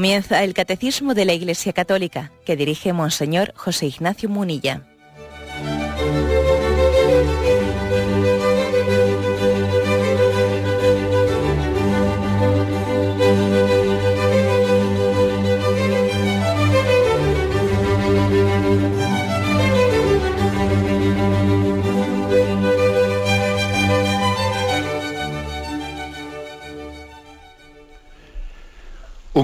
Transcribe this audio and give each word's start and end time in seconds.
Comienza 0.00 0.42
el 0.44 0.54
Catecismo 0.54 1.12
de 1.12 1.26
la 1.26 1.34
Iglesia 1.34 1.74
Católica, 1.74 2.32
que 2.46 2.56
dirige 2.56 2.94
Monseñor 2.94 3.52
José 3.54 3.84
Ignacio 3.84 4.30
Munilla. 4.30 4.89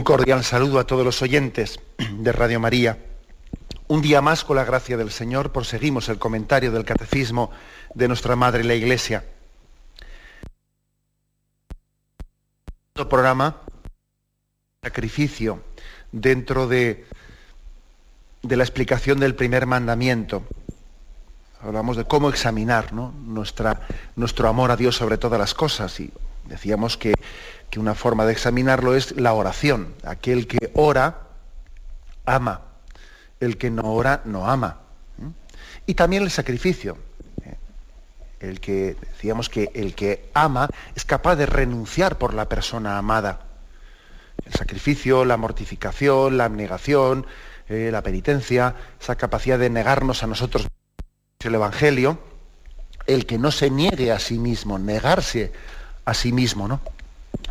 Cordial 0.07 0.45
saludo 0.45 0.79
a 0.79 0.87
todos 0.87 1.05
los 1.05 1.21
oyentes 1.21 1.81
de 1.99 2.31
Radio 2.31 2.61
María. 2.61 2.97
Un 3.89 4.03
día 4.03 4.23
más, 4.23 4.45
con 4.45 4.55
la 4.55 4.63
gracia 4.63 4.97
del 4.97 5.11
Señor, 5.11 5.51
proseguimos 5.51 6.09
el 6.09 6.21
comentario 6.21 6.71
del 6.71 6.85
Catecismo 6.85 7.51
de 7.93 8.07
nuestra 8.07 8.37
Madre 8.37 8.63
la 8.63 8.75
Iglesia. 8.75 9.25
programa 12.95 13.57
sacrificio 14.81 15.65
dentro 16.13 16.69
de, 16.69 17.05
de 18.43 18.57
la 18.57 18.63
explicación 18.63 19.19
del 19.19 19.35
primer 19.35 19.67
mandamiento. 19.67 20.45
Hablamos 21.61 21.97
de 21.97 22.05
cómo 22.05 22.29
examinar 22.29 22.93
Nuestra, 22.93 23.89
nuestro 24.15 24.49
amor 24.49 24.71
a 24.71 24.77
Dios 24.77 24.95
sobre 24.95 25.19
todas 25.19 25.41
las 25.41 25.53
cosas 25.53 25.99
y 25.99 26.13
decíamos 26.45 26.97
que 26.97 27.15
que 27.71 27.81
una 27.81 27.95
forma 27.95 28.25
de 28.25 28.33
examinarlo 28.33 28.95
es 28.95 29.17
la 29.17 29.33
oración. 29.33 29.95
Aquel 30.05 30.47
que 30.47 30.71
ora, 30.75 31.23
ama. 32.25 32.63
El 33.41 33.59
que 33.59 33.71
no 33.71 33.93
ora, 33.93 34.23
no 34.25 34.49
ama. 34.49 34.81
Y 35.87 35.95
también 35.95 36.23
el 36.23 36.31
sacrificio. 36.31 36.99
El 38.41 38.61
que, 38.61 38.97
decíamos 39.01 39.49
que 39.49 39.71
el 39.75 39.95
que 39.95 40.31
ama 40.35 40.69
es 40.95 41.05
capaz 41.05 41.37
de 41.37 41.47
renunciar 41.47 42.19
por 42.19 42.35
la 42.35 42.49
persona 42.49 42.99
amada. 42.99 43.41
El 44.45 44.53
sacrificio, 44.53 45.25
la 45.25 45.37
mortificación, 45.37 46.37
la 46.37 46.45
abnegación, 46.45 47.27
eh, 47.69 47.89
la 47.91 48.03
penitencia, 48.03 48.75
esa 49.01 49.17
capacidad 49.17 49.59
de 49.59 49.71
negarnos 49.71 50.23
a 50.23 50.27
nosotros 50.27 50.69
el 51.47 51.55
Evangelio, 51.55 52.19
el 53.07 53.27
que 53.27 53.39
no 53.39 53.51
se 53.51 53.71
niegue 53.71 54.13
a 54.13 54.19
sí 54.19 54.39
mismo, 54.39 54.79
negarse 54.79 55.53
a 56.05 56.15
sí 56.15 56.33
mismo, 56.33 56.69
¿no? 56.69 56.81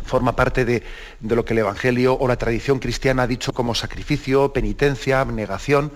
Forma 0.06 0.34
parte 0.34 0.64
de, 0.64 0.82
lo 1.20 1.44
que 1.44 1.52
el 1.52 1.58
Evangelio 1.58 2.16
o 2.18 2.28
la 2.28 2.36
tradición 2.36 2.78
cristiana 2.78 3.24
ha 3.24 3.26
dicho 3.26 3.52
como 3.52 3.74
sacrificio, 3.74 4.52
penitencia, 4.52 5.20
abnegación, 5.20 5.92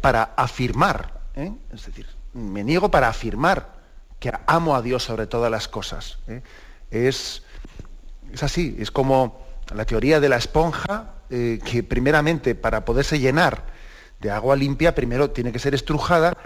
para 0.00 0.34
afirmar, 0.36 1.20
¿eh? 1.34 1.52
es 1.72 1.86
decir, 1.86 2.06
me 2.32 2.62
niego 2.62 2.90
para 2.90 3.08
afirmar 3.08 3.74
que 4.20 4.32
amo 4.46 4.76
a 4.76 4.82
Dios 4.82 5.02
sobre 5.02 5.26
todas 5.26 5.50
las 5.50 5.68
cosas. 5.68 6.18
¿eh? 6.28 6.42
Es, 6.90 7.42
es, 8.32 8.42
así, 8.42 8.76
es 8.78 8.90
como 8.90 9.44
la 9.74 9.84
teoría 9.84 10.20
de 10.20 10.28
la 10.28 10.36
esponja, 10.36 11.14
eh, 11.28 11.58
que 11.64 11.82
primeramente 11.82 12.54
para 12.54 12.84
poderse 12.84 13.18
llenar 13.18 13.64
de 14.20 14.30
agua 14.30 14.54
limpia, 14.54 14.94
primero 14.94 15.30
tiene 15.30 15.52
que 15.52 15.58
ser 15.58 15.74
estrujada 15.74 16.36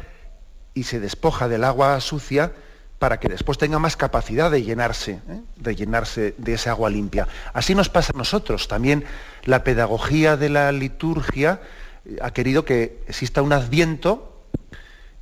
y 0.72 0.84
se 0.84 1.00
despoja 1.00 1.48
del 1.48 1.64
agua 1.64 2.00
sucia 2.00 2.52
para 3.00 3.18
que 3.18 3.30
después 3.30 3.56
tenga 3.56 3.78
más 3.78 3.96
capacidad 3.96 4.50
de 4.50 4.62
llenarse, 4.62 5.12
¿eh? 5.12 5.40
de 5.56 5.74
llenarse 5.74 6.34
de 6.36 6.52
esa 6.52 6.72
agua 6.72 6.90
limpia. 6.90 7.26
Así 7.54 7.74
nos 7.74 7.88
pasa 7.88 8.12
a 8.14 8.18
nosotros. 8.18 8.68
También 8.68 9.06
la 9.44 9.64
pedagogía 9.64 10.36
de 10.36 10.50
la 10.50 10.70
liturgia 10.70 11.62
eh, 12.04 12.18
ha 12.20 12.30
querido 12.32 12.66
que 12.66 13.02
exista 13.08 13.40
un 13.40 13.54
adviento 13.54 14.44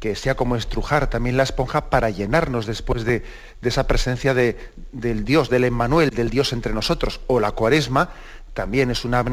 que 0.00 0.16
sea 0.16 0.34
como 0.34 0.56
estrujar 0.56 1.08
también 1.08 1.36
la 1.36 1.44
esponja 1.44 1.88
para 1.88 2.10
llenarnos 2.10 2.66
después 2.66 3.04
de, 3.04 3.22
esa 3.62 3.86
presencia 3.86 4.34
del 4.34 5.24
Dios, 5.24 5.48
del 5.48 5.62
Emmanuel, 5.62 6.10
del 6.10 6.30
Dios 6.30 6.52
entre 6.52 6.74
nosotros. 6.74 7.20
O 7.28 7.38
la 7.38 7.52
cuaresma 7.52 8.10
también 8.54 8.90
es 8.90 9.04
una, 9.04 9.24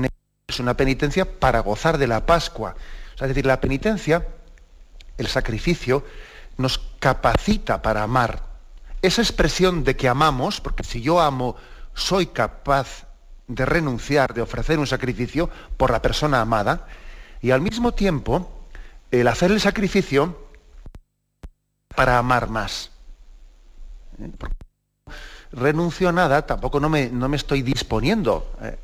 es 0.47 0.59
una 0.59 0.78
penitencia 0.78 1.25
para 1.25 1.61
gozar 1.61 1.97
de 1.97 2.05
la 2.05 2.28
Pascua. 2.28 2.75
es 3.19 3.28
decir, 3.28 3.47
la 3.47 3.59
penitencia, 3.59 4.28
el 5.17 5.25
sacrificio, 5.25 6.03
nos 6.57 6.79
capacita 6.99 7.81
para 7.81 8.03
amar. 8.03 8.43
Esa 9.01 9.21
expresión 9.21 9.83
de 9.83 9.95
que 9.95 10.07
amamos, 10.07 10.61
porque 10.61 10.83
si 10.83 11.01
yo 11.01 11.21
amo, 11.21 11.55
soy 11.93 12.27
capaz 12.27 13.05
de 13.47 13.66
renunciar, 13.66 14.33
de 14.33 14.41
ofrecer 14.41 14.79
un 14.79 14.88
sacrificio 14.88 15.49
por 15.77 15.91
la 15.91 16.01
persona 16.01 16.41
amada, 16.41 16.88
y 17.41 17.51
al 17.51 17.61
mismo 17.61 17.93
tiempo, 17.93 18.49
el 19.11 19.27
hacer 19.27 19.51
el 19.51 19.61
sacrificio 19.61 20.45
para 21.95 22.17
amar 22.17 22.49
más. 22.49 22.91
Renuncio 25.51 26.09
a 26.09 26.11
nada, 26.11 26.45
tampoco 26.45 26.79
no 26.79 26.89
me, 26.89 27.09
no 27.09 27.29
me 27.29 27.37
estoy 27.37 27.61
disponiendo 27.61 28.51
¿eh? 28.61 28.77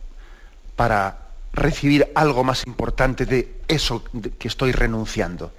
para 0.76 1.18
recibir 1.54 2.12
algo 2.16 2.44
más 2.44 2.66
importante 2.66 3.26
de 3.26 3.62
eso 3.68 4.04
que 4.38 4.48
estoy 4.48 4.72
renunciando. 4.72 5.52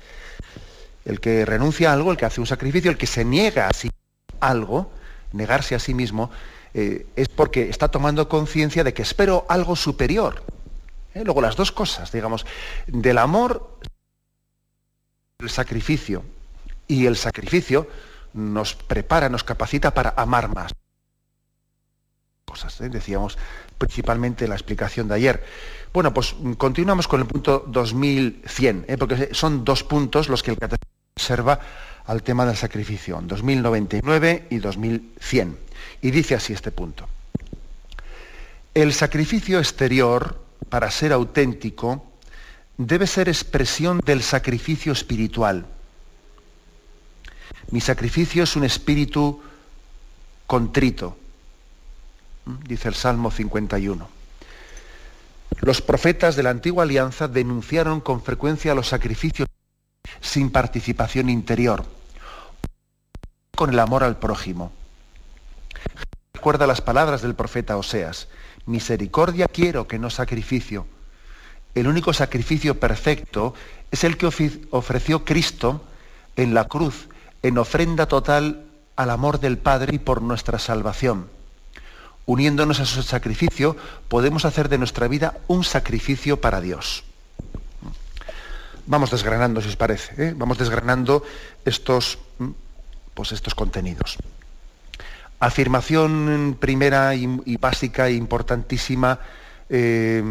El 1.05 1.21
que 1.21 1.45
renuncia 1.45 1.91
a 1.91 1.95
algo, 1.95 2.11
el 2.11 2.17
que 2.17 2.27
hace 2.27 2.41
un 2.41 2.47
sacrificio, 2.47 2.91
el 2.91 2.99
que 2.99 3.07
se 3.07 3.25
niega 3.25 3.69
a 3.69 3.73
sí 3.73 3.91
algo, 4.41 4.93
negarse 5.33 5.75
a 5.75 5.79
sí 5.79 5.95
mismo, 5.95 6.31
eh, 6.75 7.07
es 7.17 7.29
porque 7.29 7.69
está 7.69 7.89
tomando 7.89 8.29
conciencia 8.29 8.85
de 8.85 8.95
que 8.95 9.03
espero 9.03 9.47
algo 9.49 9.77
superior. 9.77 10.43
¿Eh? 11.15 11.23
Luego 11.25 11.41
las 11.41 11.57
dos 11.57 11.73
cosas, 11.73 12.13
digamos, 12.13 12.47
del 12.87 13.19
amor, 13.19 13.79
el 15.39 15.51
sacrificio, 15.51 16.25
y 16.93 17.07
el 17.07 17.17
sacrificio 17.17 17.89
nos 18.35 18.75
prepara, 18.75 19.29
nos 19.29 19.45
capacita 19.45 19.95
para 19.95 20.15
amar 20.17 20.55
más. 20.55 20.73
Cosas, 22.45 22.81
¿eh? 22.81 22.89
decíamos 22.89 23.39
principalmente 23.79 24.49
la 24.49 24.55
explicación 24.55 25.09
de 25.09 25.15
ayer. 25.15 25.45
Bueno, 25.93 26.13
pues 26.13 26.35
continuamos 26.59 27.09
con 27.09 27.21
el 27.21 27.27
punto 27.27 27.65
2100, 27.67 28.87
porque 28.99 29.31
son 29.33 29.65
dos 29.65 29.85
puntos 29.85 30.29
los 30.29 30.43
que 30.43 30.51
el 30.51 30.59
catecismo 30.59 30.93
observa 31.15 31.61
al 32.07 32.23
tema 32.23 32.45
del 32.47 32.57
sacrificio, 32.57 33.21
2099 33.23 34.49
y 34.51 34.59
2100. 34.59 35.59
Y 36.03 36.11
dice 36.11 36.35
así 36.35 36.53
este 36.53 36.73
punto. 36.73 37.09
El 38.75 38.93
sacrificio 38.93 39.59
exterior, 39.59 40.41
para 40.69 40.91
ser 40.91 41.13
auténtico, 41.13 42.07
debe 42.77 43.07
ser 43.07 43.29
expresión 43.29 44.01
del 44.05 44.23
sacrificio 44.23 44.93
espiritual. 44.93 45.67
Mi 47.71 47.81
sacrificio 47.81 48.45
es 48.45 48.57
un 48.57 48.65
espíritu 48.65 49.43
contrito, 50.47 51.17
dice 52.45 52.89
el 52.89 52.95
Salmo 52.95 53.31
51. 53.31 54.09
Los 55.61 55.81
profetas 55.81 56.35
de 56.35 56.43
la 56.43 56.51
antigua 56.51 56.85
alianza 56.85 57.29
denunciaron 57.29 58.01
con 58.01 58.23
frecuencia 58.23 58.75
los 58.75 58.89
sacrificios 58.89 59.49
sin 60.21 60.51
participación 60.51 61.29
interior, 61.29 61.85
con 63.55 63.71
el 63.71 63.79
amor 63.79 64.03
al 64.03 64.19
prójimo. 64.19 64.73
Recuerda 66.33 66.67
las 66.67 66.81
palabras 66.81 67.23
del 67.23 67.35
profeta 67.35 67.77
Oseas, 67.77 68.29
misericordia 68.67 69.47
quiero 69.47 69.87
que 69.87 69.99
no 69.99 70.11
sacrificio. 70.11 70.87
El 71.75 71.87
único 71.87 72.13
sacrificio 72.13 72.79
perfecto 72.79 73.55
es 73.91 74.05
el 74.05 74.17
que 74.17 74.27
ofreció 74.71 75.25
Cristo 75.25 75.85
en 76.37 76.55
la 76.55 76.67
cruz, 76.67 77.09
en 77.43 77.59
ofrenda 77.59 78.07
total 78.07 78.67
al 78.97 79.11
amor 79.11 79.41
del 79.41 79.59
Padre 79.59 79.95
y 79.95 79.99
por 79.99 80.23
nuestra 80.23 80.59
salvación. 80.59 81.29
Uniéndonos 82.25 82.79
a 82.79 82.87
su 82.87 83.03
sacrificio, 83.03 83.77
podemos 84.09 84.45
hacer 84.45 84.69
de 84.69 84.79
nuestra 84.79 85.09
vida 85.09 85.35
un 85.49 85.65
sacrificio 85.65 86.41
para 86.41 86.61
Dios. 86.61 87.05
Vamos 88.87 89.11
desgranando, 89.11 89.61
si 89.61 89.69
os 89.69 89.77
parece, 89.77 90.29
¿eh? 90.29 90.35
vamos 90.37 90.59
desgranando 90.59 91.25
estos, 91.65 92.19
mm, 92.39 92.51
pues 93.15 93.33
estos 93.33 93.55
contenidos. 93.55 94.19
Afirmación 95.41 96.57
primera 96.59 97.15
y, 97.15 97.57
básica 97.57 98.09
e 98.09 98.15
importantísima 98.15 99.19
eh, 99.69 100.23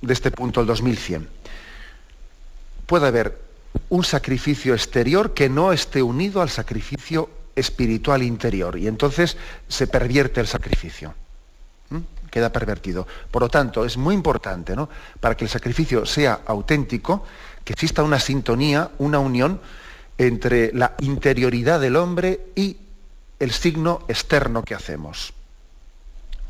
de 0.00 0.12
este 0.12 0.30
punto, 0.30 0.60
el 0.60 0.66
2100. 0.66 1.28
Puede 2.86 3.06
haber 3.08 3.38
un 3.88 4.04
sacrificio 4.04 4.74
exterior 4.74 5.34
que 5.34 5.48
no 5.48 5.72
esté 5.72 6.02
unido 6.02 6.42
al 6.42 6.50
sacrificio 6.50 7.30
espiritual 7.58 8.22
interior 8.22 8.78
y 8.78 8.86
entonces 8.86 9.36
se 9.68 9.86
pervierte 9.86 10.40
el 10.40 10.46
sacrificio. 10.46 11.14
Queda 12.30 12.52
pervertido. 12.52 13.06
Por 13.30 13.42
lo 13.42 13.48
tanto, 13.48 13.86
es 13.86 13.96
muy 13.96 14.14
importante, 14.14 14.76
¿no? 14.76 14.90
Para 15.18 15.34
que 15.34 15.44
el 15.44 15.50
sacrificio 15.50 16.04
sea 16.04 16.40
auténtico, 16.46 17.24
que 17.64 17.72
exista 17.72 18.02
una 18.02 18.20
sintonía, 18.20 18.90
una 18.98 19.18
unión 19.18 19.60
entre 20.18 20.72
la 20.74 20.94
interioridad 21.00 21.80
del 21.80 21.96
hombre 21.96 22.48
y 22.54 22.76
el 23.38 23.50
signo 23.50 24.04
externo 24.08 24.62
que 24.62 24.74
hacemos. 24.74 25.32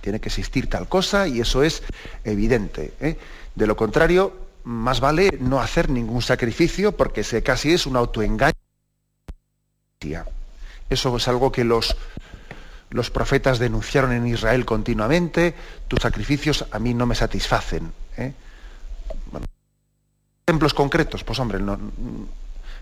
Tiene 0.01 0.21
que 0.21 0.29
existir 0.29 0.69
tal 0.69 0.89
cosa 0.89 1.29
y 1.29 1.41
eso 1.41 1.63
es 1.63 1.83
evidente. 2.25 2.95
¿eh? 3.01 3.17
De 3.55 3.67
lo 3.67 3.77
contrario, 3.77 4.49
más 4.65 5.01
vale 5.01 5.31
no 5.41 5.61
hacer 5.61 5.91
ningún 5.91 6.23
sacrificio 6.23 6.97
porque 6.97 7.23
se 7.23 7.43
casi 7.43 7.73
es 7.73 7.87
un 7.87 7.97
autoengaño. 7.97 8.53
Eso 10.91 11.17
es 11.17 11.29
algo 11.29 11.53
que 11.53 11.65
los, 11.65 11.97
los 12.91 13.11
profetas 13.11 13.59
denunciaron 13.59 14.13
en 14.13 14.27
Israel 14.27 14.65
continuamente. 14.65 15.55
Tus 15.89 16.01
sacrificios 16.01 16.65
a 16.71 16.79
mí 16.79 16.95
no 16.95 17.07
me 17.07 17.15
satisfacen. 17.15 17.93
¿eh? 18.17 18.33
ejemplos 20.49 20.73
concretos, 20.73 21.25
pues 21.25 21.39
hombre, 21.41 21.61
no, 21.61 21.79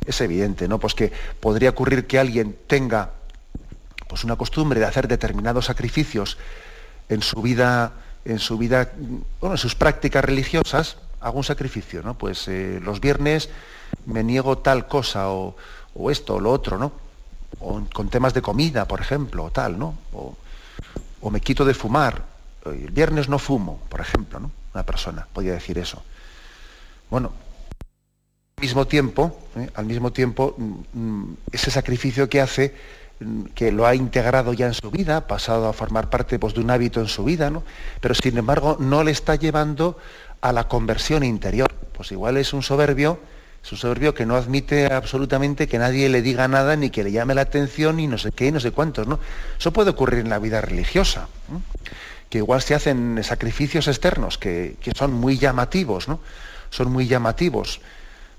es 0.07 0.21
evidente, 0.21 0.69
¿no? 0.69 0.79
Pues 0.79 0.95
que 0.95 1.13
podría 1.41 1.71
ocurrir 1.71 2.07
que 2.07 2.17
alguien 2.17 2.57
tenga 2.69 3.11
pues 4.07 4.23
una 4.23 4.37
costumbre 4.37 4.79
de 4.79 4.87
hacer 4.87 5.09
determinados 5.09 5.65
sacrificios 5.65 6.39
en 7.09 7.23
su 7.23 7.43
vida, 7.43 7.93
en 8.25 8.39
su 8.39 8.57
vida, 8.57 8.93
bueno, 9.41 9.55
en 9.55 9.59
sus 9.59 9.75
prácticas 9.75 10.25
religiosas, 10.25 10.99
hago 11.21 11.39
un 11.39 11.45
sacrificio, 11.45 12.03
¿no? 12.05 12.17
Pues 12.17 12.47
eh, 12.47 12.79
los 12.81 13.01
viernes 13.01 13.49
me 14.05 14.23
niego 14.23 14.59
tal 14.59 14.87
cosa 14.87 15.31
o, 15.31 15.57
esto 16.09 16.37
o 16.37 16.41
lo 16.41 16.53
otro, 16.53 16.79
¿no? 16.79 16.93
O 17.61 17.81
con 17.93 18.09
temas 18.09 18.35
de 18.35 18.43
comida, 18.43 18.87
por 18.87 19.01
ejemplo, 19.01 19.45
o 19.45 19.51
tal, 19.51 19.79
¿no? 19.79 19.95
O, 20.13 20.37
me 21.31 21.41
quito 21.41 21.65
de 21.65 21.75
fumar. 21.75 22.23
El 22.65 22.91
viernes 22.91 23.29
no 23.29 23.39
fumo, 23.39 23.81
por 23.89 24.01
ejemplo, 24.01 24.39
¿no? 24.39 24.51
Una 24.75 24.85
persona 24.85 25.27
podría 25.33 25.55
decir 25.55 25.79
eso. 25.79 26.03
Bueno, 27.11 27.33
al 28.57 28.63
mismo 28.63 28.87
tiempo, 28.87 29.37
¿eh? 29.57 29.71
mm, 30.57 30.99
mm, 30.99 31.37
ese 31.53 31.71
sacrificio 31.71 32.29
que 32.29 32.41
hace, 32.41 32.75
mm, 33.21 33.45
que 33.55 33.73
lo 33.73 33.87
ha 33.87 33.95
integrado 33.95 34.53
ya 34.53 34.67
en 34.67 34.75
su 34.75 34.91
vida, 34.91 35.19
ha 35.19 35.27
pasado 35.27 35.69
a 35.69 35.73
formar 35.73 36.11
parte 36.11 36.39
pues, 36.39 36.55
de 36.55 36.61
un 36.61 36.71
hábito 36.71 37.01
en 37.01 37.09
su 37.09 37.25
vida, 37.25 37.51
¿no? 37.51 37.65
pero 38.01 38.15
sin 38.15 38.39
embargo 38.39 38.77
no 38.79 39.03
le 39.03 39.11
está 39.11 39.35
llevando 39.35 39.99
a 40.41 40.53
la 40.53 40.69
conversión 40.69 41.25
interior. 41.25 41.73
Pues 41.93 42.13
igual 42.13 42.37
es 42.37 42.53
un 42.53 42.63
soberbio, 42.63 43.19
es 43.67 43.73
un 43.73 43.79
soberbio 43.79 44.15
que 44.15 44.25
no 44.27 44.37
admite 44.37 44.87
absolutamente 44.87 45.67
que 45.67 45.77
nadie 45.77 46.09
le 46.09 46.23
diga 46.23 46.47
nada, 46.47 46.77
ni 46.77 46.91
que 46.91 47.03
le 47.03 47.11
llame 47.11 47.35
la 47.35 47.41
atención, 47.41 47.97
ni 47.97 48.07
no 48.07 48.17
sé 48.17 48.31
qué, 48.31 48.53
no 48.53 48.61
sé 48.61 48.71
cuántos. 48.71 49.09
¿no? 49.09 49.19
Eso 49.59 49.73
puede 49.73 49.91
ocurrir 49.91 50.21
en 50.21 50.31
la 50.31 50.39
vida 50.39 50.61
religiosa, 50.61 51.27
que 52.31 52.39
igual 52.39 52.63
se 52.63 52.77
hacen 52.77 53.25
sacrificios 53.25 53.89
externos 53.89 54.39
que, 54.39 54.77
que 54.81 54.93
son 54.93 55.13
muy 55.13 55.37
llamativos, 55.37 56.07
¿no? 56.07 56.21
son 56.71 56.93
muy 56.93 57.09
llamativos 57.09 57.81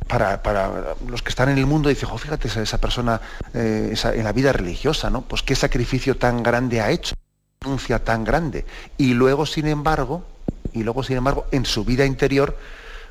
para, 0.07 0.95
los 1.05 1.21
que 1.21 1.29
están 1.29 1.49
en 1.49 1.57
el 1.57 1.65
mundo, 1.65 1.89
dice, 1.89 2.05
oh, 2.09 2.17
fíjate 2.17 2.47
esa, 2.47 2.77
persona 2.77 3.19
eh, 3.53 3.93
en 4.13 4.23
la 4.23 4.31
vida 4.31 4.53
religiosa, 4.53 5.09
¿no? 5.09 5.23
Pues 5.23 5.43
qué 5.43 5.55
sacrificio 5.55 6.15
tan 6.15 6.41
grande 6.41 6.79
ha 6.79 6.89
hecho, 6.89 7.15
denuncia 7.59 8.01
tan 8.01 8.23
grande. 8.23 8.65
Y 8.97 9.13
luego, 9.13 9.45
sin 9.45 9.67
embargo, 9.67 10.23
y 10.71 10.83
luego, 10.83 11.03
sin 11.03 11.17
embargo, 11.17 11.47
en 11.51 11.65
su 11.65 11.83
vida 11.83 12.05
interior, 12.05 12.57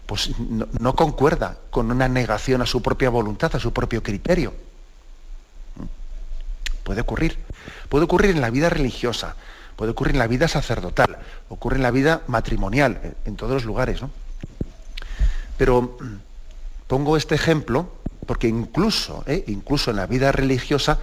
pues 0.06 0.30
no, 0.38 0.94
concuerda 0.94 1.58
con 1.70 1.90
una 1.90 2.08
negación 2.08 2.62
a 2.62 2.66
su 2.66 2.80
propia 2.82 3.10
voluntad, 3.10 3.54
a 3.54 3.60
su 3.60 3.72
propio 3.72 4.02
criterio. 4.02 4.54
Puede 6.84 7.00
ocurrir. 7.00 7.38
Puede 7.88 8.04
ocurrir 8.04 8.30
en 8.30 8.40
la 8.40 8.50
vida 8.50 8.70
religiosa, 8.70 9.36
puede 9.74 9.92
ocurrir 9.92 10.14
en 10.14 10.20
la 10.20 10.26
vida 10.28 10.48
sacerdotal, 10.48 11.18
ocurre 11.48 11.76
en 11.76 11.82
la 11.82 11.90
vida 11.90 12.22
matrimonial, 12.28 13.16
en 13.24 13.36
todos 13.36 13.52
los 13.52 13.64
lugares, 13.64 14.02
¿no? 14.02 14.10
Pero 15.56 15.96
Pongo 16.86 17.16
este 17.16 17.34
ejemplo 17.34 17.88
porque 18.26 18.48
incluso, 18.48 19.24
¿eh? 19.26 19.44
incluso 19.48 19.90
en 19.90 19.96
la 19.96 20.06
vida 20.06 20.32
religiosa 20.32 20.98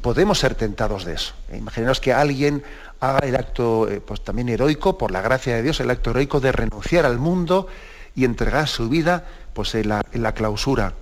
podemos 0.00 0.38
ser 0.38 0.54
tentados 0.54 1.04
de 1.04 1.14
eso. 1.14 1.34
¿eh? 1.50 1.58
Imaginaos 1.58 2.00
que 2.00 2.12
alguien 2.12 2.62
haga 3.00 3.20
el 3.26 3.36
acto 3.36 3.88
eh, 3.88 4.00
pues, 4.00 4.22
también 4.22 4.48
heroico, 4.48 4.96
por 4.98 5.10
la 5.10 5.20
gracia 5.20 5.56
de 5.56 5.62
Dios, 5.62 5.80
el 5.80 5.90
acto 5.90 6.10
heroico 6.10 6.40
de 6.40 6.52
renunciar 6.52 7.06
al 7.06 7.18
mundo 7.18 7.68
y 8.14 8.24
entregar 8.24 8.68
su 8.68 8.88
vida 8.88 9.24
pues, 9.52 9.74
en, 9.74 9.88
la, 9.88 10.32
clausura, 10.34 10.94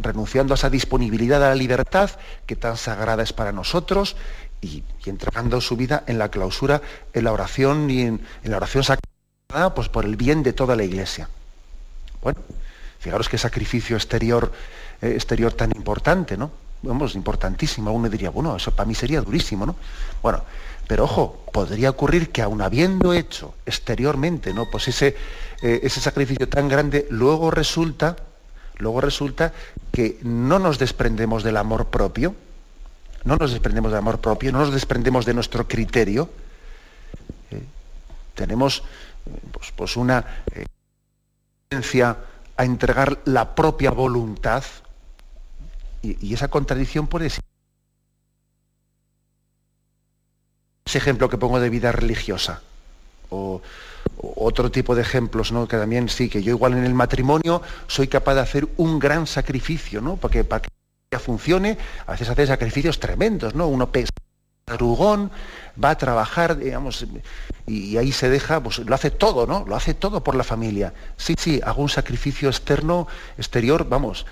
renunciando 0.00 0.54
a 0.54 0.56
esa 0.56 0.70
disponibilidad 0.70 1.42
a 1.44 1.50
la 1.50 1.54
libertad 1.54 2.10
que 2.46 2.56
tan 2.56 2.76
sagrada 2.76 3.22
es 3.22 3.32
para 3.32 3.52
nosotros 3.52 4.16
y, 4.60 4.82
entregando 5.04 5.60
su 5.60 5.76
vida 5.76 6.02
en 6.06 6.18
la 6.18 6.30
clausura, 6.30 6.82
en 7.12 7.24
la 7.24 7.32
oración 7.32 7.90
y 7.90 8.02
en, 8.02 8.20
la 8.44 8.56
oración 8.56 8.84
sagrada, 8.84 9.74
pues 9.74 9.88
por 9.88 10.04
el 10.04 10.16
bien 10.16 10.42
de 10.42 10.52
toda 10.52 10.76
la 10.76 10.84
iglesia. 10.84 11.28
Bueno, 12.22 12.40
Fijaros 12.98 13.28
qué 13.28 13.38
sacrificio 13.38 13.96
exterior, 13.96 14.50
eh, 15.00 15.12
exterior 15.14 15.52
tan 15.52 15.70
importante, 15.76 16.36
¿no? 16.36 16.50
Vamos, 16.82 17.14
importantísimo. 17.14 17.92
Uno 17.92 18.08
diría, 18.08 18.30
bueno, 18.30 18.56
eso 18.56 18.72
para 18.72 18.86
mí 18.86 18.94
sería 18.96 19.20
durísimo, 19.20 19.64
¿no? 19.64 19.76
Bueno, 20.22 20.42
pero 20.86 21.04
ojo, 21.04 21.44
podría 21.52 21.90
ocurrir 21.90 22.30
que 22.30 22.42
aun 22.42 22.62
habiendo 22.62 23.12
hecho 23.12 23.54
exteriormente, 23.66 24.54
¿no? 24.54 24.66
Pues 24.70 24.88
ese, 24.88 25.16
eh, 25.62 25.80
ese 25.82 26.00
sacrificio 26.00 26.48
tan 26.48 26.68
grande, 26.68 27.06
luego 27.10 27.50
resulta, 27.50 28.16
luego 28.78 29.00
resulta 29.00 29.52
que 29.92 30.18
no 30.22 30.58
nos 30.58 30.78
desprendemos 30.78 31.42
del 31.42 31.56
amor 31.56 31.86
propio, 31.86 32.34
no 33.24 33.36
nos 33.36 33.50
desprendemos 33.50 33.90
del 33.90 33.98
amor 33.98 34.20
propio, 34.20 34.52
no 34.52 34.60
nos 34.60 34.72
desprendemos 34.72 35.26
de 35.26 35.34
nuestro 35.34 35.66
criterio. 35.66 36.30
¿eh? 37.50 37.62
tenemos 38.34 38.84
pues, 39.52 39.72
pues 39.74 39.96
una 39.96 40.24
a 42.56 42.64
entregar 42.64 43.20
la 43.24 43.54
propia 43.54 43.90
voluntad. 43.90 44.64
Y, 46.02 46.32
esa 46.32 46.48
contradicción 46.48 47.06
puede 47.08 47.30
ser. 47.30 47.42
Ese 50.86 50.98
ejemplo 50.98 51.28
que 51.28 51.36
pongo 51.36 51.58
de 51.58 51.68
vida 51.68 51.90
religiosa. 51.92 52.62
O, 53.30 53.60
otro 54.18 54.70
tipo 54.70 54.94
de 54.94 55.02
ejemplos, 55.02 55.50
¿no? 55.50 55.66
Que 55.66 55.76
también 55.76 56.08
sí, 56.08 56.28
que 56.28 56.42
yo 56.42 56.52
igual 56.52 56.74
en 56.74 56.84
el 56.84 56.94
matrimonio 56.94 57.60
soy 57.88 58.06
capaz 58.06 58.34
de 58.34 58.40
hacer 58.40 58.68
un 58.76 59.00
gran 59.00 59.26
sacrificio, 59.26 60.00
¿no? 60.00 60.16
Porque 60.16 60.44
para 60.44 60.62
que 60.62 61.18
funcione, 61.18 61.76
a 62.06 62.12
veces 62.12 62.28
hace 62.28 62.46
sacrificios 62.46 63.00
tremendos, 63.00 63.56
¿no? 63.56 63.66
Uno 63.66 63.90
pesa 63.90 64.10
arugón, 64.68 65.32
va 65.82 65.90
a 65.90 65.98
trabajar, 65.98 66.56
digamos, 66.56 67.04
y, 67.66 67.96
ahí 67.96 68.12
se 68.12 68.28
deja, 68.28 68.60
pues 68.62 68.78
lo 68.78 68.94
hace 68.94 69.10
todo, 69.10 69.46
¿no? 69.46 69.64
Lo 69.66 69.74
hace 69.74 69.92
todo 69.92 70.22
por 70.22 70.36
la 70.36 70.44
familia. 70.44 70.94
Sí, 71.16 71.34
sí, 71.36 71.60
hago 71.64 71.82
un 71.82 71.88
sacrificio 71.88 72.48
externo, 72.48 73.08
exterior, 73.36 73.88
vamos. 73.88 74.24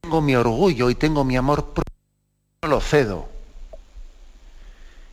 Tengo 0.00 0.20
mi 0.20 0.34
orgullo 0.34 0.90
y 0.90 0.96
tengo 0.96 1.24
mi 1.24 1.36
amor 1.36 1.72
no 2.62 2.68
lo 2.68 2.80
cedo. 2.80 3.37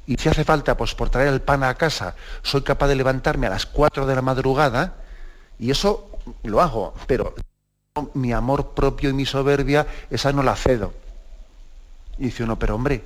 Y 0.07 0.15
si 0.17 0.29
hace 0.29 0.43
falta, 0.43 0.77
pues 0.77 0.93
por 0.93 1.09
traer 1.09 1.29
el 1.29 1.41
pan 1.41 1.63
a 1.63 1.73
casa, 1.75 2.15
soy 2.43 2.61
capaz 2.61 2.87
de 2.87 2.95
levantarme 2.95 3.47
a 3.47 3.51
las 3.51 3.65
4 3.65 4.05
de 4.05 4.15
la 4.15 4.21
madrugada, 4.21 4.95
y 5.57 5.71
eso 5.71 6.09
lo 6.43 6.61
hago, 6.61 6.93
pero 7.07 7.33
mi 8.13 8.33
amor 8.33 8.73
propio 8.73 9.09
y 9.09 9.13
mi 9.13 9.25
soberbia, 9.25 9.87
esa 10.09 10.31
no 10.31 10.43
la 10.43 10.55
cedo. 10.55 10.93
Y 12.17 12.25
dice 12.25 12.43
uno, 12.43 12.59
pero 12.59 12.75
hombre, 12.75 13.03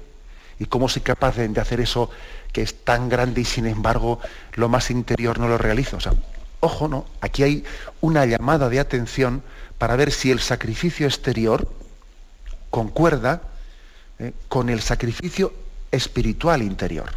¿Y 0.60 0.65
cómo 0.65 0.89
soy 0.89 1.01
capaz 1.01 1.38
de, 1.38 1.60
hacer 1.60 1.79
eso 1.79 2.10
que 2.51 2.62
es 2.62 2.84
tan 2.84 3.08
grande 3.08 3.41
y 3.41 3.46
sin 3.46 3.65
embargo 3.65 4.20
lo 4.56 4.68
más 4.68 4.91
interior 4.91 5.39
no 5.39 5.48
lo 5.48 5.58
realizo? 5.58 5.98
O 5.98 6.01
sea, 6.01 6.13
ojo, 6.60 6.89
¿no? 6.89 7.06
Aquí 7.22 7.44
hay 7.44 7.63
una 8.01 8.25
llamada 8.25 8.68
de 8.68 8.82
atención 8.82 9.41
para 9.77 9.96
ver 9.96 10.12
si 10.12 10.32
el 10.32 10.41
sacrificio 10.41 11.08
exterior 11.08 11.72
concuerda 12.70 13.41
¿eh? 14.20 14.34
con 14.50 14.70
el 14.70 14.82
sacrificio 14.82 15.53
espiritual 15.91 16.62
interior. 16.62 17.10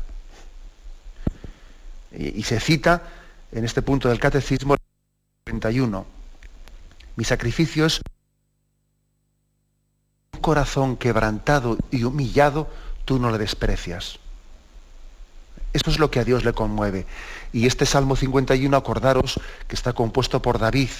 Y, 2.13 2.43
se 2.43 2.61
cita 2.61 3.03
en 3.53 3.65
este 3.65 3.83
punto 3.83 4.09
del 4.09 4.19
Catecismo 4.19 4.77
31. 5.45 6.07
Mi 7.17 7.25
sacrificio 7.25 7.87
es 7.87 8.01
un 10.35 10.41
corazón 10.41 10.97
quebrantado 10.97 11.79
y 11.91 12.05
humillado 12.05 12.69
tú 13.05 13.19
no 13.19 13.31
le 13.31 13.39
desprecias. 13.39 14.19
Eso 15.73 15.91
es 15.91 15.99
lo 15.99 16.11
que 16.11 16.21
a 16.21 16.25
Dios 16.25 16.45
le 16.45 16.53
conmueve. 16.53 17.07
Y 17.53 17.67
este 17.67 17.87
Salmo 17.87 18.15
51, 18.15 18.77
acordaros 18.77 19.41
que 19.69 19.75
está 19.75 19.95
compuesto 19.95 20.43
por 20.43 20.59
David, 20.59 20.91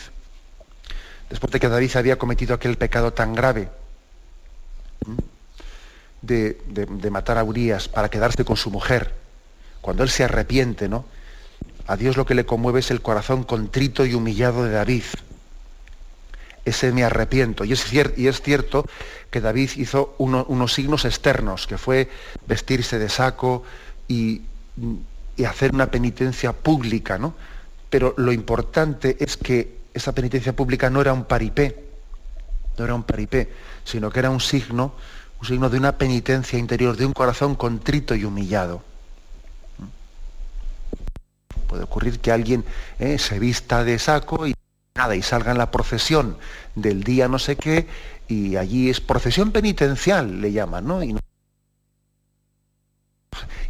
después 1.29 1.53
de 1.53 1.61
que 1.61 1.69
David 1.69 1.97
había 1.97 2.19
cometido 2.19 2.55
aquel 2.55 2.79
pecado 2.79 3.13
tan 3.13 3.35
grave 3.35 3.69
de, 6.23 6.59
de, 6.69 7.11
matar 7.11 7.37
a 7.39 7.45
Urias 7.45 7.89
para 7.89 8.09
quedarse 8.09 8.45
con 8.45 8.57
su 8.57 8.71
mujer, 8.71 9.15
cuando 9.81 10.03
él 10.03 10.09
se 10.09 10.25
arrepiente, 10.25 10.89
¿no? 10.89 11.05
A 11.87 11.97
Dios 11.97 12.17
lo 12.17 12.25
que 12.25 12.35
le 12.35 12.47
conmueve 12.47 12.81
es 12.81 12.91
el 12.91 13.03
corazón 13.03 13.43
contrito 13.43 14.07
y 14.07 14.15
humillado 14.15 14.65
de 14.65 14.71
David 14.71 15.05
ese 16.65 16.93
me 16.93 17.05
arrepiento. 17.05 17.65
Y 17.65 17.73
es, 17.73 17.85
y 17.93 18.29
es 18.29 18.41
cierto 18.41 18.87
que 19.31 19.41
David 19.41 19.71
hizo 19.77 20.15
unos 20.19 20.73
signos 20.73 21.05
externos, 21.05 21.67
que 21.67 21.79
fue 21.79 22.09
vestirse 22.47 22.99
de 22.99 23.09
saco 23.09 23.65
y, 24.09 24.43
hacer 25.47 25.75
una 25.75 25.91
penitencia 25.91 26.53
pública, 26.53 27.19
¿no? 27.19 27.35
Pero 27.91 28.15
lo 28.17 28.33
importante 28.33 29.17
es 29.19 29.37
que 29.37 29.79
esa 29.93 30.13
penitencia 30.13 30.55
pública 30.55 30.89
no 30.89 31.01
era 31.01 31.13
un 31.13 31.25
paripé, 31.25 31.85
no 32.79 32.85
era 32.85 32.95
un 32.95 33.03
paripé, 33.03 33.51
sino 33.83 34.11
que 34.11 34.21
era 34.21 34.31
un 34.31 34.41
signo, 34.41 34.95
un 35.43 35.49
signo 35.49 35.69
de 35.69 35.77
una 35.77 35.99
penitencia 35.99 36.57
interior, 36.57 36.97
de 36.97 37.05
un 37.05 37.13
corazón 37.13 37.57
contrito 37.57 38.15
y 38.15 38.25
humillado. 38.25 38.81
Puede 41.67 41.83
ocurrir 41.83 42.21
que 42.21 42.31
alguien 42.31 42.65
eh, 43.01 43.19
se 43.19 43.41
vista 43.41 43.83
de 43.83 43.99
saco 43.99 44.47
y 44.47 44.55
nada, 44.95 45.17
y 45.17 45.23
salga 45.23 45.51
en 45.51 45.59
la 45.59 45.73
procesión 45.73 46.37
del 46.77 47.03
día 47.03 47.27
no 47.27 47.41
sé 47.41 47.57
qué, 47.57 47.89
y 48.29 48.55
allí 48.55 48.89
es 48.89 49.01
procesión 49.01 49.51
penitencial, 49.51 50.41
le 50.41 50.53
llaman, 50.53 50.87
¿no? 50.87 51.03
Y 51.03 51.17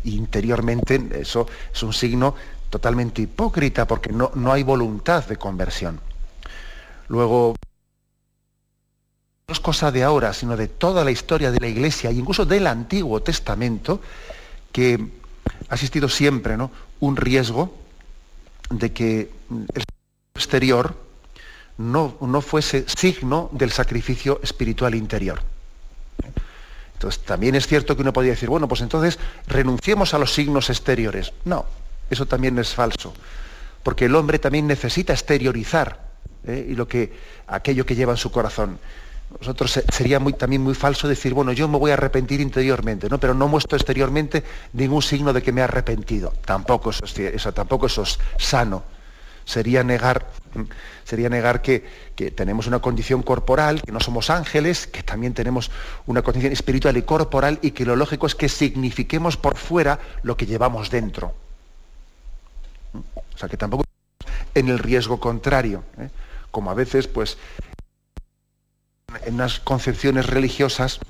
interiormente 0.04 1.00
eso 1.14 1.46
es 1.72 1.82
un 1.82 1.94
signo 1.94 2.34
totalmente 2.68 3.22
hipócrita 3.22 3.86
porque 3.86 4.12
no, 4.12 4.30
no 4.34 4.52
hay 4.52 4.62
voluntad 4.62 5.26
de 5.26 5.38
conversión. 5.38 6.00
Luego, 7.08 7.54
no 9.52 9.54
es 9.54 9.60
cosa 9.60 9.92
de 9.92 10.02
ahora, 10.02 10.32
sino 10.32 10.56
de 10.56 10.66
toda 10.66 11.04
la 11.04 11.10
historia 11.10 11.50
de 11.50 11.60
la 11.60 11.68
Iglesia 11.68 12.08
e 12.08 12.14
incluso 12.14 12.46
del 12.46 12.66
Antiguo 12.66 13.20
Testamento, 13.20 14.00
que 14.72 14.98
ha 15.68 15.74
existido 15.74 16.08
siempre 16.08 16.56
¿no? 16.56 16.70
un 17.00 17.16
riesgo 17.16 17.76
de 18.70 18.92
que 18.94 19.28
el 19.74 19.84
exterior 20.34 20.96
no, 21.76 22.16
no 22.22 22.40
fuese 22.40 22.86
signo 22.88 23.50
del 23.52 23.72
sacrificio 23.72 24.40
espiritual 24.42 24.94
interior. 24.94 25.42
Entonces, 26.94 27.22
también 27.22 27.54
es 27.54 27.66
cierto 27.66 27.94
que 27.94 28.00
uno 28.00 28.14
podría 28.14 28.32
decir, 28.32 28.48
bueno, 28.48 28.66
pues 28.68 28.80
entonces 28.80 29.18
renunciemos 29.48 30.14
a 30.14 30.18
los 30.18 30.32
signos 30.32 30.70
exteriores. 30.70 31.34
No, 31.44 31.66
eso 32.08 32.24
también 32.24 32.58
es 32.58 32.72
falso, 32.72 33.12
porque 33.82 34.06
el 34.06 34.14
hombre 34.14 34.38
también 34.38 34.66
necesita 34.66 35.12
exteriorizar 35.12 36.00
¿eh? 36.46 36.68
y 36.70 36.74
lo 36.74 36.88
que, 36.88 37.12
aquello 37.48 37.84
que 37.84 37.94
lleva 37.94 38.12
en 38.12 38.18
su 38.18 38.32
corazón. 38.32 38.78
Nosotros 39.40 39.80
sería 39.92 40.20
también 40.38 40.62
muy 40.62 40.74
falso 40.74 41.08
decir, 41.08 41.34
bueno, 41.34 41.52
yo 41.52 41.68
me 41.68 41.78
voy 41.78 41.90
a 41.90 41.94
arrepentir 41.94 42.40
interiormente, 42.40 43.08
¿no? 43.08 43.18
pero 43.18 43.34
no 43.34 43.48
muestro 43.48 43.76
exteriormente 43.76 44.44
ningún 44.72 45.02
signo 45.02 45.32
de 45.32 45.42
que 45.42 45.52
me 45.52 45.60
he 45.60 45.64
arrepentido. 45.64 46.32
Tampoco 46.44 46.90
eso, 46.90 47.52
tampoco 47.52 47.86
eso 47.86 48.02
es 48.02 48.18
sano. 48.38 48.84
Sería 49.44 49.82
negar 49.82 50.26
sería 51.04 51.28
negar 51.28 51.62
que, 51.62 51.84
tenemos 52.36 52.66
una 52.66 52.78
condición 52.78 53.22
corporal, 53.22 53.82
que 53.82 53.90
no 53.90 53.98
somos 53.98 54.30
ángeles, 54.30 54.86
que 54.86 55.02
también 55.02 55.34
tenemos 55.34 55.70
una 56.06 56.22
condición 56.22 56.52
espiritual 56.52 56.96
y 56.96 57.02
corporal 57.02 57.58
y 57.62 57.72
que 57.72 57.84
lo 57.84 57.96
lógico 57.96 58.26
es 58.26 58.34
que 58.34 58.48
signifiquemos 58.48 59.36
por 59.36 59.56
fuera 59.56 59.98
lo 60.22 60.36
que 60.36 60.46
llevamos 60.46 60.90
dentro. 60.90 61.34
O 62.94 63.38
sea, 63.38 63.48
que 63.48 63.56
tampoco 63.56 63.84
en 64.54 64.68
el 64.68 64.78
riesgo 64.78 65.18
contrario, 65.18 65.82
¿eh? 65.98 66.10
como 66.50 66.70
a 66.70 66.74
veces, 66.74 67.08
pues, 67.08 67.38
en 69.24 69.34
unas 69.34 69.60
concepciones 69.60 70.26
religiosas, 70.26 71.00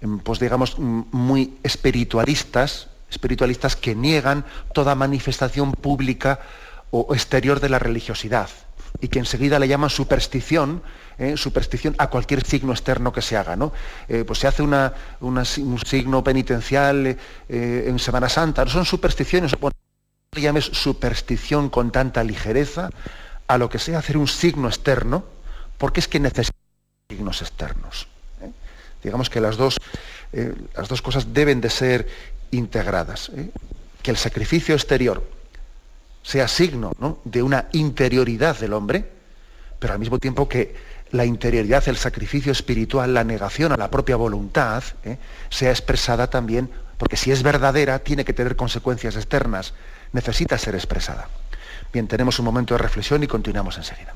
em, 0.00 0.18
pues 0.18 0.38
digamos, 0.38 0.78
muy 0.78 1.58
espiritualistas, 1.62 2.88
espiritualistas 3.10 3.76
que 3.76 3.94
niegan 3.94 4.44
toda 4.72 4.94
manifestación 4.94 5.72
pública 5.72 6.40
o 6.90 7.14
exterior 7.14 7.60
de 7.60 7.68
la 7.68 7.78
religiosidad 7.78 8.48
y 9.00 9.08
que 9.08 9.18
enseguida 9.18 9.58
le 9.58 9.68
llaman 9.68 9.90
superstición, 9.90 10.82
¿eh? 11.18 11.36
superstición 11.36 11.94
a 11.98 12.08
cualquier 12.08 12.44
signo 12.44 12.72
externo 12.72 13.12
que 13.12 13.22
se 13.22 13.36
haga. 13.36 13.56
¿no? 13.56 13.72
Eh, 14.08 14.24
pues 14.24 14.38
se 14.38 14.46
hace 14.46 14.62
una, 14.62 14.92
un 15.20 15.78
signo 15.84 16.22
penitencial 16.22 17.06
eh, 17.06 17.84
en 17.88 17.98
Semana 17.98 18.28
Santa, 18.28 18.64
no 18.64 18.70
son 18.70 18.84
supersticiones, 18.84 19.52
no 19.60 19.70
le 20.34 20.40
llames 20.40 20.64
superstición 20.64 21.68
con 21.68 21.90
tanta 21.90 22.22
ligereza 22.24 22.90
a 23.48 23.58
lo 23.58 23.68
que 23.68 23.78
sea 23.78 23.98
hacer 23.98 24.16
un 24.16 24.28
signo 24.28 24.68
externo, 24.68 25.24
porque 25.78 26.00
es 26.00 26.08
que 26.08 26.20
necesita 26.20 26.61
externos. 27.30 28.08
Digamos 29.02 29.30
que 29.30 29.40
las 29.40 29.56
dos, 29.56 29.76
las 30.32 30.88
dos 30.88 31.02
cosas 31.02 31.32
deben 31.32 31.60
de 31.60 31.70
ser 31.70 32.08
integradas. 32.50 33.30
Que 34.02 34.10
el 34.10 34.16
sacrificio 34.16 34.74
exterior 34.74 35.22
sea 36.22 36.48
signo 36.48 36.92
de 37.24 37.42
una 37.42 37.66
interioridad 37.72 38.58
del 38.58 38.72
hombre, 38.72 39.04
pero 39.78 39.92
al 39.92 39.98
mismo 39.98 40.18
tiempo 40.18 40.48
que 40.48 40.74
la 41.10 41.24
interioridad, 41.24 41.86
el 41.88 41.96
sacrificio 41.96 42.52
espiritual, 42.52 43.12
la 43.12 43.24
negación 43.24 43.72
a 43.72 43.76
la 43.76 43.90
propia 43.90 44.16
voluntad, 44.16 44.82
¿eh? 45.04 45.18
sea 45.50 45.70
expresada 45.70 46.30
también, 46.30 46.70
porque 46.96 47.16
si 47.16 47.30
es 47.32 47.42
verdadera, 47.42 47.98
tiene 47.98 48.24
que 48.24 48.32
tener 48.32 48.56
consecuencias 48.56 49.16
externas, 49.16 49.74
necesita 50.12 50.56
ser 50.56 50.74
expresada. 50.74 51.28
Bien, 51.92 52.08
tenemos 52.08 52.38
un 52.38 52.46
momento 52.46 52.74
de 52.74 52.78
reflexión 52.78 53.22
y 53.22 53.26
continuamos 53.26 53.76
enseguida. 53.76 54.14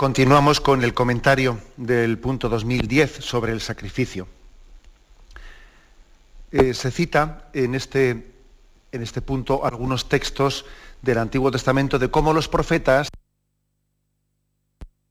Continuamos 0.00 0.62
con 0.62 0.82
el 0.82 0.94
comentario 0.94 1.60
del 1.76 2.16
punto 2.16 2.48
2010 2.48 3.16
sobre 3.20 3.52
el 3.52 3.60
sacrificio. 3.60 4.26
Eh, 6.50 6.72
se 6.72 6.90
cita 6.90 7.50
en 7.52 7.74
este, 7.74 8.32
en 8.92 9.02
este 9.02 9.20
punto 9.20 9.66
algunos 9.66 10.08
textos 10.08 10.64
del 11.02 11.18
Antiguo 11.18 11.50
Testamento 11.50 11.98
de 11.98 12.10
cómo 12.10 12.32
los 12.32 12.48
profetas, 12.48 13.10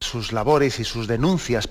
sus 0.02 0.32
labores 0.32 0.80
y 0.80 0.84
sus 0.84 1.06
denuncias 1.06 1.70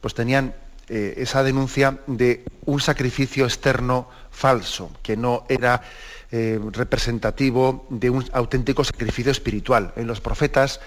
pues 0.00 0.14
tenían 0.14 0.54
eh, 0.88 1.14
esa 1.16 1.42
denuncia 1.42 1.98
de 2.06 2.44
un 2.66 2.80
sacrificio 2.80 3.46
externo 3.46 4.08
falso, 4.30 4.92
que 5.02 5.16
no 5.16 5.44
era 5.48 5.82
eh, 6.30 6.60
representativo 6.70 7.88
de 7.90 8.10
un 8.10 8.24
auténtico 8.32 8.84
sacrificio 8.84 9.32
espiritual. 9.32 9.92
En 9.96 10.06
los 10.06 10.20
profetas 10.20 10.78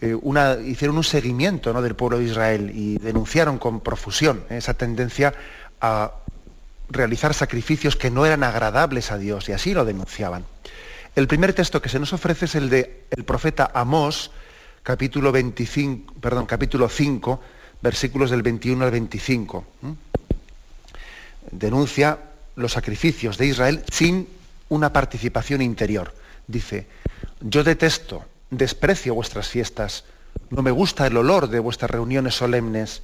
eh, 0.00 0.16
hicieron 0.66 0.96
un 0.96 1.04
seguimiento 1.04 1.80
del 1.82 1.94
pueblo 1.94 2.18
de 2.18 2.24
Israel 2.24 2.72
y 2.74 2.98
denunciaron 2.98 3.58
con 3.58 3.80
profusión 3.80 4.44
esa 4.50 4.74
tendencia 4.74 5.34
a 5.80 6.12
realizar 6.88 7.34
sacrificios 7.34 7.96
que 7.96 8.10
no 8.10 8.26
eran 8.26 8.42
agradables 8.42 9.12
a 9.12 9.18
Dios 9.18 9.48
y 9.48 9.52
así 9.52 9.74
lo 9.74 9.84
denunciaban. 9.84 10.44
El 11.16 11.26
primer 11.26 11.52
texto 11.52 11.82
que 11.82 11.88
se 11.88 11.98
nos 11.98 12.12
ofrece 12.12 12.44
es 12.44 12.54
el 12.54 12.70
de 12.70 13.04
el 13.10 13.24
profeta 13.24 13.70
Amós, 13.74 14.30
capítulo 14.82 15.32
25, 15.32 16.14
perdón, 16.20 16.46
capítulo 16.46 16.88
5, 16.88 17.40
versículos 17.82 18.30
del 18.30 18.42
21 18.42 18.84
al 18.84 18.90
25. 18.90 19.64
Denuncia 21.50 22.18
los 22.56 22.72
sacrificios 22.72 23.38
de 23.38 23.46
Israel 23.46 23.84
sin 23.90 24.28
una 24.68 24.92
participación 24.92 25.62
interior. 25.62 26.14
Dice, 26.46 26.86
yo 27.40 27.64
detesto, 27.64 28.24
desprecio 28.50 29.14
vuestras 29.14 29.48
fiestas, 29.48 30.04
no 30.50 30.62
me 30.62 30.70
gusta 30.70 31.06
el 31.06 31.16
olor 31.16 31.48
de 31.48 31.60
vuestras 31.60 31.90
reuniones 31.90 32.34
solemnes. 32.34 33.02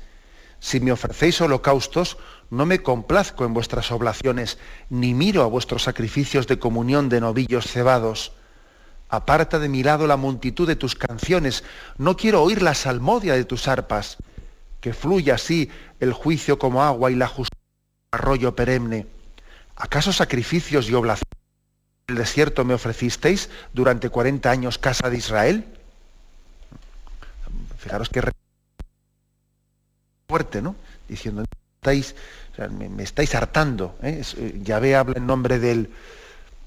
Si 0.59 0.81
me 0.81 0.93
ofrecéis 0.93 1.41
holocaustos, 1.41 2.19
no 2.51 2.67
me 2.67 2.83
complazco 2.83 3.45
en 3.45 3.55
vuestras 3.55 3.93
oblaciones, 3.93 4.59
ni 4.91 5.15
miro 5.15 5.43
a 5.43 5.47
vuestros 5.47 5.85
sacrificios 5.85 6.47
de 6.47 6.59
comunión 6.59 7.09
de 7.09 7.21
novillos 7.21 7.67
cebados. 7.67 8.33
Aparta 9.09 9.59
de 9.59 9.69
mi 9.69 9.83
lado 9.83 10.07
la 10.07 10.17
multitud 10.17 10.67
de 10.67 10.77
tus 10.77 10.97
canciones, 10.97 11.63
no 11.99 12.17
quiero 12.17 12.43
oír 12.43 12.63
la 12.63 12.75
salmodia 12.75 13.35
de 13.35 13.45
tus 13.45 13.69
arpas, 13.69 14.17
que 14.81 14.93
fluya 14.93 15.35
así 15.35 15.71
el 16.01 16.13
juicio 16.13 16.59
como 16.59 16.83
agua 16.83 17.11
y 17.11 17.15
la 17.15 17.29
justicia 17.29 17.57
arroyo 18.11 18.57
perenne. 18.57 19.07
¿Acaso 19.77 20.13
sacrificios 20.13 20.89
y 20.89 20.95
oblaciones 20.95 21.36
el 22.09 22.15
desierto 22.15 22.65
me 22.65 22.75
ofrecisteis 22.75 23.51
durante 23.73 24.11
40 24.11 24.49
años, 24.49 24.79
casa 24.79 25.11
de 25.11 25.17
Israel? 25.17 25.65
Fijaros 27.79 28.09
que 28.09 28.23
fuerte, 30.29 30.63
¿no? 30.63 30.77
Diciendo, 31.09 31.43
estáis, 31.81 32.15
me, 32.71 33.03
estáis 33.03 33.35
hartando. 33.35 33.99
¿eh? 34.03 34.23
eh 34.37 34.61
Yahvé 34.63 34.95
habla 34.95 35.15
en 35.17 35.27
nombre 35.27 35.59
del, 35.59 35.91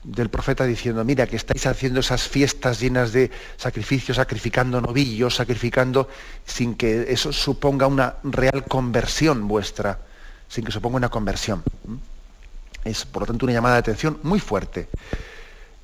del 0.03 0.29
profeta 0.29 0.65
diciendo, 0.65 1.05
mira, 1.05 1.25
que 1.25 1.37
estáis 1.37 1.65
haciendo 1.67 2.01
esas 2.01 2.27
fiestas 2.27 2.81
llenas 2.81 3.13
de 3.13 3.31
sacrificios, 3.55 4.17
sacrificando 4.17 4.81
novillos, 4.81 5.35
sacrificando, 5.35 6.09
sin 6.45 6.75
que 6.75 7.13
eso 7.13 7.31
suponga 7.31 7.87
una 7.87 8.15
real 8.23 8.65
conversión 8.65 9.47
vuestra, 9.47 9.99
sin 10.49 10.65
que 10.65 10.73
suponga 10.73 10.97
una 10.97 11.09
conversión. 11.09 11.63
Es, 12.83 13.05
por 13.05 13.21
lo 13.21 13.27
tanto, 13.27 13.45
una 13.45 13.53
llamada 13.53 13.75
de 13.75 13.79
atención 13.79 14.19
muy 14.23 14.41
fuerte. 14.41 14.89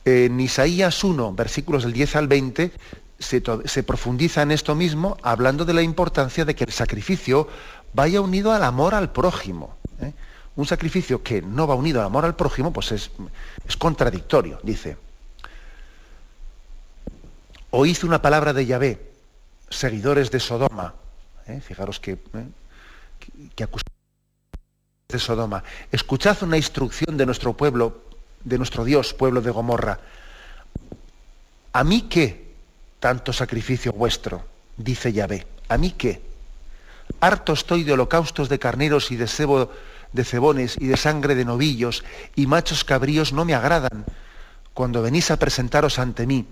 En 0.05 0.39
Isaías 0.39 1.03
1, 1.03 1.33
versículos 1.33 1.83
del 1.83 1.93
10 1.93 2.15
al 2.15 2.27
20, 2.27 2.71
se, 3.19 3.83
profundiza 3.83 4.41
en 4.43 4.51
esto 4.51 4.75
mismo, 4.75 5.17
hablando 5.23 5.65
de 5.65 5.73
la 5.73 5.81
importancia 5.81 6.45
de 6.45 6.55
que 6.55 6.65
el 6.65 6.71
sacrificio 6.71 7.47
vaya 7.93 8.21
unido 8.21 8.51
al 8.51 8.63
amor 8.63 8.93
al 8.93 9.11
prójimo. 9.11 9.75
¿eh? 10.01 10.13
Un 10.55 10.67
sacrificio 10.67 11.23
que 11.23 11.41
no 11.41 11.65
va 11.65 11.75
unido 11.75 12.01
al 12.01 12.07
amor 12.07 12.25
al 12.25 12.35
prójimo, 12.35 12.71
pues 12.71 12.91
es, 12.91 13.11
contradictorio, 13.79 14.59
dice. 14.63 14.97
Oíd 17.71 17.97
una 18.03 18.21
palabra 18.21 18.53
de 18.53 18.65
Yahvé, 18.65 19.11
seguidores 19.69 20.29
de 20.29 20.39
Sodoma. 20.39 20.93
¿eh? 21.47 21.61
Fijaros 21.61 21.99
que, 21.99 22.11
¿eh? 22.11 22.17
que, 23.55 23.67
de 25.09 25.19
Sodoma. 25.19 25.63
Escuchad 25.91 26.43
una 26.43 26.57
instrucción 26.57 27.17
de 27.17 27.25
nuestro 27.25 27.53
pueblo, 27.53 28.04
de 28.45 28.58
nuestro 28.58 28.86
Dios, 28.86 29.13
pueblo 29.13 29.41
de 29.41 29.51
Gomorra. 29.51 29.99
¿A 31.73 31.84
mí 31.84 32.03
qué 32.03 32.53
tanto 32.99 33.34
sacrificio 33.34 33.91
vuestro? 33.91 34.45
Dice 34.77 35.12
Yahvé. 35.12 35.45
¿A 35.67 35.77
mí 35.77 35.91
qué? 35.91 36.21
Harto 37.19 37.53
estoy 37.53 37.84
de 37.84 37.93
holocaustos 37.93 38.47
de 38.47 38.60
carneros 38.60 39.12
y 39.12 39.17
de 39.17 39.27
cebo 39.27 39.71
de 40.13 40.23
cebones 40.23 40.77
y 40.79 40.88
de 40.88 40.95
sangre 40.95 41.36
de 41.36 41.43
novillos 41.43 42.05
y 42.36 42.47
machos 42.47 42.86
cabríos 42.86 43.34
no 43.34 43.43
me 43.43 43.53
agradan 43.53 44.05
cuando 44.73 45.01
venís 45.01 45.29
a 45.29 45.38
presentaros 45.38 45.99
ante 45.99 46.25
mí. 46.25 46.45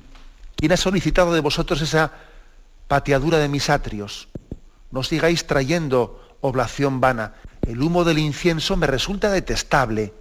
¿Quién 0.55 0.73
ha 0.73 0.77
solicitado 0.77 1.33
de 1.33 1.39
vosotros 1.39 1.81
esa 1.81 2.11
pateadura 2.87 3.37
de 3.37 3.47
mis 3.47 3.69
atrios? 3.69 4.27
No 4.91 5.03
sigáis 5.03 5.47
trayendo 5.47 6.37
oblación 6.41 6.99
vana. 6.99 7.35
El 7.61 7.81
humo 7.81 8.03
del 8.03 8.19
incienso 8.19 8.75
me 8.75 8.87
resulta 8.87 9.31
detestable. 9.31 10.13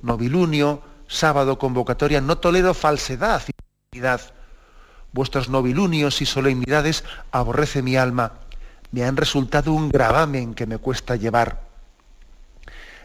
Novilunio, 0.00 0.82
sábado, 1.12 1.58
convocatoria, 1.58 2.20
no 2.20 2.38
tolero 2.38 2.74
falsedad 2.74 3.42
y 3.46 3.52
falsedad. 3.92 4.34
Vuestros 5.12 5.48
novilunios 5.48 6.22
y 6.22 6.26
solemnidades 6.26 7.04
aborrece 7.30 7.82
mi 7.82 7.96
alma. 7.96 8.32
Me 8.90 9.04
han 9.04 9.16
resultado 9.16 9.72
un 9.72 9.88
gravamen 9.88 10.54
que 10.54 10.66
me 10.66 10.78
cuesta 10.78 11.16
llevar 11.16 11.72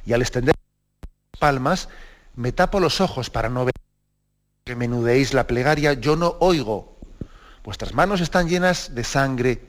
y 0.08 0.14
al 0.14 0.22
extender 0.22 0.56
las 0.56 1.40
palmas 1.40 1.90
me 2.36 2.54
tapo 2.54 2.80
los 2.80 3.02
ojos 3.02 3.30
para 3.30 3.50
no 3.50 3.66
ver 3.66 3.74
que 4.64 4.76
menudéis 4.76 5.34
la 5.34 5.48
plegaria, 5.48 5.94
yo 5.94 6.16
no 6.16 6.38
oigo. 6.40 6.98
Vuestras 7.64 7.94
manos 7.94 8.22
están 8.22 8.48
llenas 8.48 8.96
de 8.96 9.04
sangre, 9.04 9.62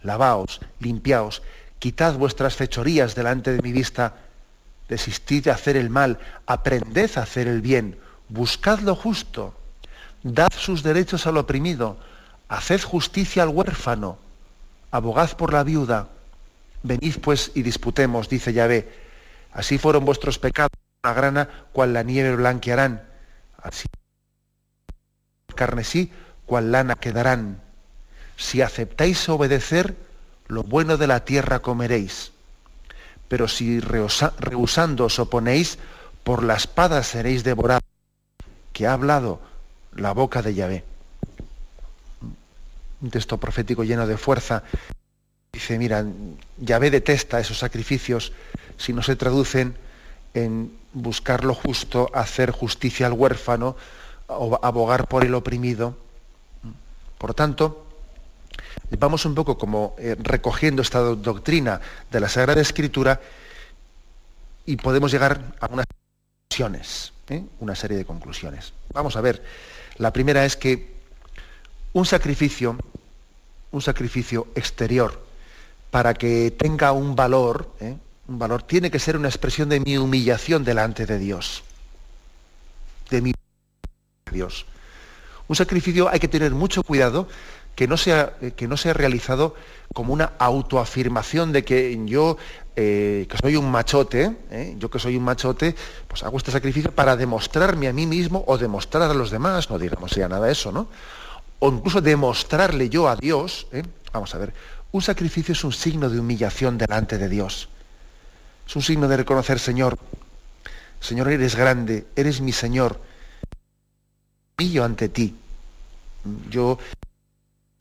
lavaos, 0.00 0.60
limpiaos, 0.78 1.42
quitad 1.78 2.14
vuestras 2.14 2.56
fechorías 2.56 3.14
delante 3.14 3.52
de 3.52 3.60
mi 3.60 3.72
vista, 3.72 4.16
desistid 4.92 5.44
de 5.44 5.50
hacer 5.50 5.76
el 5.76 5.88
mal, 5.88 6.18
aprended 6.46 7.10
a 7.16 7.22
hacer 7.22 7.48
el 7.48 7.62
bien, 7.62 7.98
buscad 8.28 8.80
lo 8.80 8.94
justo, 8.94 9.54
dad 10.22 10.52
sus 10.56 10.82
derechos 10.82 11.26
al 11.26 11.38
oprimido, 11.38 11.96
haced 12.48 12.82
justicia 12.82 13.42
al 13.42 13.48
huérfano, 13.48 14.18
abogad 14.90 15.34
por 15.36 15.52
la 15.52 15.64
viuda, 15.64 16.08
venid 16.82 17.16
pues 17.22 17.52
y 17.54 17.62
disputemos, 17.62 18.28
dice 18.28 18.52
Yahvé, 18.52 19.02
Así 19.52 19.78
fueron 19.78 20.04
vuestros 20.04 20.38
pecados, 20.38 20.72
la 21.02 21.12
grana, 21.12 21.48
cual 21.72 21.92
la 21.92 22.02
nieve 22.02 22.34
blanquearán. 22.36 23.02
Así 23.62 23.86
carnesí, 25.54 26.10
cual 26.46 26.72
lana 26.72 26.94
quedarán. 26.94 27.60
Si 28.36 28.62
aceptáis 28.62 29.28
obedecer, 29.28 29.94
lo 30.48 30.62
bueno 30.62 30.96
de 30.96 31.06
la 31.06 31.24
tierra 31.24 31.58
comeréis. 31.58 32.31
Pero 33.32 33.48
si 33.48 33.80
rehusando 33.80 35.08
os 35.08 35.16
oponéis, 35.16 35.80
por 36.20 36.44
la 36.44 36.52
espada 36.52 37.00
seréis 37.00 37.40
devorados, 37.40 37.88
que 38.76 38.84
ha 38.84 38.92
hablado 38.92 39.40
la 39.96 40.12
boca 40.12 40.44
de 40.44 40.52
Yahvé. 40.52 40.84
Un 43.00 43.08
texto 43.08 43.40
profético 43.40 43.88
lleno 43.88 44.06
de 44.06 44.20
fuerza. 44.20 44.64
Dice, 45.50 45.78
mira, 45.78 46.04
Yahvé 46.60 46.90
detesta 46.90 47.40
esos 47.40 47.56
sacrificios 47.56 48.36
si 48.76 48.92
no 48.92 49.00
se 49.00 49.16
traducen 49.16 49.80
en 50.34 50.76
buscar 50.92 51.44
lo 51.48 51.54
justo, 51.54 52.10
hacer 52.12 52.50
justicia 52.50 53.06
al 53.06 53.14
huérfano, 53.14 53.76
o 54.26 54.60
abogar 54.60 55.08
por 55.08 55.24
el 55.24 55.32
oprimido. 55.34 55.96
Por 57.16 57.32
tanto, 57.32 57.91
vamos 58.98 59.24
un 59.24 59.34
poco 59.34 59.58
como 59.58 59.94
eh, 59.98 60.16
recogiendo 60.18 60.82
esta 60.82 61.00
doctrina 61.00 61.80
de 62.10 62.20
la 62.20 62.28
Sagrada 62.28 62.60
Escritura 62.60 63.20
y 64.66 64.76
podemos 64.76 65.10
llegar 65.10 65.54
a 65.60 65.66
unas 65.66 65.86
conclusiones, 65.86 67.12
¿eh? 67.28 67.44
una 67.60 67.74
serie 67.74 67.96
de 67.96 68.04
conclusiones. 68.04 68.72
Vamos 68.92 69.16
a 69.16 69.20
ver, 69.20 69.42
la 69.98 70.12
primera 70.12 70.44
es 70.44 70.56
que 70.56 70.92
un 71.92 72.06
sacrificio, 72.06 72.76
un 73.70 73.82
sacrificio 73.82 74.48
exterior, 74.54 75.20
para 75.90 76.14
que 76.14 76.50
tenga 76.50 76.92
un 76.92 77.14
valor, 77.14 77.70
¿eh? 77.80 77.96
un 78.28 78.38
valor, 78.38 78.62
tiene 78.62 78.90
que 78.90 78.98
ser 78.98 79.16
una 79.16 79.28
expresión 79.28 79.68
de 79.68 79.80
mi 79.80 79.98
humillación 79.98 80.64
delante 80.64 81.04
de 81.06 81.18
Dios. 81.18 81.62
De 83.10 83.20
mi 83.20 83.34
Dios. 84.32 84.64
Un 85.48 85.56
sacrificio 85.56 86.08
hay 86.08 86.18
que 86.18 86.28
tener 86.28 86.52
mucho 86.52 86.82
cuidado 86.82 87.28
que 87.74 87.86
no 87.88 87.96
sea, 87.96 88.36
eh, 88.40 88.52
que 88.52 88.68
no 88.68 88.76
sea 88.76 88.92
realizado 88.92 89.54
como 89.94 90.12
una 90.12 90.32
autoafirmación 90.38 91.52
de 91.52 91.64
que 91.64 91.98
yo, 92.06 92.36
eh, 92.76 93.26
que 93.28 93.36
soy 93.38 93.56
un 93.56 93.70
machote, 93.70 94.36
¿eh? 94.50 94.74
yo 94.78 94.90
que 94.90 94.98
soy 94.98 95.16
un 95.16 95.24
machote, 95.24 95.74
pues 96.08 96.22
hago 96.22 96.36
este 96.36 96.50
sacrificio 96.50 96.92
para 96.92 97.16
demostrarme 97.16 97.88
a 97.88 97.92
mí 97.92 98.06
mismo 98.06 98.44
o 98.46 98.56
demostrar 98.58 99.10
a 99.10 99.14
los 99.14 99.30
demás, 99.30 99.68
no 99.70 99.78
digamos 99.78 100.12
ya 100.12 100.28
nada 100.28 100.50
eso, 100.50 100.72
¿no? 100.72 100.88
O 101.58 101.70
incluso 101.70 102.00
demostrarle 102.00 102.88
yo 102.88 103.08
a 103.08 103.16
Dios, 103.16 103.66
vamos 104.12 104.34
a 104.34 104.38
ver, 104.38 104.52
un 104.90 105.02
sacrificio 105.02 105.52
es 105.52 105.62
un 105.64 105.72
signo 105.72 106.10
de 106.10 106.18
humillación 106.18 106.76
delante 106.76 107.18
de 107.18 107.28
Dios. 107.28 107.68
Es 108.66 108.76
un 108.76 108.82
signo 108.82 109.08
de 109.08 109.16
reconocer, 109.16 109.58
Señor, 109.58 109.98
Señor, 111.02 111.28
eres 111.30 111.56
grande, 111.56 112.06
eres 112.14 112.40
mi 112.40 112.52
Señor. 112.52 113.00
Pillo 114.54 114.84
ante 114.84 115.08
ti. 115.08 115.34
Yo, 116.48 116.78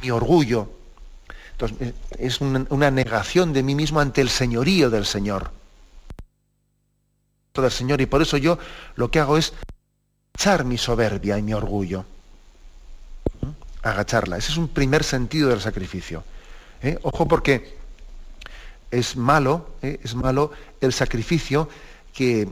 mi 0.02 0.12
orgullo. 0.12 0.70
Entonces, 1.54 1.94
es 2.18 2.42
una, 2.42 2.92
negación 2.92 3.54
de 3.54 3.64
mí 3.64 3.76
mismo 3.76 4.00
ante 4.00 4.22
el 4.22 4.30
señorío 4.30 4.90
del 4.90 5.06
Señor. 5.06 5.52
Del 7.54 7.72
Señor. 7.72 8.02
Y 8.02 8.08
por 8.08 8.22
eso 8.22 8.38
yo 8.38 8.58
lo 8.96 9.12
que 9.12 9.20
hago 9.20 9.38
es 9.38 9.54
agachar 10.34 10.66
mi 10.66 10.78
soberbia 10.78 11.38
y 11.38 11.44
mi 11.44 11.54
orgullo. 11.54 12.06
Agacharla. 13.84 14.38
Ese 14.38 14.52
es 14.52 14.58
un 14.58 14.70
primer 14.70 15.04
sentido 15.04 15.50
del 15.50 15.62
sacrificio. 15.62 16.24
¿Eh? 16.82 16.98
Ojo 17.04 17.28
porque 17.28 17.78
es 18.90 19.16
malo, 19.16 19.76
¿eh? 19.82 20.00
es 20.04 20.16
malo 20.16 20.52
el 20.82 20.94
sacrificio 20.94 21.70
que, 22.14 22.50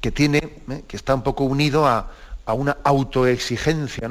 que 0.00 0.10
tiene, 0.10 0.38
¿eh? 0.70 0.84
que 0.88 0.96
está 0.96 1.14
un 1.14 1.22
poco 1.22 1.44
unido 1.44 1.86
a, 1.86 2.10
a 2.46 2.54
una 2.54 2.78
autoexigencia. 2.84 4.08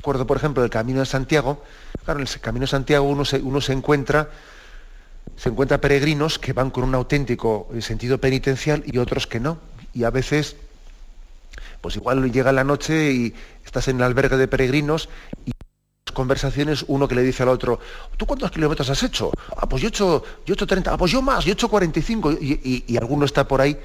Recuerdo, 0.00 0.28
por 0.28 0.36
ejemplo, 0.36 0.62
el 0.62 0.70
Camino 0.70 1.00
de 1.00 1.06
Santiago. 1.06 1.60
Claro, 2.04 2.20
en 2.20 2.28
el 2.28 2.40
Camino 2.40 2.62
de 2.62 2.68
Santiago 2.68 3.04
uno 3.04 3.24
se, 3.24 3.72
encuentra 3.72 4.30
se 5.36 5.48
encuentra 5.48 5.80
peregrinos 5.80 6.38
que 6.38 6.52
van 6.52 6.70
con 6.70 6.84
un 6.84 6.94
auténtico 6.94 7.68
sentido 7.80 8.18
penitencial 8.18 8.84
y 8.86 8.98
otros 8.98 9.26
que 9.26 9.40
no. 9.40 9.58
Y 9.92 10.04
a 10.04 10.10
veces, 10.10 10.54
pues 11.80 11.96
igual 11.96 12.30
llega 12.30 12.52
la 12.52 12.62
noche 12.62 13.10
y 13.10 13.34
estás 13.64 13.88
en 13.88 13.96
el 13.96 14.04
albergue 14.04 14.36
de 14.36 14.46
peregrinos 14.46 15.08
y 15.44 15.50
conversaciones 16.14 16.84
uno 16.86 17.08
que 17.08 17.16
le 17.16 17.22
dice 17.22 17.42
al 17.42 17.48
otro, 17.48 17.80
¿tú 18.16 18.24
cuántos 18.24 18.52
kilómetros 18.52 18.88
has 18.90 19.02
hecho? 19.02 19.32
Ah, 19.56 19.68
pues 19.68 19.82
yo 19.82 19.88
he 19.88 19.90
hecho, 19.90 20.22
yo 20.46 20.52
he 20.52 20.54
hecho 20.54 20.66
30, 20.68 20.92
ah, 20.92 20.96
pues 20.96 21.10
yo 21.10 21.22
más, 21.22 21.44
yo 21.44 21.50
he 21.50 21.54
hecho 21.54 21.68
45. 21.68 22.34
Y, 22.34 22.84
y, 22.86 22.96
alguno 22.96 23.24
está 23.24 23.48
por 23.48 23.60
ahí 23.60 23.76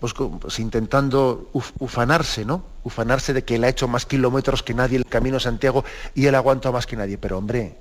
pues, 0.00 0.12
pues 0.12 0.58
intentando 0.58 1.50
ufanarse, 1.52 2.44
¿no? 2.44 2.64
Ufanarse 2.84 3.32
de 3.32 3.44
que 3.44 3.56
él 3.56 3.64
ha 3.64 3.68
hecho 3.68 3.88
más 3.88 4.06
kilómetros 4.06 4.62
que 4.62 4.74
nadie 4.74 4.98
el 4.98 5.06
camino 5.06 5.40
Santiago 5.40 5.84
y 6.14 6.26
él 6.26 6.34
aguanta 6.34 6.70
más 6.70 6.86
que 6.86 6.96
nadie. 6.96 7.18
Pero 7.18 7.38
hombre, 7.38 7.76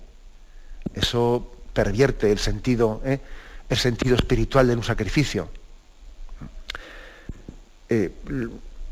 eso 0.94 1.52
pervierte 1.74 2.32
el 2.32 2.40
sentido, 2.40 3.02
¿eh? 3.06 3.20
el 3.70 3.78
sentido 3.78 4.16
espiritual 4.16 4.68
de 4.68 4.76
un 4.76 4.84
sacrificio. 4.84 5.50
Eh, 7.90 8.12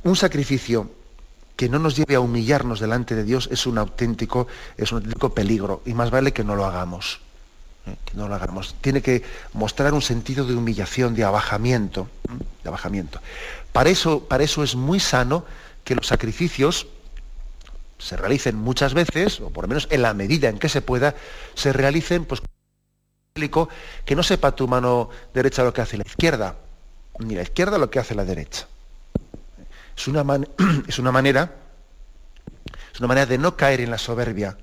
un 0.03 0.15
sacrificio 0.15 0.91
que 1.55 1.69
no 1.69 1.79
nos 1.79 1.95
lleve 1.95 2.15
a 2.15 2.19
humillarnos 2.19 2.79
delante 2.79 3.15
de 3.15 3.23
Dios 3.23 3.47
es 3.51 3.65
un 3.65 3.77
auténtico, 3.77 4.47
es 4.77 4.91
un 4.91 4.97
auténtico 4.97 5.33
peligro 5.33 5.81
y 5.85 5.93
más 5.93 6.11
vale 6.11 6.33
que 6.33 6.43
no 6.43 6.55
lo 6.55 6.65
hagamos. 6.65 7.21
Que 7.85 8.13
no 8.15 8.27
lo 8.27 8.35
hagamos. 8.35 8.75
Tiene 8.81 9.01
que 9.01 9.23
mostrar 9.53 9.93
un 9.93 10.01
sentido 10.01 10.45
de 10.45 10.55
humillación, 10.55 11.15
de 11.15 11.23
abajamiento, 11.23 12.07
de 12.63 12.69
abajamiento. 12.69 13.19
Para 13.73 13.89
eso, 13.89 14.23
para 14.25 14.43
eso 14.43 14.63
es 14.63 14.75
muy 14.75 14.99
sano 14.99 15.45
que 15.83 15.95
los 15.95 16.07
sacrificios 16.07 16.87
se 17.97 18.17
realicen 18.17 18.55
muchas 18.55 18.93
veces, 18.93 19.39
o 19.41 19.49
por 19.49 19.65
lo 19.65 19.69
menos 19.69 19.87
en 19.89 20.01
la 20.01 20.13
medida 20.13 20.49
en 20.49 20.59
que 20.59 20.69
se 20.69 20.81
pueda, 20.81 21.15
se 21.55 21.73
realicen 21.73 22.25
pues 22.25 22.41
que 24.05 24.15
no 24.15 24.21
sepa 24.23 24.55
tu 24.55 24.67
mano 24.67 25.09
derecha 25.33 25.63
lo 25.63 25.73
que 25.73 25.81
hace 25.81 25.97
la 25.97 26.03
izquierda, 26.05 26.55
ni 27.19 27.35
la 27.35 27.41
izquierda 27.41 27.77
lo 27.77 27.89
que 27.89 27.99
hace 27.99 28.13
la 28.13 28.25
derecha. 28.25 28.67
Es 29.97 30.07
una, 30.07 30.23
es 30.87 30.99
una 30.99 31.11
manera, 31.11 31.55
es 32.93 32.99
una 32.99 33.07
manera 33.07 33.25
de 33.25 33.37
no 33.39 33.57
caer 33.57 33.81
en 33.81 33.89
la 33.89 33.97
soberbia, 33.97 34.57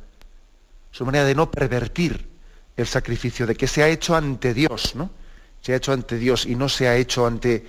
es 0.93 1.01
una 1.01 1.07
manera 1.07 1.25
de 1.25 1.35
no 1.35 1.51
pervertir 1.51 2.30
el 2.81 2.87
sacrificio, 2.87 3.47
de 3.47 3.55
que 3.55 3.67
se 3.67 3.83
ha 3.83 3.89
hecho 3.89 4.15
ante 4.15 4.55
Dios, 4.55 4.95
¿no? 4.95 5.11
Se 5.63 5.73
ha 5.73 5.77
hecho 5.77 5.93
ante 5.93 6.17
Dios 6.17 6.47
y 6.47 6.55
no 6.55 6.69
se 6.69 6.89
ha 6.89 6.97
hecho 6.97 7.27
ante, 7.27 7.67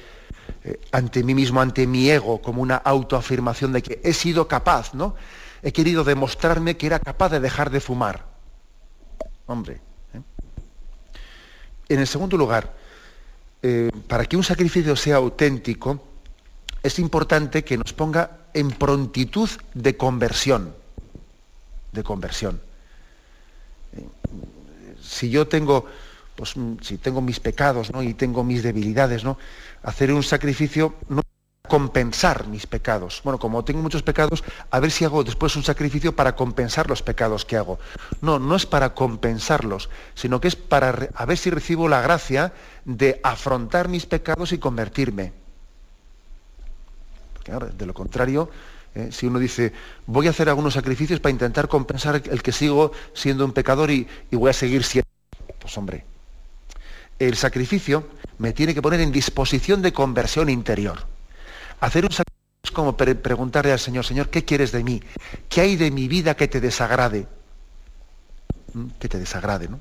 eh, 0.63 0.79
ante 0.91 1.23
mí 1.23 1.35
mismo, 1.35 1.61
ante 1.61 1.85
mi 1.87 2.09
ego, 2.09 2.41
como 2.41 2.61
una 2.61 2.77
autoafirmación 2.77 3.73
de 3.73 3.81
que 3.81 3.99
he 4.03 4.13
sido 4.13 4.47
capaz, 4.47 4.93
¿no? 4.93 5.15
He 5.61 5.71
querido 5.71 6.03
demostrarme 6.03 6.77
que 6.77 6.87
era 6.87 6.99
capaz 6.99 7.29
de 7.29 7.39
dejar 7.39 7.69
de 7.69 7.81
fumar. 7.81 8.25
Hombre. 9.45 9.81
¿eh? 10.13 10.21
En 11.89 11.99
el 11.99 12.07
segundo 12.07 12.37
lugar, 12.37 12.73
eh, 13.61 13.91
para 14.07 14.25
que 14.25 14.37
un 14.37 14.43
sacrificio 14.43 14.95
sea 14.95 15.17
auténtico, 15.17 16.01
es 16.81 16.97
importante 16.97 17.63
que 17.63 17.77
nos 17.77 17.93
ponga 17.93 18.37
en 18.53 18.71
prontitud 18.71 19.49
de 19.73 19.97
conversión. 19.97 20.73
De 21.91 22.03
conversión. 22.03 22.59
Si 25.11 25.29
yo 25.29 25.47
tengo, 25.47 25.85
pues, 26.35 26.55
si 26.81 26.97
tengo 26.97 27.21
mis 27.21 27.39
pecados 27.39 27.91
¿no? 27.91 28.01
y 28.01 28.13
tengo 28.13 28.43
mis 28.43 28.63
debilidades, 28.63 29.23
¿no? 29.23 29.37
hacer 29.83 30.13
un 30.13 30.23
sacrificio 30.23 30.95
no 31.09 31.21
compensar 31.67 32.47
mis 32.47 32.65
pecados. 32.65 33.21
Bueno, 33.23 33.37
como 33.39 33.63
tengo 33.63 33.81
muchos 33.81 34.03
pecados, 34.03 34.43
a 34.71 34.79
ver 34.79 34.91
si 34.91 35.05
hago 35.05 35.23
después 35.23 35.55
un 35.55 35.63
sacrificio 35.63 36.15
para 36.15 36.35
compensar 36.35 36.89
los 36.89 37.01
pecados 37.01 37.45
que 37.45 37.55
hago. 37.55 37.79
No, 38.21 38.39
no 38.39 38.55
es 38.55 38.65
para 38.65 38.93
compensarlos, 38.93 39.89
sino 40.15 40.41
que 40.41 40.47
es 40.47 40.55
para 40.55 41.09
a 41.13 41.25
ver 41.25 41.37
si 41.37 41.49
recibo 41.49 41.87
la 41.87 42.01
gracia 42.01 42.53
de 42.83 43.19
afrontar 43.23 43.87
mis 43.87 44.05
pecados 44.05 44.51
y 44.51 44.57
convertirme 44.57 45.33
de 47.77 47.85
lo 47.85 47.93
contrario, 47.93 48.49
eh, 48.93 49.09
si 49.11 49.25
uno 49.25 49.39
dice, 49.39 49.71
voy 50.05 50.27
a 50.27 50.31
hacer 50.31 50.49
algunos 50.49 50.73
sacrificios 50.73 51.19
para 51.19 51.31
intentar 51.31 51.67
compensar 51.67 52.21
el 52.29 52.41
que 52.43 52.51
sigo 52.51 52.91
siendo 53.13 53.45
un 53.45 53.53
pecador 53.53 53.89
y, 53.89 54.07
voy 54.31 54.49
a 54.49 54.53
seguir 54.53 54.83
siendo... 54.83 55.07
Pues 55.59 55.77
hombre, 55.77 56.03
el 57.19 57.37
sacrificio 57.37 58.07
me 58.37 58.51
tiene 58.51 58.73
que 58.73 58.81
poner 58.81 58.99
en 58.99 59.11
disposición 59.11 59.81
de 59.81 59.93
conversión 59.93 60.49
interior. 60.49 61.05
Hacer 61.79 62.03
un 62.03 62.11
sacrificio 62.11 62.41
es 62.63 62.71
como 62.71 62.97
preguntarle 62.97 63.71
al 63.71 63.79
Señor, 63.79 64.05
Señor, 64.05 64.29
¿qué 64.29 64.43
quieres 64.43 64.71
de 64.71 64.83
mí? 64.83 65.01
¿Qué 65.47 65.61
hay 65.61 65.75
de 65.77 65.91
mi 65.91 66.07
vida 66.07 66.35
que 66.35 66.47
te 66.47 66.59
desagrade? 66.59 67.27
¿Mm? 68.73 68.87
Que 68.99 69.07
te 69.07 69.19
desagrade, 69.19 69.69
¿no? 69.69 69.79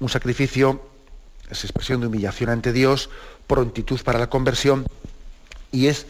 un 0.00 0.08
sacrificio 0.08 0.89
es 1.50 1.64
expresión 1.64 2.00
de 2.00 2.06
humillación 2.06 2.50
ante 2.50 2.72
Dios, 2.72 3.10
prontitud 3.46 4.00
para 4.02 4.18
la 4.18 4.30
conversión, 4.30 4.86
y 5.72 5.86
es, 5.86 6.06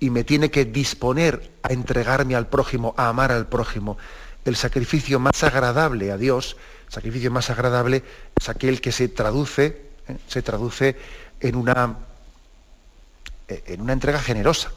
y 0.00 0.10
me 0.10 0.24
tiene 0.24 0.50
que 0.50 0.64
disponer 0.64 1.50
a 1.62 1.72
entregarme 1.72 2.34
al 2.34 2.46
prójimo, 2.46 2.94
a 2.96 3.08
amar 3.08 3.32
al 3.32 3.46
prójimo. 3.46 3.96
El 4.44 4.56
sacrificio 4.56 5.18
más 5.18 5.42
agradable 5.42 6.12
a 6.12 6.16
Dios, 6.16 6.56
el 6.86 6.92
sacrificio 6.92 7.30
más 7.30 7.50
agradable 7.50 8.04
es 8.38 8.48
aquel 8.48 8.80
que 8.80 8.92
se 8.92 9.08
traduce, 9.08 9.82
¿eh? 10.08 10.16
se 10.28 10.42
traduce 10.42 10.96
en 11.40 11.56
una, 11.56 11.96
eh, 13.48 13.62
en 13.66 13.80
una 13.80 13.92
entrega 13.92 14.20
generosa. 14.20 14.70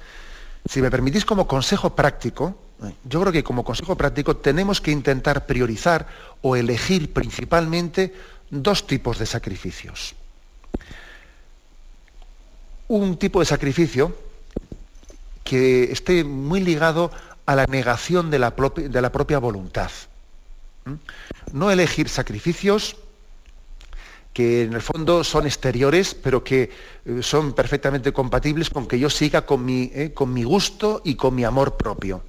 Si 0.66 0.82
me 0.82 0.92
permitís 0.92 1.26
como 1.26 1.48
consejo 1.48 1.96
práctico, 1.96 2.58
¿eh? 2.84 2.94
yo 3.04 3.22
creo 3.22 3.34
que 3.34 3.44
como 3.44 3.64
consejo 3.64 3.96
práctico 3.96 4.38
tenemos 4.38 4.82
que 4.82 4.92
intentar 4.92 5.46
priorizar 5.46 6.08
o 6.42 6.56
elegir 6.56 7.14
principalmente 7.14 8.14
dos 8.50 8.88
tipos 8.88 9.20
de 9.20 9.26
sacrificios. 9.26 10.16
Un 12.88 13.18
tipo 13.18 13.40
de 13.40 13.46
sacrificio 13.46 14.16
que 15.44 15.92
esté 15.92 16.24
muy 16.24 16.62
ligado 16.62 17.12
a 17.46 17.56
la 17.56 17.66
negación 17.66 18.30
de 18.30 18.40
la, 18.40 18.52
de 18.52 19.02
la 19.02 19.12
propia 19.12 19.40
voluntad. 19.40 19.92
No 21.52 21.72
elegir 21.72 22.10
sacrificios 22.10 22.96
que 24.38 24.62
en 24.62 24.74
el 24.74 24.84
fondo 24.84 25.24
son 25.24 25.48
exteriores, 25.48 26.14
pero 26.14 26.44
que 26.44 26.70
eh, 27.06 27.24
son 27.24 27.54
perfectamente 27.54 28.14
compatibles 28.14 28.70
con 28.70 28.88
que 28.88 29.00
yo 29.00 29.10
siga 29.10 29.48
con 29.48 29.66
mi, 29.66 29.90
eh, 29.96 30.12
con 30.14 30.32
mi 30.32 30.44
gusto 30.44 31.02
y 31.04 31.16
con 31.16 31.34
mi 31.34 31.44
amor 31.44 31.76
propio. 31.76 32.22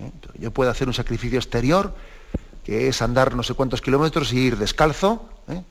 ¿eh? 0.00 0.10
Yo 0.40 0.50
puedo 0.50 0.72
hacer 0.72 0.88
un 0.88 0.94
sacrificio 0.94 1.38
exterior, 1.38 1.94
que 2.64 2.88
es 2.88 3.02
andar 3.02 3.34
no 3.34 3.42
sé 3.42 3.54
cuántos 3.54 3.80
kilómetros 3.80 4.32
y 4.32 4.38
ir 4.38 4.56
descalzo, 4.56 5.28
al 5.48 5.64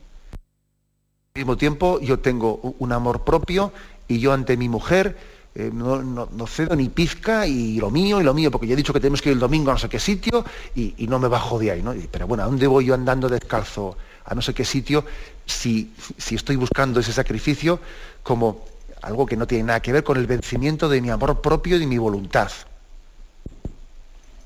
mismo 1.34 1.56
tiempo 1.56 1.98
yo 2.00 2.18
tengo 2.18 2.74
un 2.78 2.92
amor 2.92 3.24
propio 3.24 3.72
y 4.06 4.18
yo 4.18 4.34
ante 4.34 4.58
mi 4.58 4.68
mujer 4.68 5.16
eh, 5.54 5.70
no, 5.72 6.46
cedo 6.46 6.76
ni 6.76 6.88
pizca 6.88 7.46
y 7.46 7.78
lo 7.78 7.90
mío 7.90 8.20
y 8.20 8.24
lo 8.24 8.32
mío, 8.32 8.50
porque 8.50 8.66
ya 8.66 8.74
he 8.74 8.76
dicho 8.76 8.92
que 8.92 9.00
tenemos 9.00 9.20
que 9.20 9.30
ir 9.30 9.34
el 9.34 9.38
domingo 9.38 9.70
a 9.70 9.74
no 9.74 9.78
sé 9.78 9.88
qué 9.88 9.98
sitio 9.98 10.44
y, 10.74 11.06
no 11.08 11.18
me 11.18 11.28
bajo 11.28 11.58
de 11.58 11.70
ahí. 11.70 11.82
¿no? 11.82 11.94
Pero 12.10 12.26
bueno, 12.26 12.42
¿a 12.42 12.46
dónde 12.46 12.66
voy 12.66 12.86
yo 12.86 12.94
andando 12.94 13.28
descalzo 13.28 13.96
a 14.24 14.34
no 14.34 14.42
sé 14.42 14.54
qué 14.54 14.64
sitio 14.64 15.04
si, 15.46 15.92
si 16.16 16.34
estoy 16.34 16.56
buscando 16.56 17.00
ese 17.00 17.12
sacrificio 17.12 17.80
como 18.22 18.64
algo 19.02 19.26
que 19.26 19.36
no 19.36 19.46
tiene 19.46 19.64
nada 19.64 19.80
que 19.80 19.92
ver 19.92 20.04
con 20.04 20.16
el 20.16 20.26
vencimiento 20.26 20.88
de 20.88 21.00
mi 21.00 21.10
amor 21.10 21.40
propio 21.40 21.76
y 21.76 21.80
de 21.80 21.86
mi 21.86 21.98
voluntad? 21.98 22.50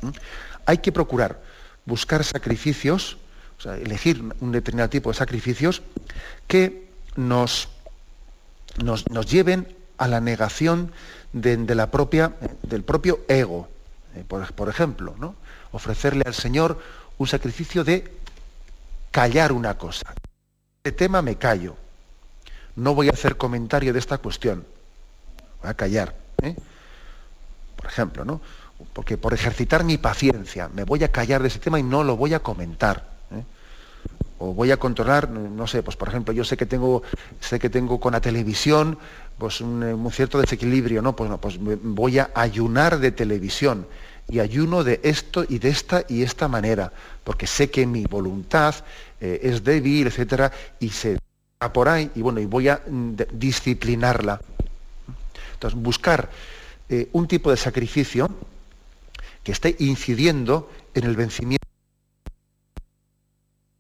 ¿Mm? 0.02 0.10
Hay 0.66 0.78
que 0.78 0.92
procurar 0.92 1.40
buscar 1.86 2.24
sacrificios 2.24 3.16
o 3.58 3.62
sea, 3.62 3.76
elegir 3.76 4.22
un 4.40 4.52
determinado 4.52 4.90
tipo 4.90 5.10
de 5.10 5.16
sacrificios 5.16 5.82
que 6.46 6.90
nos, 7.16 7.68
nos, 8.82 9.04
lleven 9.26 9.74
a 9.96 10.08
la 10.08 10.20
negación 10.20 10.92
de, 11.32 11.74
la 11.74 11.90
propia, 11.90 12.34
del 12.62 12.82
propio 12.82 13.20
ego. 13.28 13.68
Eh, 14.14 14.24
por, 14.26 14.68
ejemplo, 14.68 15.14
¿no? 15.18 15.34
ofrecerle 15.72 16.24
al 16.26 16.34
Señor 16.34 16.80
un 17.18 17.26
sacrificio 17.26 17.82
de 17.82 18.12
callar 19.10 19.52
una 19.52 19.78
cosa. 19.78 20.14
Este 20.84 20.92
tema 20.92 21.22
me 21.22 21.36
callo. 21.36 21.76
no 22.76 22.94
voy 22.94 23.08
a 23.08 23.12
hacer 23.12 23.36
comentario 23.36 23.92
de 23.92 23.98
esta 23.98 24.18
cuestión. 24.18 24.66
Voy 25.62 25.70
a 25.70 25.74
callar. 25.74 26.14
¿eh? 26.42 26.54
Por 27.76 27.86
ejemplo, 27.86 28.24
¿no? 28.24 28.40
Porque 28.92 29.16
por 29.16 29.34
ejercitar 29.34 29.84
mi 29.84 29.98
paciencia 29.98 30.68
me 30.68 30.84
voy 30.84 31.04
a 31.04 31.12
callar 31.12 31.42
de 31.42 31.48
ese 31.48 31.58
tema 31.58 31.78
y 31.78 31.82
no 31.82 32.04
lo 32.04 32.16
voy 32.16 32.34
a 32.34 32.40
comentar. 32.40 33.08
¿eh? 33.30 33.42
O 34.38 34.52
voy 34.52 34.70
a 34.70 34.76
controlar, 34.76 35.30
no 35.30 35.66
sé, 35.66 35.82
pues 35.82 35.96
por 35.96 36.08
ejemplo, 36.08 36.32
yo 36.32 36.44
sé 36.44 36.56
que 36.56 36.66
tengo, 36.66 37.02
sé 37.40 37.58
que 37.58 37.70
tengo 37.70 37.98
con 37.98 38.12
la 38.12 38.20
televisión 38.20 38.98
pues 39.38 39.60
un, 39.60 39.82
un 39.82 40.12
cierto 40.12 40.40
desequilibrio, 40.40 41.02
¿no? 41.02 41.14
Pues, 41.14 41.30
no, 41.30 41.38
pues 41.38 41.58
voy 41.58 42.18
a 42.18 42.30
ayunar 42.34 42.98
de 42.98 43.12
televisión 43.12 43.86
y 44.28 44.40
ayuno 44.40 44.82
de 44.82 45.00
esto 45.02 45.44
y 45.48 45.58
de 45.58 45.68
esta 45.68 46.04
y 46.08 46.22
esta 46.22 46.48
manera, 46.48 46.92
porque 47.22 47.46
sé 47.46 47.70
que 47.70 47.86
mi 47.86 48.04
voluntad 48.04 48.74
eh, 49.20 49.40
es 49.42 49.62
débil, 49.62 50.08
etcétera, 50.08 50.50
y 50.80 50.90
se 50.90 51.18
va 51.62 51.72
por 51.72 51.88
ahí, 51.88 52.10
y 52.14 52.22
bueno, 52.22 52.40
y 52.40 52.46
voy 52.46 52.68
a 52.68 52.80
mm, 52.86 53.14
disciplinarla. 53.32 54.40
Entonces, 55.54 55.80
buscar 55.80 56.28
eh, 56.88 57.08
un 57.12 57.26
tipo 57.26 57.50
de 57.50 57.56
sacrificio 57.56 58.28
que 59.46 59.52
esté 59.52 59.76
incidiendo 59.78 60.68
en 60.92 61.04
el 61.04 61.14
vencimiento, 61.14 61.64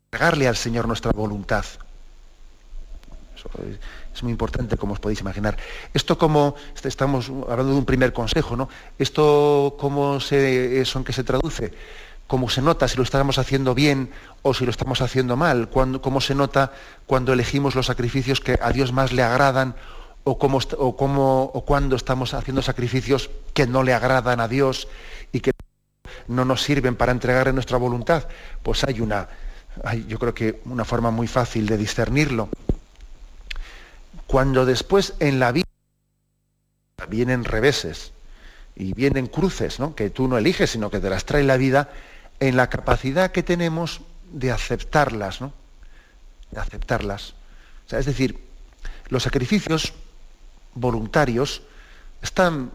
entregarle 0.06 0.46
al 0.46 0.54
Señor 0.54 0.86
nuestra 0.86 1.10
voluntad. 1.10 1.64
Es, 4.14 4.22
muy 4.22 4.30
importante, 4.30 4.76
como 4.76 4.92
os 4.92 5.00
podéis 5.00 5.22
imaginar. 5.22 5.56
Esto 5.92 6.16
como, 6.16 6.54
estamos 6.84 7.32
hablando 7.48 7.72
de 7.72 7.78
un 7.78 7.84
primer 7.84 8.12
consejo, 8.12 8.54
¿no? 8.54 8.68
Esto 8.96 9.74
cómo 9.76 10.20
se, 10.20 10.80
eso 10.80 11.00
en 11.00 11.04
qué 11.04 11.12
se 11.12 11.24
traduce, 11.24 11.72
cómo 12.28 12.48
se 12.48 12.62
nota 12.62 12.86
si 12.86 12.96
lo 12.96 13.02
estamos 13.02 13.38
haciendo 13.38 13.74
bien 13.74 14.10
o 14.42 14.54
si 14.54 14.64
lo 14.64 14.70
estamos 14.70 15.00
haciendo 15.00 15.34
mal, 15.34 15.68
cuando, 15.68 16.00
cómo 16.00 16.20
se 16.20 16.36
nota 16.36 16.74
cuando 17.06 17.32
elegimos 17.32 17.74
los 17.74 17.86
sacrificios 17.86 18.38
que 18.38 18.56
a 18.62 18.70
Dios 18.70 18.92
más 18.92 19.12
le 19.12 19.24
agradan 19.24 19.74
o, 20.22 20.38
cómo, 20.38 20.60
o, 20.78 20.96
cómo, 20.96 21.42
o 21.42 21.64
cuando 21.64 21.96
estamos 21.96 22.34
haciendo 22.34 22.62
sacrificios 22.62 23.30
que 23.52 23.66
no 23.66 23.82
le 23.82 23.94
agradan 23.94 24.38
a 24.38 24.46
Dios 24.46 24.86
y 25.32 25.40
que 25.40 25.55
no 26.28 26.44
nos 26.44 26.62
sirven 26.62 26.96
para 26.96 27.12
entregarle 27.12 27.52
nuestra 27.52 27.78
voluntad. 27.78 28.26
Pues 28.62 28.84
hay 28.84 29.00
una, 29.00 29.28
yo 30.06 30.18
creo 30.18 30.34
que 30.34 30.60
una 30.64 30.84
forma 30.84 31.10
muy 31.10 31.26
fácil 31.26 31.66
de 31.66 31.76
discernirlo. 31.76 32.48
Cuando 34.26 34.66
después 34.66 35.14
en 35.20 35.38
la 35.38 35.52
vida 35.52 35.66
vienen 37.08 37.44
reveses 37.44 38.12
y 38.74 38.92
vienen 38.92 39.26
cruces, 39.26 39.78
¿no? 39.78 39.94
que 39.94 40.10
tú 40.10 40.28
no 40.28 40.36
eliges, 40.36 40.70
sino 40.70 40.90
que 40.90 41.00
te 41.00 41.10
las 41.10 41.24
trae 41.24 41.44
la 41.44 41.56
vida, 41.56 41.90
en 42.40 42.56
la 42.56 42.68
capacidad 42.68 43.30
que 43.30 43.42
tenemos 43.42 44.00
de 44.32 44.50
aceptarlas, 44.50 45.40
¿no? 45.40 45.52
De 46.50 46.60
aceptarlas. 46.60 47.34
O 47.86 47.88
sea, 47.88 47.98
es 47.98 48.06
decir, 48.06 48.38
los 49.08 49.22
sacrificios 49.22 49.94
voluntarios 50.74 51.62
están, 52.20 52.72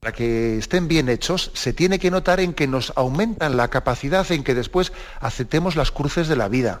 para 0.00 0.14
que 0.14 0.56
estén 0.56 0.88
bien 0.88 1.10
hechos, 1.10 1.50
se 1.52 1.74
tiene 1.74 1.98
que 1.98 2.10
notar 2.10 2.40
en 2.40 2.54
que 2.54 2.66
nos 2.66 2.90
aumentan 2.96 3.58
la 3.58 3.68
capacidad 3.68 4.30
en 4.32 4.42
que 4.42 4.54
después 4.54 4.92
aceptemos 5.20 5.76
las 5.76 5.90
cruces 5.90 6.26
de 6.26 6.36
la 6.36 6.48
vida. 6.48 6.80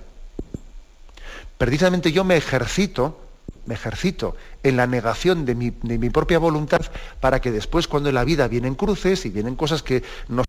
Precisamente 1.58 2.12
yo 2.12 2.24
me 2.24 2.38
ejercito 2.38 3.26
me 3.66 3.74
ejercito 3.74 4.36
en 4.62 4.78
la 4.78 4.86
negación 4.86 5.44
de 5.44 5.54
mi, 5.54 5.70
propia 6.10 6.38
voluntad 6.38 6.80
para 7.20 7.40
que 7.40 7.50
después 7.50 7.86
cuando 7.88 8.08
en 8.08 8.14
la 8.14 8.24
vida 8.24 8.48
vienen 8.48 8.74
cruces 8.74 9.26
y 9.26 9.28
vienen 9.28 9.54
cosas 9.54 9.82
que 9.82 10.02
no 10.28 10.42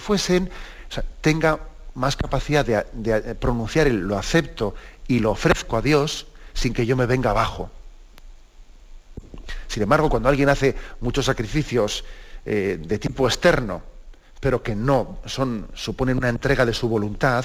fuesen, 0.00 0.50
tenga 1.20 1.60
más 1.94 2.16
capacidad 2.16 2.66
de, 2.66 2.84
de, 2.94 3.34
pronunciar 3.36 3.86
el 3.86 4.00
lo 4.00 4.18
acepto 4.18 4.74
y 5.06 5.20
lo 5.20 5.30
ofrezco 5.30 5.76
a 5.76 5.82
Dios 5.82 6.26
sin 6.52 6.74
que 6.74 6.84
yo 6.84 6.96
me 6.96 7.06
venga 7.06 7.30
abajo. 7.30 7.70
Sin 9.66 9.82
embargo, 9.82 10.08
cuando 10.08 10.28
alguien 10.28 10.48
hace 10.48 10.74
muchos 11.00 11.24
sacrificios 11.26 12.04
eh, 12.44 12.78
de 12.80 12.98
tipo 12.98 13.26
externo, 13.26 13.82
pero 14.40 14.62
que 14.62 14.74
no 14.74 15.18
son, 15.24 15.66
suponen 15.74 16.18
una 16.18 16.28
entrega 16.28 16.66
de 16.66 16.74
su 16.74 16.88
voluntad, 16.88 17.44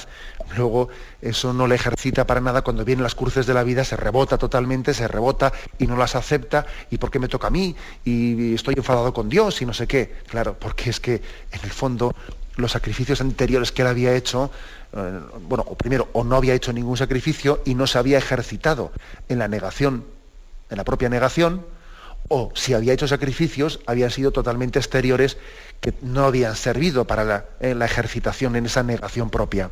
luego 0.58 0.90
eso 1.22 1.54
no 1.54 1.66
le 1.66 1.76
ejercita 1.76 2.28
para 2.28 2.42
nada. 2.42 2.62
Cuando 2.62 2.84
vienen 2.84 3.04
las 3.04 3.16
cruces 3.16 3.46
de 3.46 3.54
la 3.54 3.64
vida, 3.64 3.84
se 3.84 3.96
rebota 3.96 4.38
totalmente, 4.38 4.94
se 4.94 5.08
rebota 5.08 5.54
y 5.80 5.88
no 5.88 5.96
las 5.96 6.16
acepta, 6.16 6.66
y 6.90 6.98
por 6.98 7.10
qué 7.10 7.20
me 7.20 7.28
toca 7.28 7.48
a 7.48 7.50
mí, 7.50 7.76
y 8.04 8.54
estoy 8.54 8.76
enfadado 8.78 9.14
con 9.14 9.30
Dios 9.30 9.62
y 9.62 9.66
no 9.66 9.74
sé 9.74 9.88
qué. 9.88 10.18
Claro, 10.28 10.58
porque 10.60 10.90
es 10.90 11.00
que 11.00 11.16
en 11.16 11.60
el 11.64 11.72
fondo 11.72 12.14
los 12.58 12.74
sacrificios 12.74 13.22
anteriores 13.22 13.72
que 13.72 13.82
él 13.82 13.88
había 13.88 14.14
hecho, 14.14 14.52
eh, 14.94 15.20
bueno, 15.48 15.64
o 15.68 15.76
primero, 15.76 16.10
o 16.14 16.24
no 16.24 16.36
había 16.36 16.54
hecho 16.54 16.74
ningún 16.74 16.98
sacrificio 16.98 17.62
y 17.66 17.76
no 17.76 17.88
se 17.88 17.98
había 17.98 18.18
ejercitado 18.18 18.92
en 19.30 19.40
la 19.40 19.48
negación, 19.48 20.04
en 20.70 20.78
la 20.78 20.84
propia 20.84 21.10
negación, 21.10 21.66
o 22.28 22.52
si 22.56 22.74
había 22.74 22.94
hecho 22.94 23.08
sacrificios, 23.08 23.80
habían 23.86 24.12
sido 24.12 24.32
totalmente 24.32 24.80
exteriores 24.80 25.38
que 25.80 25.94
no 26.02 26.26
habían 26.26 26.56
servido 26.56 27.06
para 27.06 27.24
la, 27.24 27.46
eh, 27.60 27.76
la 27.76 27.86
ejercitación 27.86 28.56
en 28.56 28.66
esa 28.66 28.84
negación 28.84 29.30
propia. 29.30 29.72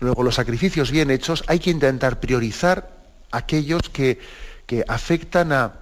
Luego, 0.00 0.22
los 0.22 0.34
sacrificios 0.34 0.90
bien 0.90 1.10
hechos 1.10 1.44
hay 1.46 1.58
que 1.58 1.70
intentar 1.70 2.20
priorizar 2.20 2.90
aquellos 3.30 3.82
que, 3.92 4.18
que 4.66 4.84
afectan 4.88 5.52
a, 5.52 5.72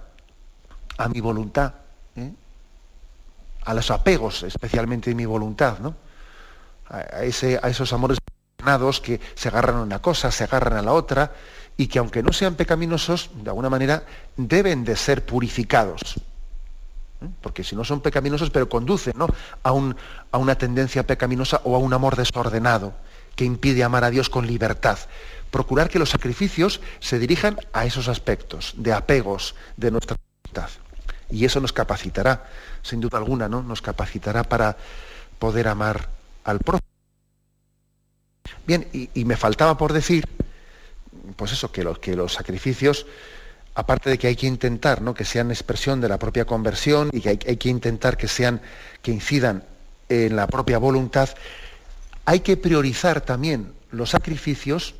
a, 0.97 1.07
mi 1.07 1.21
voluntad, 1.21 1.73
¿eh? 2.15 2.31
a 3.63 3.73
los 3.73 3.91
apegos 3.91 4.43
especialmente 4.43 5.09
de 5.09 5.15
mi 5.15 5.25
voluntad, 5.25 5.79
¿no? 5.79 5.95
a, 6.89 7.23
ese, 7.23 7.59
a 7.61 7.69
esos 7.69 7.93
amores 7.93 8.19
que 9.01 9.19
se 9.35 9.47
agarran 9.47 9.77
a 9.77 9.81
una 9.81 10.01
cosa, 10.01 10.31
se 10.31 10.43
agarran 10.43 10.77
a 10.77 10.81
la 10.81 10.93
otra, 10.93 11.31
y 11.79 11.87
que 11.87 11.97
aunque 11.97 12.21
no 12.21 12.33
sean 12.33 12.55
pecaminosos, 12.55 13.29
de 13.41 13.51
alguna 13.51 13.69
manera 13.69 14.03
deben 14.35 14.83
de 14.83 14.97
ser 14.97 15.25
purificados. 15.25 16.17
¿Eh? 17.21 17.27
Porque 17.39 17.63
si 17.63 17.73
no 17.73 17.85
son 17.85 18.01
pecaminosos, 18.01 18.49
pero 18.49 18.67
conducen 18.67 19.13
¿no? 19.15 19.27
a, 19.63 19.71
un, 19.71 19.95
a 20.29 20.37
una 20.39 20.55
tendencia 20.55 21.07
pecaminosa 21.07 21.61
o 21.63 21.77
a 21.77 21.79
un 21.79 21.93
amor 21.93 22.17
desordenado 22.17 22.93
que 23.33 23.45
impide 23.45 23.81
amar 23.85 24.03
a 24.03 24.09
Dios 24.09 24.27
con 24.27 24.45
libertad. 24.45 24.99
Procurar 25.51 25.87
que 25.87 25.99
los 25.99 26.09
sacrificios 26.09 26.81
se 26.99 27.17
dirijan 27.17 27.57
a 27.71 27.85
esos 27.85 28.09
aspectos 28.09 28.73
de 28.75 28.91
apegos 28.91 29.55
de 29.77 29.91
nuestra 29.91 30.17
voluntad. 30.43 30.69
Y 31.29 31.45
eso 31.45 31.61
nos 31.61 31.71
capacitará, 31.71 32.43
sin 32.81 32.99
duda 32.99 33.19
alguna, 33.19 33.47
¿no? 33.47 33.63
Nos 33.63 33.81
capacitará 33.81 34.43
para 34.43 34.75
poder 35.39 35.69
amar 35.69 36.09
al 36.43 36.59
prójimo. 36.59 36.89
Bien, 38.67 38.85
y, 38.91 39.09
y 39.13 39.23
me 39.23 39.37
faltaba 39.37 39.77
por 39.77 39.93
decir 39.93 40.27
pues 41.35 41.51
eso, 41.51 41.71
que 41.71 41.83
los, 41.83 42.33
sacrificios, 42.33 43.05
aparte 43.75 44.09
de 44.09 44.17
que 44.17 44.27
hay 44.27 44.35
que 44.35 44.47
intentar 44.47 45.01
¿no? 45.01 45.13
que 45.13 45.25
sean 45.25 45.51
expresión 45.51 46.01
de 46.01 46.09
la 46.09 46.17
propia 46.19 46.45
conversión 46.45 47.09
y 47.11 47.21
que 47.21 47.29
hay, 47.29 47.37
que 47.37 47.69
intentar 47.69 48.17
que 48.17 48.27
sean, 48.27 48.61
que 49.01 49.11
incidan 49.11 49.63
en 50.09 50.35
la 50.35 50.47
propia 50.47 50.77
voluntad, 50.77 51.29
hay 52.25 52.41
que 52.41 52.57
priorizar 52.57 53.21
también 53.21 53.73
los 53.91 54.11
sacrificios 54.11 54.95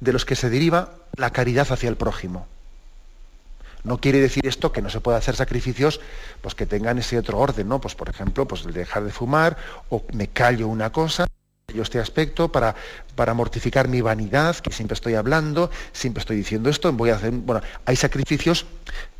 de 0.00 0.12
los 0.12 0.24
que 0.24 0.36
se 0.36 0.50
deriva 0.50 0.94
la 1.16 1.30
caridad 1.30 1.66
hacia 1.70 1.88
el 1.88 1.96
prójimo. 1.96 2.46
No 3.84 4.00
quiere 4.00 4.20
decir 4.20 4.46
esto 4.46 4.72
que 4.72 4.82
no 4.82 4.90
se 4.90 5.00
pueda 5.00 5.18
hacer 5.18 5.36
sacrificios 5.36 6.00
pues, 6.40 6.54
que 6.54 6.66
tengan 6.66 6.98
ese 6.98 7.18
otro 7.18 7.38
orden, 7.38 7.68
¿no? 7.68 7.80
Pues, 7.80 7.94
por 7.94 8.08
ejemplo, 8.08 8.46
pues 8.46 8.64
dejar 8.64 9.04
de 9.04 9.12
fumar 9.12 9.56
o 9.88 10.04
me 10.12 10.28
callo 10.28 10.68
una 10.68 10.90
cosa 10.90 11.28
yo 11.74 11.82
este 11.82 11.98
aspecto 11.98 12.50
para, 12.50 12.74
para 13.14 13.34
mortificar 13.34 13.88
mi 13.88 14.00
vanidad, 14.00 14.56
que 14.56 14.72
siempre 14.72 14.94
estoy 14.94 15.16
hablando, 15.16 15.70
siempre 15.92 16.22
estoy 16.22 16.38
diciendo 16.38 16.70
esto, 16.70 16.90
voy 16.94 17.10
a 17.10 17.16
hacer, 17.16 17.30
bueno, 17.30 17.60
hay 17.84 17.94
sacrificios 17.94 18.64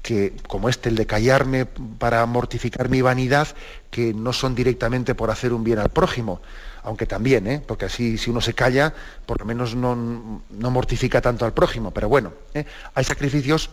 que, 0.00 0.32
como 0.48 0.70
este, 0.70 0.88
el 0.88 0.94
de 0.94 1.04
callarme 1.04 1.66
para 1.66 2.24
mortificar 2.24 2.88
mi 2.88 3.02
vanidad, 3.02 3.48
que 3.90 4.14
no 4.14 4.32
son 4.32 4.54
directamente 4.54 5.14
por 5.14 5.30
hacer 5.30 5.52
un 5.52 5.62
bien 5.62 5.78
al 5.78 5.90
prójimo, 5.90 6.40
aunque 6.84 7.04
también, 7.04 7.46
¿eh? 7.46 7.62
porque 7.66 7.84
así 7.84 8.16
si 8.16 8.30
uno 8.30 8.40
se 8.40 8.54
calla, 8.54 8.94
por 9.26 9.40
lo 9.40 9.44
menos 9.44 9.74
no, 9.74 10.42
no 10.48 10.70
mortifica 10.70 11.20
tanto 11.20 11.44
al 11.44 11.52
prójimo, 11.52 11.90
pero 11.90 12.08
bueno, 12.08 12.32
¿eh? 12.54 12.64
hay 12.94 13.04
sacrificios 13.04 13.68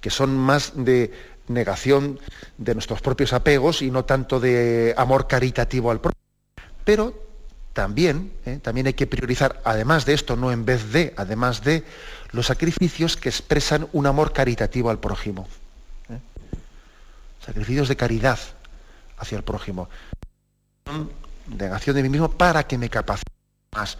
que 0.00 0.10
son 0.10 0.36
más 0.36 0.72
de 0.76 1.10
negación 1.48 2.20
de 2.58 2.74
nuestros 2.74 3.00
propios 3.00 3.32
apegos 3.32 3.82
y 3.82 3.90
no 3.90 4.04
tanto 4.04 4.38
de 4.38 4.94
amor 4.96 5.26
caritativo 5.26 5.90
al 5.90 6.00
prójimo. 6.00 6.22
Pero 6.84 7.25
también, 7.76 8.32
¿eh? 8.46 8.58
también 8.62 8.86
hay 8.86 8.94
que 8.94 9.06
priorizar, 9.06 9.60
además 9.62 10.06
de 10.06 10.14
esto, 10.14 10.34
no 10.34 10.50
en 10.50 10.64
vez 10.64 10.92
de, 10.92 11.12
además 11.18 11.62
de, 11.62 11.84
los 12.32 12.46
sacrificios 12.46 13.18
que 13.18 13.28
expresan 13.28 13.86
un 13.92 14.06
amor 14.06 14.32
caritativo 14.32 14.88
al 14.88 14.98
prójimo. 14.98 15.46
¿eh? 16.08 16.18
Sacrificios 17.44 17.88
de 17.88 17.96
caridad 17.96 18.38
hacia 19.18 19.36
el 19.36 19.44
prójimo. 19.44 19.90
Negación 21.48 21.96
de 21.96 22.02
mí 22.02 22.08
mismo 22.08 22.30
para 22.30 22.66
que 22.66 22.78
me 22.78 22.88
capacite 22.88 23.30
más. 23.72 23.98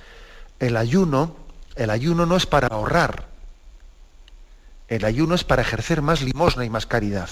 El 0.58 0.78
ayuno, 0.78 1.36
el 1.74 1.90
ayuno 1.90 2.24
no 2.24 2.36
es 2.38 2.46
para 2.46 2.68
ahorrar. 2.68 3.26
El 4.88 5.04
ayuno 5.04 5.34
es 5.34 5.44
para 5.44 5.60
ejercer 5.60 6.00
más 6.00 6.22
limosna 6.22 6.64
y 6.64 6.70
más 6.70 6.86
caridad. 6.86 7.28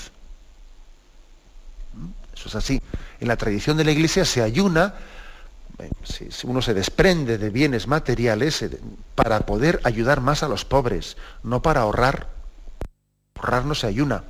¿Mm? 1.94 2.08
Eso 2.34 2.48
es 2.50 2.54
así. 2.54 2.82
En 3.18 3.28
la 3.28 3.38
tradición 3.38 3.78
de 3.78 3.84
la 3.84 3.92
iglesia 3.92 4.26
se 4.26 4.42
ayuna 4.42 4.92
si, 6.02 6.28
uno 6.46 6.62
se 6.62 6.74
desprende 6.74 7.38
de 7.38 7.50
bienes 7.50 7.86
materiales 7.86 8.62
eh, 8.62 8.80
para 9.14 9.40
poder 9.40 9.80
ayudar 9.84 10.20
más 10.20 10.42
a 10.42 10.48
los 10.48 10.64
pobres, 10.64 11.16
no 11.42 11.62
para 11.62 11.82
ahorrar. 11.82 12.28
Ahorrar 13.36 13.64
no 13.64 13.74
se 13.74 13.86
ayuna. 13.86 14.24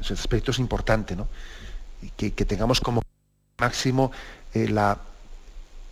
Ese 0.00 0.14
aspecto 0.14 0.50
es 0.50 0.58
importante, 0.58 1.14
¿no? 1.14 1.28
Que, 2.16 2.30
tengamos 2.30 2.80
como 2.80 3.02
máximo 3.58 4.10
eh, 4.54 4.68
la, 4.68 4.98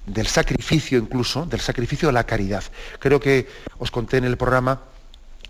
del 0.07 0.27
sacrificio 0.27 0.99
incluso, 0.99 1.45
del 1.47 1.61
sacrificio 1.61 2.09
a 2.09 2.13
la 2.13 2.25
caridad. 2.25 2.65
Creo 2.99 3.21
que 3.21 3.47
os 3.79 3.91
conté 3.91 4.17
en 4.17 4.25
el 4.25 4.37
programa 4.37 4.81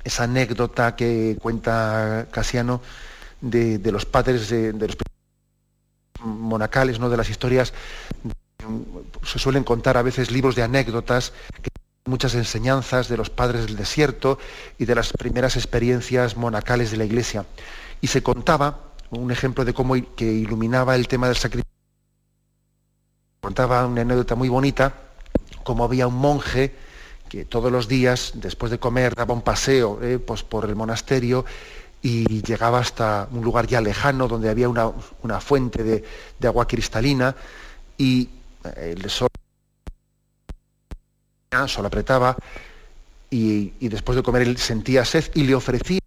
esa 0.04 0.24
anécdota 0.24 0.96
que 0.96 1.36
cuenta 1.40 2.26
Casiano 2.30 2.80
de, 3.40 3.80
los 3.92 4.04
padres 4.04 4.48
de, 4.48 4.72
los 4.72 4.96
monacales, 6.20 6.98
¿no? 6.98 7.08
de 7.08 7.16
las 7.16 7.30
historias, 7.30 7.72
se 9.24 9.38
suelen 9.38 9.64
contar 9.64 9.96
a 9.96 10.02
veces 10.02 10.30
libros 10.30 10.56
de 10.56 10.62
anécdotas, 10.62 11.32
que 11.62 11.70
muchas 12.04 12.34
enseñanzas 12.34 13.08
de 13.08 13.16
los 13.16 13.30
padres 13.30 13.66
del 13.66 13.76
desierto 13.76 14.38
y 14.78 14.86
de 14.86 14.94
las 14.94 15.12
primeras 15.12 15.56
experiencias 15.56 16.36
monacales 16.36 16.90
de 16.90 16.96
la 16.96 17.04
iglesia. 17.04 17.44
Y 18.00 18.08
se 18.08 18.22
contaba 18.22 18.80
un 19.10 19.30
ejemplo 19.30 19.64
de 19.64 19.74
cómo 19.74 19.94
que 20.16 20.24
iluminaba 20.24 20.96
el 20.96 21.06
tema 21.08 21.28
del 21.28 21.36
sacrificio. 21.36 21.68
Contaba 23.40 23.86
una 23.86 24.02
anécdota 24.02 24.34
muy 24.34 24.48
bonita, 24.48 24.94
como 25.64 25.84
había 25.84 26.06
un 26.06 26.14
monje 26.16 26.74
que 27.28 27.44
todos 27.44 27.70
los 27.70 27.88
días, 27.88 28.32
después 28.36 28.70
de 28.70 28.78
comer, 28.78 29.14
daba 29.14 29.34
un 29.34 29.42
paseo 29.42 30.00
eh, 30.02 30.18
pues 30.18 30.42
por 30.42 30.64
el 30.64 30.74
monasterio 30.74 31.44
y 32.02 32.42
llegaba 32.42 32.78
hasta 32.78 33.28
un 33.32 33.42
lugar 33.42 33.66
ya 33.66 33.80
lejano 33.80 34.28
donde 34.28 34.48
había 34.48 34.68
una, 34.68 35.40
fuente 35.40 35.82
de, 35.82 36.04
agua 36.46 36.66
cristalina 36.66 37.34
y 37.96 38.28
eh, 38.64 38.94
el 38.96 39.10
sol, 39.10 39.28
sol 41.66 41.86
apretaba 41.86 42.36
y, 43.30 43.88
después 43.88 44.16
de 44.16 44.22
comer 44.22 44.42
él 44.42 44.58
sentía 44.58 45.04
sed 45.04 45.30
y 45.34 45.44
le 45.44 45.54
ofrecía 45.54 46.00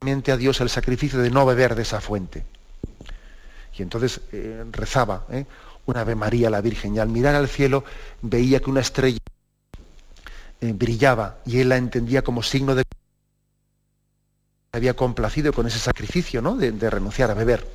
a 0.00 0.36
Dios 0.36 0.60
el 0.60 0.68
sacrificio 0.68 1.18
de 1.18 1.30
no 1.30 1.46
beber 1.46 1.74
de 1.74 1.82
esa 1.82 2.00
fuente. 2.00 2.44
Y 3.76 3.82
entonces 3.82 4.20
eh, 4.32 4.64
rezaba 4.70 5.26
una 5.86 6.00
Ave 6.00 6.14
María 6.14 6.50
la 6.50 6.60
Virgen 6.60 6.94
y 6.94 6.98
al 6.98 7.08
mirar 7.08 7.34
al 7.34 7.48
cielo 7.48 7.84
veía 8.22 8.60
que 8.60 8.70
una 8.70 8.80
estrella 8.80 9.18
eh, 10.60 10.72
brillaba 10.72 11.38
y 11.44 11.60
él 11.60 11.68
la 11.68 11.76
entendía 11.76 12.22
como 12.22 12.42
signo 12.42 12.74
de 12.74 12.82
había 14.76 14.94
complacido 14.94 15.52
con 15.52 15.66
ese 15.66 15.78
sacrificio 15.78 16.42
¿no? 16.42 16.56
de, 16.56 16.90
renunciar 16.90 17.30
a 17.30 17.34
beber. 17.34 17.66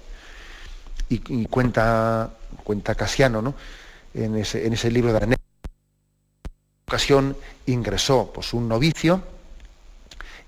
Y, 1.09 1.45
cuenta, 1.47 2.31
cuenta 2.63 2.95
Casiano 2.95 3.41
¿no? 3.41 3.53
en, 4.13 4.37
ese, 4.37 4.91
libro 4.91 5.11
de 5.11 5.27
la 5.27 5.35
ocasión 6.87 7.35
ingresó 7.65 8.31
pues, 8.33 8.53
un 8.53 8.69
novicio 8.69 9.21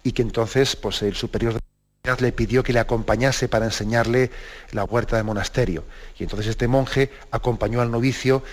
y 0.04 0.14
que 0.14 0.22
entonces 0.22 0.76
pues, 0.78 1.02
el 1.02 1.16
superior 1.16 1.54
de 1.54 1.60
la 1.60 2.16
le 2.20 2.34
pidió 2.34 2.64
que 2.64 2.74
le 2.74 2.80
acompañase 2.80 3.48
para 3.48 3.66
enseñarle 3.66 4.30
la 4.72 4.84
huerta 4.84 5.16
del 5.16 5.26
monasterio. 5.26 5.86
Y 6.20 6.24
entonces 6.24 6.48
este 6.48 6.68
monje 6.68 7.10
acompañó 7.32 7.80
al 7.80 7.92
novicio 7.92 8.44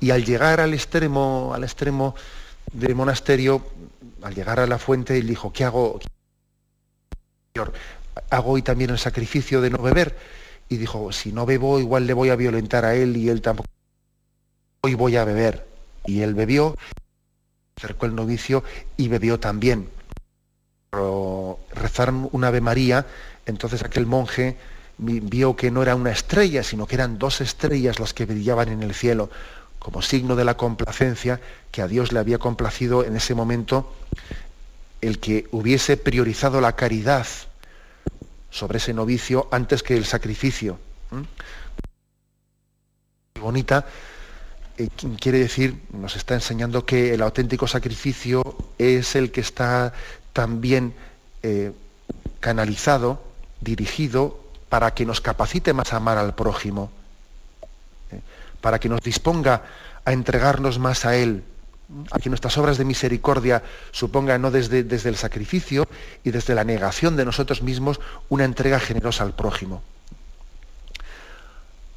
y 0.00 0.10
al 0.10 0.24
llegar 0.24 0.60
al 0.60 0.74
extremo, 0.74 1.52
al 1.54 1.64
extremo 1.64 2.14
del 2.72 2.94
monasterio, 2.94 3.64
al 4.22 4.34
llegar 4.34 4.60
a 4.60 4.66
la 4.66 4.78
fuente, 4.78 5.16
él 5.16 5.26
dijo, 5.26 5.50
¿qué 5.50 5.64
hago? 5.64 5.98
Hago 8.30 8.52
hoy 8.52 8.62
también 8.62 8.90
el 8.90 8.98
sacrificio 8.98 9.60
de 9.60 9.70
no 9.70 9.78
beber. 9.78 10.16
Y 10.68 10.76
dijo, 10.76 11.10
si 11.12 11.32
no 11.32 11.46
bebo, 11.46 11.80
igual 11.80 12.06
le 12.06 12.14
voy 12.14 12.30
a 12.30 12.36
violentar 12.36 12.84
a 12.84 12.94
él 12.94 13.16
y 13.16 13.28
él 13.28 13.42
tampoco. 13.42 13.68
Hoy 14.82 14.94
voy 14.94 15.16
a 15.16 15.24
beber. 15.24 15.66
Y 16.06 16.22
él 16.22 16.34
bebió, 16.34 16.76
acercó 17.76 18.06
el 18.06 18.14
novicio 18.14 18.62
y 18.96 19.08
bebió 19.08 19.40
también. 19.40 19.88
Pero 20.90 21.58
rezaron 21.74 22.28
una 22.32 22.48
Ave 22.48 22.60
María, 22.60 23.06
entonces 23.46 23.82
aquel 23.82 24.06
monje 24.06 24.56
vio 24.98 25.56
que 25.56 25.70
no 25.70 25.82
era 25.82 25.94
una 25.94 26.10
estrella, 26.10 26.62
sino 26.62 26.86
que 26.86 26.94
eran 26.94 27.18
dos 27.18 27.40
estrellas 27.40 27.98
las 27.98 28.14
que 28.14 28.26
brillaban 28.26 28.68
en 28.68 28.82
el 28.82 28.94
cielo 28.94 29.30
como 29.78 30.02
signo 30.02 30.36
de 30.36 30.44
la 30.44 30.56
complacencia 30.56 31.40
que 31.72 31.82
a 31.82 31.88
Dios 31.88 32.12
le 32.12 32.18
había 32.18 32.38
complacido 32.38 33.04
en 33.04 33.16
ese 33.16 33.34
momento 33.34 33.92
el 35.00 35.18
que 35.18 35.48
hubiese 35.52 35.96
priorizado 35.96 36.60
la 36.60 36.76
caridad 36.76 37.26
sobre 38.50 38.78
ese 38.78 38.94
novicio 38.94 39.48
antes 39.50 39.82
que 39.82 39.96
el 39.96 40.04
sacrificio. 40.04 40.78
Bonita 43.40 43.86
eh, 44.76 44.88
quiere 45.18 45.38
decir, 45.38 45.80
nos 45.92 46.16
está 46.16 46.34
enseñando 46.34 46.84
que 46.84 47.14
el 47.14 47.22
auténtico 47.22 47.66
sacrificio 47.66 48.42
es 48.78 49.16
el 49.16 49.30
que 49.30 49.40
está 49.40 49.92
también 50.32 50.94
eh, 51.42 51.72
canalizado, 52.40 53.22
dirigido, 53.60 54.40
para 54.68 54.94
que 54.94 55.06
nos 55.06 55.20
capacite 55.20 55.72
más 55.72 55.92
a 55.92 55.96
amar 55.96 56.18
al 56.18 56.34
prójimo 56.34 56.90
para 58.60 58.78
que 58.78 58.88
nos 58.88 59.00
disponga 59.00 59.62
a 60.04 60.12
entregarnos 60.12 60.78
más 60.78 61.04
a 61.04 61.16
Él, 61.16 61.44
a 62.10 62.18
que 62.18 62.28
nuestras 62.28 62.56
obras 62.58 62.78
de 62.78 62.84
misericordia 62.84 63.62
supongan 63.90 64.42
no 64.42 64.50
desde, 64.50 64.84
desde 64.84 65.08
el 65.08 65.16
sacrificio 65.16 65.88
y 66.24 66.30
desde 66.30 66.54
la 66.54 66.64
negación 66.64 67.16
de 67.16 67.24
nosotros 67.24 67.62
mismos 67.62 68.00
una 68.28 68.44
entrega 68.44 68.78
generosa 68.78 69.24
al 69.24 69.34
prójimo. 69.34 69.82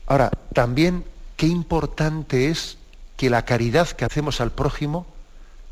Ahora, 0.08 0.32
también 0.54 1.06
qué 1.38 1.48
importante 1.48 2.50
es 2.50 2.78
que 3.18 3.30
la 3.30 3.46
caridad 3.46 3.90
que 3.90 4.06
hacemos 4.06 4.42
al 4.42 4.52
prójimo, 4.52 5.06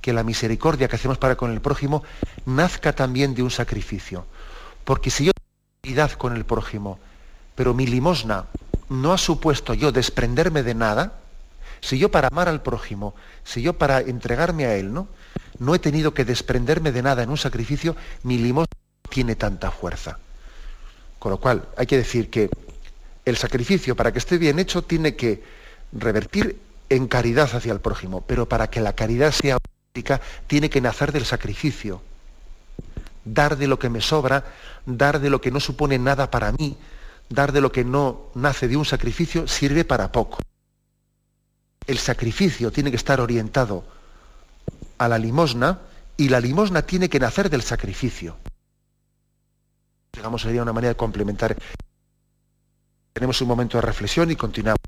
que 0.01 0.13
la 0.13 0.23
misericordia 0.23 0.87
que 0.87 0.95
hacemos 0.95 1.17
para 1.17 1.35
con 1.35 1.51
el 1.51 1.61
prójimo, 1.61 2.03
nazca 2.45 2.93
también 2.93 3.35
de 3.35 3.43
un 3.43 3.51
sacrificio. 3.51 4.25
Porque 4.85 5.09
si 5.09 5.25
yo 5.25 5.31
tengo 5.33 5.81
caridad 5.81 6.11
con 6.17 6.35
el 6.35 6.45
prójimo, 6.45 6.99
pero 7.55 7.73
mi 7.73 7.85
limosna 7.85 8.45
no 8.89 9.13
ha 9.13 9.17
supuesto 9.17 9.73
yo 9.73 9.91
desprenderme 9.91 10.63
de 10.63 10.75
nada, 10.75 11.20
si 11.81 11.97
yo 11.97 12.09
para 12.09 12.27
amar 12.27 12.47
al 12.47 12.61
prójimo, 12.61 13.15
si 13.43 13.61
yo 13.61 13.73
para 13.73 13.99
entregarme 13.99 14.65
a 14.65 14.75
él, 14.75 14.93
¿no? 14.93 15.07
No 15.59 15.75
he 15.75 15.79
tenido 15.79 16.13
que 16.13 16.25
desprenderme 16.25 16.91
de 16.91 17.01
nada 17.01 17.23
en 17.23 17.29
un 17.29 17.37
sacrificio, 17.37 17.95
mi 18.23 18.37
limosna 18.37 18.71
tiene 19.09 19.35
tanta 19.35 19.71
fuerza. 19.71 20.19
Con 21.19 21.31
lo 21.31 21.39
cual, 21.39 21.67
hay 21.77 21.85
que 21.85 21.97
decir 21.97 22.29
que 22.29 22.49
el 23.25 23.37
sacrificio, 23.37 23.95
para 23.95 24.11
que 24.11 24.19
esté 24.19 24.37
bien 24.37 24.59
hecho, 24.59 24.83
tiene 24.83 25.15
que 25.15 25.43
revertir 25.91 26.59
en 26.89 27.07
caridad 27.07 27.53
hacia 27.53 27.73
el 27.73 27.79
prójimo, 27.79 28.21
pero 28.21 28.47
para 28.47 28.69
que 28.69 28.79
la 28.79 28.93
caridad 28.93 29.31
sea 29.31 29.55
auténtica, 29.55 30.21
tiene 30.47 30.69
que 30.69 30.81
nacer 30.81 31.11
del 31.11 31.25
sacrificio. 31.25 32.01
Dar 33.23 33.57
de 33.57 33.67
lo 33.67 33.77
que 33.77 33.89
me 33.89 34.01
sobra, 34.01 34.45
dar 34.85 35.19
de 35.19 35.29
lo 35.29 35.41
que 35.41 35.51
no 35.51 35.59
supone 35.59 35.99
nada 35.99 36.31
para 36.31 36.51
mí, 36.51 36.77
dar 37.29 37.51
de 37.51 37.61
lo 37.61 37.71
que 37.71 37.85
no 37.85 38.31
nace 38.33 38.67
de 38.67 38.77
un 38.77 38.85
sacrificio 38.85 39.47
sirve 39.47 39.85
para 39.85 40.11
poco. 40.11 40.39
El 41.87 41.97
sacrificio 41.97 42.71
tiene 42.71 42.91
que 42.91 42.97
estar 42.97 43.19
orientado 43.19 43.83
a 44.97 45.07
la 45.07 45.17
limosna 45.17 45.79
y 46.17 46.29
la 46.29 46.39
limosna 46.39 46.83
tiene 46.83 47.09
que 47.09 47.19
nacer 47.19 47.49
del 47.49 47.63
sacrificio. 47.63 48.37
Digamos, 50.13 50.41
sería 50.41 50.61
una 50.61 50.73
manera 50.73 50.89
de 50.89 50.97
complementar. 50.97 51.57
Tenemos 53.13 53.41
un 53.41 53.47
momento 53.47 53.77
de 53.77 53.81
reflexión 53.81 54.29
y 54.29 54.35
continuamos. 54.35 54.79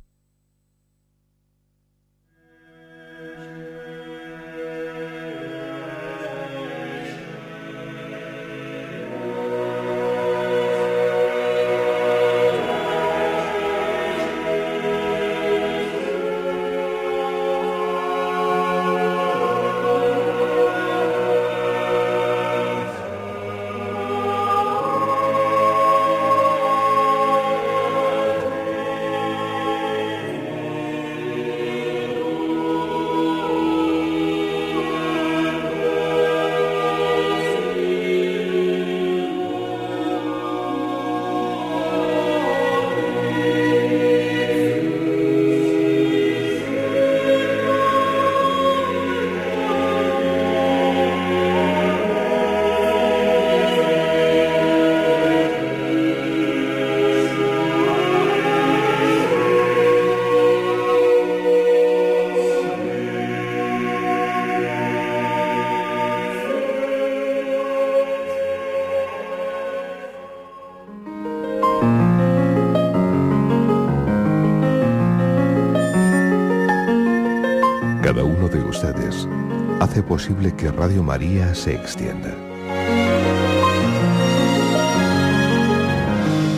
Radio 80.94 81.06
María 81.06 81.56
se 81.56 81.74
extienda. 81.74 82.30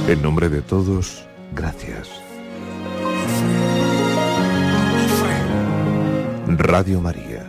En 0.10 0.22
nombre 0.22 0.50
de 0.50 0.62
todos, 0.62 1.24
gracias. 1.54 2.10
Radio 6.50 7.00
María, 7.00 7.46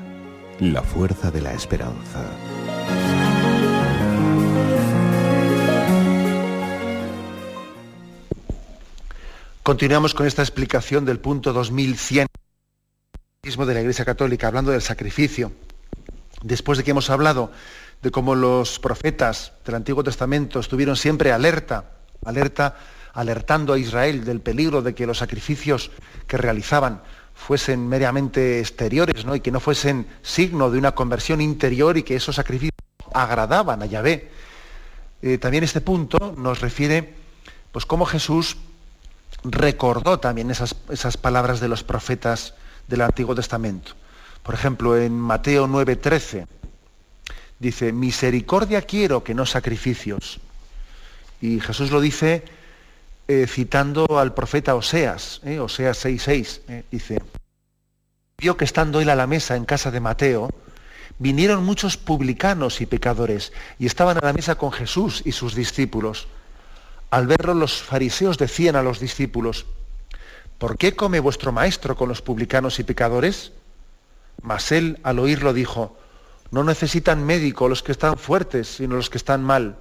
la 0.60 0.80
fuerza 0.80 1.32
de 1.32 1.40
la 1.40 1.54
esperanza. 1.54 2.24
Continuamos 9.64 10.14
con 10.14 10.28
esta 10.28 10.42
explicación 10.42 11.04
del 11.04 11.18
punto 11.18 11.52
2100 11.52 12.28
de 13.42 13.74
la 13.74 13.80
Iglesia 13.80 14.04
Católica, 14.04 14.46
hablando 14.46 14.70
del 14.70 14.82
sacrificio. 14.82 15.50
Después 16.46 16.78
de 16.78 16.84
que 16.84 16.92
hemos 16.92 17.10
hablado 17.10 17.50
de 18.02 18.12
cómo 18.12 18.36
los 18.36 18.78
profetas 18.78 19.52
del 19.64 19.74
Antiguo 19.74 20.04
Testamento 20.04 20.60
estuvieron 20.60 20.94
siempre 20.94 21.32
alerta, 21.32 21.90
alerta, 22.24 22.76
alertando 23.14 23.72
a 23.72 23.78
Israel 23.78 24.24
del 24.24 24.40
peligro 24.40 24.80
de 24.80 24.94
que 24.94 25.08
los 25.08 25.18
sacrificios 25.18 25.90
que 26.28 26.36
realizaban 26.36 27.02
fuesen 27.34 27.88
meramente 27.88 28.60
exteriores, 28.60 29.24
¿no? 29.24 29.34
y 29.34 29.40
que 29.40 29.50
no 29.50 29.58
fuesen 29.58 30.06
signo 30.22 30.70
de 30.70 30.78
una 30.78 30.94
conversión 30.94 31.40
interior 31.40 31.96
y 31.96 32.04
que 32.04 32.14
esos 32.14 32.36
sacrificios 32.36 32.78
agradaban 33.12 33.82
a 33.82 33.86
Yahvé. 33.86 34.30
Eh, 35.22 35.38
también 35.38 35.64
este 35.64 35.80
punto 35.80 36.32
nos 36.38 36.60
refiere 36.60 37.14
pues 37.72 37.86
cómo 37.86 38.06
Jesús 38.06 38.56
recordó 39.42 40.20
también 40.20 40.52
esas, 40.52 40.76
esas 40.90 41.16
palabras 41.16 41.58
de 41.58 41.66
los 41.66 41.82
profetas 41.82 42.54
del 42.86 43.00
Antiguo 43.00 43.34
Testamento. 43.34 43.94
Por 44.46 44.54
ejemplo, 44.54 44.96
en 44.96 45.18
Mateo 45.18 45.66
9:13 45.66 46.46
dice, 47.58 47.92
misericordia 47.92 48.82
quiero 48.82 49.24
que 49.24 49.34
no 49.34 49.44
sacrificios. 49.44 50.38
Y 51.40 51.58
Jesús 51.58 51.90
lo 51.90 52.00
dice 52.00 52.44
eh, 53.26 53.48
citando 53.48 54.20
al 54.20 54.34
profeta 54.34 54.76
Oseas, 54.76 55.40
eh, 55.44 55.58
Oseas 55.58 56.04
6:6. 56.04 56.60
Eh, 56.68 56.84
dice, 56.92 57.20
vio 58.38 58.56
que 58.56 58.64
estando 58.64 59.00
él 59.00 59.10
a 59.10 59.16
la 59.16 59.26
mesa 59.26 59.56
en 59.56 59.64
casa 59.64 59.90
de 59.90 59.98
Mateo, 59.98 60.48
vinieron 61.18 61.64
muchos 61.64 61.96
publicanos 61.96 62.80
y 62.80 62.86
pecadores 62.86 63.52
y 63.80 63.86
estaban 63.86 64.16
a 64.18 64.26
la 64.26 64.32
mesa 64.32 64.54
con 64.54 64.70
Jesús 64.70 65.22
y 65.24 65.32
sus 65.32 65.56
discípulos. 65.56 66.28
Al 67.10 67.26
verlo 67.26 67.52
los 67.52 67.82
fariseos 67.82 68.38
decían 68.38 68.76
a 68.76 68.84
los 68.84 69.00
discípulos, 69.00 69.66
¿por 70.58 70.78
qué 70.78 70.94
come 70.94 71.18
vuestro 71.18 71.50
maestro 71.50 71.96
con 71.96 72.08
los 72.08 72.22
publicanos 72.22 72.78
y 72.78 72.84
pecadores? 72.84 73.50
Mas 74.46 74.70
él 74.70 75.00
al 75.02 75.18
oírlo 75.18 75.52
dijo, 75.52 75.96
no 76.52 76.62
necesitan 76.62 77.26
médico 77.26 77.68
los 77.68 77.82
que 77.82 77.90
están 77.90 78.16
fuertes, 78.16 78.76
sino 78.76 78.94
los 78.94 79.10
que 79.10 79.18
están 79.18 79.42
mal. 79.42 79.76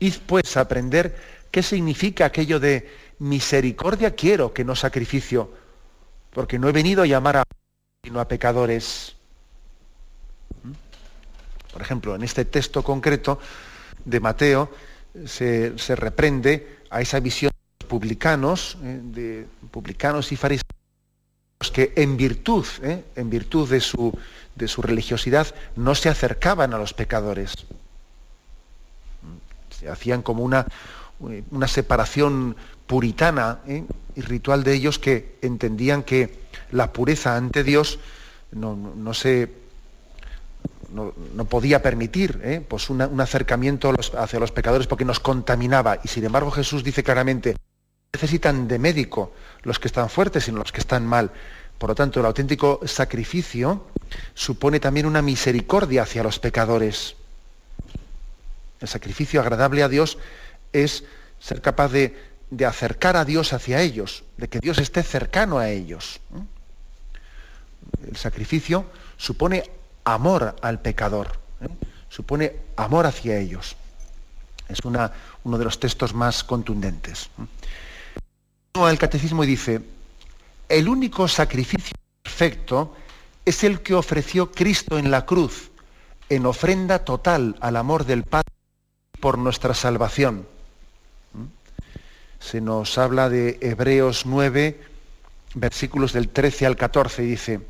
Id 0.00 0.14
pues 0.26 0.56
a 0.56 0.62
aprender 0.62 1.14
qué 1.52 1.62
significa 1.62 2.24
aquello 2.24 2.58
de 2.58 2.90
misericordia 3.20 4.16
quiero 4.16 4.52
que 4.52 4.64
no 4.64 4.74
sacrificio, 4.74 5.48
porque 6.32 6.58
no 6.58 6.68
he 6.68 6.72
venido 6.72 7.04
a 7.04 7.06
llamar 7.06 7.36
a 7.36 7.44
sino 8.04 8.18
a 8.18 8.26
pecadores. 8.26 9.14
¿Mm? 10.64 10.72
Por 11.72 11.82
ejemplo, 11.82 12.16
en 12.16 12.24
este 12.24 12.44
texto 12.44 12.82
concreto 12.82 13.38
de 14.04 14.18
Mateo, 14.18 14.72
se, 15.24 15.72
reprende 15.94 16.80
a 16.90 17.00
esa 17.00 17.20
visión 17.20 17.52
de 17.52 17.84
los 17.84 17.88
publicanos, 17.88 18.76
eh, 18.82 18.98
de 19.04 19.46
publicanos 19.70 20.32
y 20.32 20.36
fariseos, 20.36 20.71
que 21.70 21.92
en 21.96 22.16
virtud, 22.16 22.66
eh, 22.82 23.04
en 23.16 23.30
virtud 23.30 23.68
de 23.68 23.80
su, 23.80 24.16
de 24.54 24.68
su 24.68 24.82
religiosidad, 24.82 25.54
no 25.76 25.94
se 25.94 26.08
acercaban 26.08 26.74
a 26.74 26.78
los 26.78 26.94
pecadores. 26.94 27.52
Se 29.70 29.88
hacían 29.88 30.22
como 30.22 30.42
una, 30.42 30.66
una 31.50 31.68
separación 31.68 32.56
puritana 32.86 33.60
eh, 33.66 33.84
y 34.16 34.20
ritual 34.20 34.64
de 34.64 34.74
ellos 34.74 34.98
que 34.98 35.36
entendían 35.42 36.02
que 36.02 36.42
la 36.72 36.92
pureza 36.92 37.36
ante 37.36 37.64
Dios 37.64 37.98
no, 38.50 38.76
no 38.76 39.14
se 39.14 39.62
no, 40.92 41.44
podía 41.46 41.82
permitir 41.82 42.40
¿eh? 42.44 42.64
pues 42.66 42.90
un 42.90 43.00
acercamiento 43.20 43.94
hacia 44.18 44.38
los 44.38 44.52
pecadores 44.52 44.86
porque 44.86 45.04
nos 45.04 45.20
contaminaba. 45.20 45.98
Y 46.04 46.08
sin 46.08 46.24
embargo 46.24 46.50
Jesús 46.50 46.84
dice 46.84 47.02
claramente, 47.02 47.56
necesitan 48.14 48.68
de 48.68 48.78
médico 48.78 49.32
los 49.62 49.78
que 49.78 49.88
están 49.88 50.10
fuertes, 50.10 50.44
sino 50.44 50.58
los 50.58 50.70
que 50.70 50.80
están 50.80 51.06
mal. 51.06 51.30
Por 51.78 51.88
lo 51.88 51.94
tanto, 51.94 52.20
el 52.20 52.26
auténtico 52.26 52.80
sacrificio 52.84 53.86
supone 54.34 54.80
también 54.80 55.06
una 55.06 55.22
misericordia 55.22 56.02
hacia 56.02 56.22
los 56.22 56.38
pecadores. 56.38 57.16
El 58.80 58.88
sacrificio 58.88 59.40
agradable 59.40 59.82
a 59.82 59.88
Dios 59.88 60.18
es 60.74 61.04
ser 61.40 61.62
capaz 61.62 61.88
de, 61.88 62.14
acercar 62.66 63.16
a 63.16 63.24
Dios 63.24 63.54
hacia 63.54 63.80
ellos, 63.80 64.24
de 64.36 64.48
que 64.48 64.60
Dios 64.60 64.76
esté 64.76 65.02
cercano 65.02 65.58
a 65.58 65.70
ellos. 65.70 66.20
El 68.06 68.16
sacrificio 68.18 68.84
supone 69.16 69.64
amor 70.04 70.54
al 70.60 70.80
pecador, 70.80 71.40
¿eh? 71.62 71.68
supone 72.10 72.56
amor 72.76 73.06
hacia 73.06 73.38
ellos. 73.38 73.74
Es 74.68 74.80
una, 74.84 75.12
uno 75.44 75.56
de 75.56 75.64
los 75.64 75.80
textos 75.80 76.12
más 76.12 76.44
contundentes. 76.44 77.30
El 78.74 78.98
catecismo 78.98 79.42
dice, 79.42 79.82
el 80.66 80.88
único 80.88 81.28
sacrificio 81.28 81.94
perfecto 82.22 82.96
es 83.44 83.64
el 83.64 83.80
que 83.82 83.92
ofreció 83.92 84.50
Cristo 84.50 84.98
en 84.98 85.10
la 85.10 85.26
cruz, 85.26 85.70
en 86.30 86.46
ofrenda 86.46 87.00
total 87.00 87.54
al 87.60 87.76
amor 87.76 88.06
del 88.06 88.24
Padre 88.24 88.48
por 89.20 89.36
nuestra 89.36 89.74
salvación. 89.74 90.48
Se 92.40 92.62
nos 92.62 92.96
habla 92.96 93.28
de 93.28 93.58
Hebreos 93.60 94.24
9, 94.24 94.80
versículos 95.54 96.14
del 96.14 96.30
13 96.30 96.64
al 96.64 96.76
14, 96.76 97.24
y 97.24 97.26
dice, 97.26 97.60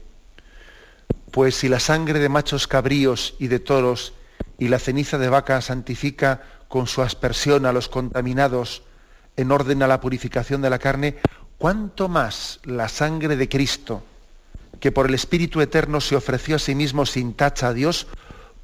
pues 1.33 1.57
si 1.57 1.69
la 1.69 1.81
sangre 1.81 2.21
de 2.21 2.29
machos 2.29 2.69
cabríos 2.69 3.35
y 3.41 3.49
de 3.49 3.59
toros 3.59 4.13
y 4.57 4.69
la 4.69 4.79
ceniza 4.79 5.19
de 5.19 5.29
vaca 5.29 5.61
santifica 5.63 6.43
con 6.69 6.87
su 6.87 7.03
aspersión 7.03 7.67
a 7.67 7.73
los 7.73 7.89
contaminados 7.89 8.83
en 9.37 9.51
orden 9.51 9.83
a 9.83 9.87
la 9.87 10.01
purificación 10.01 10.63
de 10.63 10.71
la 10.71 10.79
carne, 10.79 11.17
¿cuánto 11.59 12.09
más 12.09 12.61
la 12.65 12.89
sangre 12.89 13.37
de 13.37 13.49
Cristo, 13.49 14.03
que 14.81 14.93
por 14.93 15.07
el 15.07 15.15
Espíritu 15.15 15.61
Eterno 15.61 16.01
se 16.01 16.17
ofreció 16.17 16.57
a 16.57 16.59
sí 16.59 16.75
mismo 16.75 17.07
sin 17.07 17.35
tacha 17.35 17.69
a 17.69 17.73
Dios, 17.73 18.07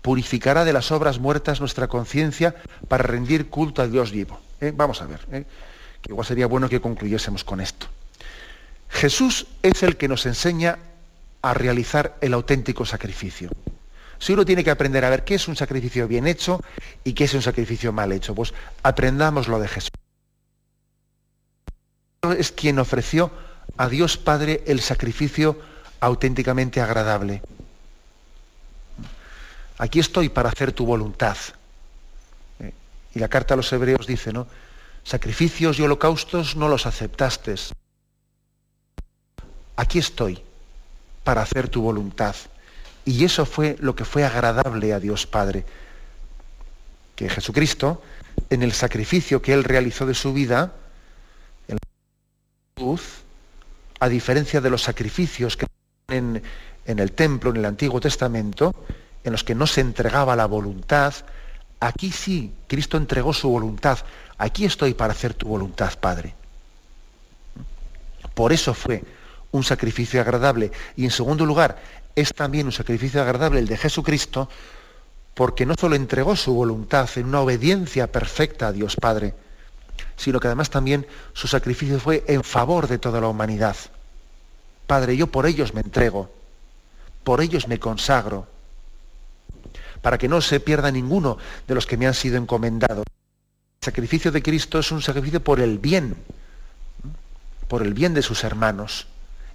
purificará 0.02 0.64
de 0.64 0.72
las 0.72 0.90
obras 0.90 1.18
muertas 1.18 1.60
nuestra 1.60 1.88
conciencia 1.88 2.54
para 2.88 3.04
rendir 3.04 3.48
culto 3.48 3.82
a 3.82 3.88
Dios 3.88 4.10
vivo? 4.10 4.40
¿Eh? 4.60 4.72
Vamos 4.74 5.00
a 5.02 5.06
ver, 5.06 5.20
¿eh? 5.32 5.44
que 6.02 6.12
igual 6.12 6.26
sería 6.26 6.46
bueno 6.46 6.68
que 6.68 6.80
concluyésemos 6.80 7.44
con 7.44 7.60
esto. 7.60 7.86
Jesús 8.88 9.46
es 9.62 9.82
el 9.82 9.96
que 9.96 10.08
nos 10.08 10.26
enseña 10.26 10.78
a 11.42 11.54
realizar 11.54 12.16
el 12.20 12.34
auténtico 12.34 12.84
sacrificio. 12.84 13.50
Si 14.18 14.32
uno 14.32 14.44
tiene 14.44 14.64
que 14.64 14.70
aprender 14.70 15.04
a 15.04 15.10
ver 15.10 15.24
qué 15.24 15.36
es 15.36 15.46
un 15.46 15.54
sacrificio 15.54 16.08
bien 16.08 16.26
hecho 16.26 16.60
y 17.04 17.12
qué 17.12 17.24
es 17.24 17.34
un 17.34 17.42
sacrificio 17.42 17.92
mal 17.92 18.10
hecho, 18.10 18.34
pues 18.34 18.52
aprendamos 18.82 19.46
lo 19.46 19.60
de 19.60 19.68
Jesús. 19.68 19.90
Es 22.22 22.50
quien 22.50 22.78
ofreció 22.78 23.30
a 23.76 23.88
Dios 23.88 24.16
Padre 24.16 24.64
el 24.66 24.80
sacrificio 24.80 25.60
auténticamente 26.00 26.80
agradable. 26.80 27.42
Aquí 29.78 30.00
estoy 30.00 30.28
para 30.28 30.48
hacer 30.48 30.72
tu 30.72 30.84
voluntad. 30.84 31.36
Eh, 32.58 32.72
y 33.14 33.20
la 33.20 33.28
carta 33.28 33.54
a 33.54 33.56
los 33.56 33.72
hebreos 33.72 34.06
dice, 34.06 34.32
¿no? 34.32 34.48
Sacrificios 35.04 35.78
y 35.78 35.82
holocaustos 35.82 36.56
no 36.56 36.68
los 36.68 36.86
aceptaste. 36.86 37.54
Aquí 39.76 40.00
estoy 40.00 40.42
para 41.22 41.42
hacer 41.42 41.68
tu 41.68 41.82
voluntad. 41.82 42.34
Y 43.04 43.24
eso 43.24 43.46
fue 43.46 43.76
lo 43.78 43.94
que 43.94 44.04
fue 44.04 44.24
agradable 44.24 44.92
a 44.92 44.98
Dios 44.98 45.26
Padre. 45.26 45.64
Que 47.14 47.28
Jesucristo, 47.28 48.02
en 48.50 48.64
el 48.64 48.72
sacrificio 48.72 49.40
que 49.40 49.52
Él 49.52 49.62
realizó 49.62 50.04
de 50.04 50.14
su 50.14 50.32
vida, 50.32 50.72
a 54.00 54.08
diferencia 54.08 54.60
de 54.60 54.70
los 54.70 54.82
sacrificios 54.82 55.56
que 55.56 55.66
en, 56.08 56.42
en 56.84 56.98
el 56.98 57.12
templo, 57.12 57.50
en 57.50 57.56
el 57.56 57.64
Antiguo 57.64 58.00
Testamento, 58.00 58.74
en 59.24 59.32
los 59.32 59.44
que 59.44 59.54
no 59.54 59.66
se 59.66 59.80
entregaba 59.80 60.36
la 60.36 60.46
voluntad, 60.46 61.14
aquí 61.80 62.10
sí, 62.12 62.52
Cristo 62.66 62.96
entregó 62.96 63.32
su 63.32 63.48
voluntad. 63.48 63.98
Aquí 64.38 64.64
estoy 64.64 64.94
para 64.94 65.12
hacer 65.12 65.34
tu 65.34 65.48
voluntad, 65.48 65.98
Padre. 65.98 66.34
Por 68.34 68.52
eso 68.52 68.72
fue 68.72 69.02
un 69.50 69.64
sacrificio 69.64 70.20
agradable. 70.20 70.70
Y 70.96 71.04
en 71.04 71.10
segundo 71.10 71.44
lugar, 71.44 71.78
es 72.14 72.32
también 72.34 72.66
un 72.66 72.72
sacrificio 72.72 73.20
agradable 73.20 73.60
el 73.60 73.66
de 73.66 73.76
Jesucristo, 73.76 74.48
porque 75.34 75.66
no 75.66 75.74
solo 75.78 75.94
entregó 75.94 76.36
su 76.36 76.52
voluntad 76.52 77.08
en 77.16 77.26
una 77.26 77.40
obediencia 77.40 78.10
perfecta 78.10 78.68
a 78.68 78.72
Dios 78.72 78.96
Padre, 78.96 79.34
sino 80.18 80.38
que 80.40 80.48
además 80.48 80.68
también 80.68 81.06
su 81.32 81.48
sacrificio 81.48 81.98
fue 81.98 82.24
en 82.28 82.44
favor 82.44 82.88
de 82.88 82.98
toda 82.98 83.20
la 83.22 83.28
humanidad. 83.28 83.76
Padre, 84.86 85.16
yo 85.16 85.28
por 85.28 85.46
ellos 85.46 85.72
me 85.72 85.80
entrego. 85.80 86.30
por 87.24 87.42
ellos 87.42 87.68
me 87.68 87.78
consagro, 87.78 88.46
para 90.00 90.16
que 90.16 90.28
no 90.28 90.40
se 90.40 90.60
pierda 90.60 90.90
ninguno 90.90 91.36
de 91.66 91.74
los 91.74 91.84
que 91.84 91.98
me 91.98 92.06
han 92.06 92.14
sido 92.14 92.38
encomendados. 92.38 93.04
El 93.80 93.84
sacrificio 93.84 94.32
de 94.32 94.42
Cristo 94.42 94.78
es 94.78 94.90
un 94.92 95.02
sacrificio 95.02 95.44
por 95.44 95.60
el 95.60 95.78
bien, 95.78 96.16
por 97.68 97.82
el 97.82 97.92
bien 97.92 98.14
de 98.14 98.22
sus 98.22 98.44
hermanos. 98.44 99.06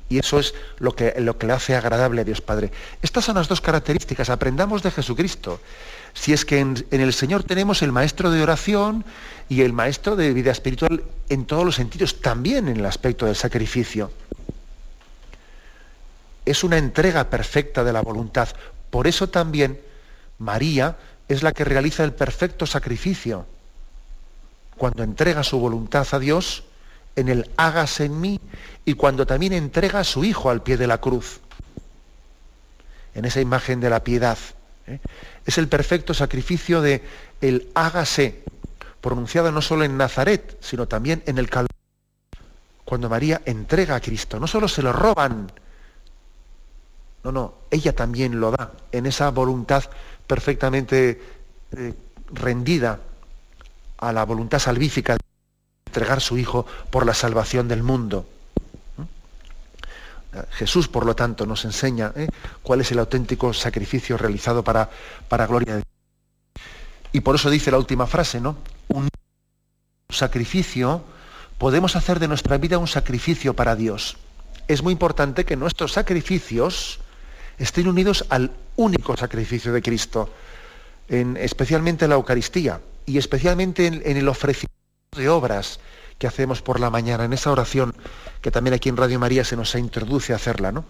Y 0.08 0.20
eso 0.20 0.38
es 0.38 0.54
lo 0.78 0.96
que, 0.96 1.16
lo 1.18 1.40
que 1.40 1.48
le 1.48 1.54
hace 1.54 1.76
agradable 1.76 2.22
a 2.22 2.26
Dios 2.26 2.42
Padre. 2.42 2.72
Estas 3.02 3.26
son 3.26 3.36
las 3.36 3.48
dos 3.48 3.62
características. 3.62 4.30
Aprendamos 4.30 4.84
de 4.84 4.92
Jesucristo. 4.92 5.60
Si 6.14 6.32
es 6.34 6.46
que 6.46 6.60
en, 6.60 6.86
el 6.92 7.14
Señor 7.14 7.44
tenemos 7.44 7.82
el 7.82 7.92
maestro 7.92 8.32
de 8.32 8.42
oración 8.42 9.04
y 9.50 9.62
el 9.62 9.74
maestro 9.74 10.16
de 10.16 10.34
vida 10.34 10.52
espiritual 10.52 11.04
en 11.30 11.46
todos 11.46 11.66
los 11.66 11.76
sentidos, 11.76 12.22
también 12.22 12.68
en 12.68 12.78
el 12.78 12.86
aspecto 12.86 13.26
del 13.26 13.36
sacrificio. 13.36 14.12
Es 16.46 16.64
una 16.64 16.78
entrega 16.78 17.30
perfecta 17.30 17.84
de 17.84 17.94
la 17.94 18.02
voluntad. 18.02 18.50
Por 18.90 19.08
eso 19.08 19.30
también 19.30 19.80
María 20.38 20.98
es 21.28 21.42
la 21.42 21.52
que 21.52 21.66
realiza 21.66 22.04
el 22.04 22.14
perfecto 22.14 22.66
sacrificio. 22.66 23.46
Cuando 24.78 25.04
entrega 25.04 25.44
su 25.44 25.60
voluntad 25.60 26.08
a 26.12 26.20
Dios, 26.20 26.64
en 27.16 27.30
el 27.30 27.50
hágase 27.58 28.06
en 28.06 28.20
mí 28.20 28.40
y 28.86 28.94
cuando 28.94 29.26
también 29.26 29.54
entrega 29.54 30.00
a 30.00 30.04
su 30.04 30.24
Hijo 30.24 30.50
al 30.50 30.64
pie 30.64 30.78
de 30.78 30.88
la 30.88 31.00
cruz, 31.00 31.40
en 33.16 33.26
esa 33.26 33.42
imagen 33.42 33.80
de 33.80 33.90
la 33.90 34.04
piedad. 34.04 34.38
¿eh? 34.88 35.00
Es 35.46 35.58
el 35.58 35.68
perfecto 35.68 36.14
sacrificio 36.14 36.82
de 36.82 37.04
el 37.42 37.70
hágase, 37.74 38.44
pronunciado 39.02 39.52
no 39.52 39.62
solo 39.62 39.84
en 39.84 39.98
Nazaret, 39.98 40.58
sino 40.62 40.88
también 40.88 41.24
en 41.26 41.38
el 41.38 41.50
Calvario. 41.50 41.70
Cuando 42.86 43.10
María 43.10 43.42
entrega 43.46 43.96
a 43.96 44.00
Cristo, 44.00 44.40
no 44.40 44.48
solo 44.48 44.68
se 44.68 44.82
lo 44.82 44.94
roban, 44.94 45.52
no, 47.24 47.32
no, 47.32 47.54
ella 47.72 47.96
también 47.96 48.40
lo 48.40 48.52
da 48.52 48.74
en 48.92 49.06
esa 49.06 49.30
voluntad 49.32 49.84
perfectamente 50.28 51.22
eh, 51.72 51.94
rendida 52.32 53.00
a 53.98 54.12
la 54.12 54.26
voluntad 54.26 54.60
salvífica 54.60 55.18
entregar 55.86 56.22
su 56.22 56.38
Hijo 56.38 56.66
por 56.90 57.06
la 57.06 57.14
salvación 57.14 57.68
del 57.68 57.84
mundo. 57.84 58.26
Jesús, 60.52 60.88
por 60.88 61.06
lo 61.06 61.16
tanto, 61.16 61.46
nos 61.46 61.66
enseña 61.66 62.12
¿eh? 62.16 62.28
cuál 62.62 62.82
es 62.82 62.92
el 62.92 63.00
auténtico 63.00 63.54
sacrificio 63.54 64.18
realizado 64.18 64.64
para, 64.64 64.90
para 65.28 65.48
gloria 65.48 65.76
de 65.76 65.80
Dios. 65.80 66.64
Y 67.12 67.22
por 67.22 67.36
eso 67.36 67.50
dice 67.50 67.72
la 67.72 67.78
última 67.78 68.08
frase, 68.08 68.42
¿no? 68.42 68.58
Un 68.88 69.08
sacrificio, 70.10 71.04
podemos 71.58 71.96
hacer 71.96 72.20
de 72.20 72.28
nuestra 72.28 72.58
vida 72.58 72.78
un 72.78 72.88
sacrificio 72.88 73.54
para 73.54 73.76
Dios. 73.76 74.18
Es 74.68 74.82
muy 74.82 74.94
importante 74.94 75.46
que 75.46 75.56
nuestros 75.56 75.92
sacrificios 75.92 77.00
estén 77.58 77.88
unidos 77.88 78.26
al 78.30 78.52
único 78.76 79.16
sacrificio 79.16 79.74
de 79.74 79.82
Cristo, 79.82 80.30
en, 81.08 81.38
especialmente 81.38 82.06
en 82.06 82.10
la 82.10 82.16
Eucaristía 82.16 82.82
y 83.06 83.18
especialmente 83.18 83.86
en, 83.86 84.02
en 84.06 84.18
el 84.18 84.28
ofrecimiento 84.28 84.74
de 85.16 85.30
obras 85.30 85.80
que 86.24 86.28
hacemos 86.28 86.62
por 86.62 86.80
la 86.80 86.90
mañana, 86.90 87.26
en 87.26 87.34
esa 87.34 87.52
oración 87.52 87.94
que 88.40 88.50
también 88.50 88.74
aquí 88.74 88.88
en 88.88 88.96
Radio 88.96 89.20
María 89.20 89.44
se 89.44 89.58
nos 89.58 89.76
introduce 89.76 90.32
a 90.32 90.38
hacerla, 90.38 90.72
¿no? 90.72 90.86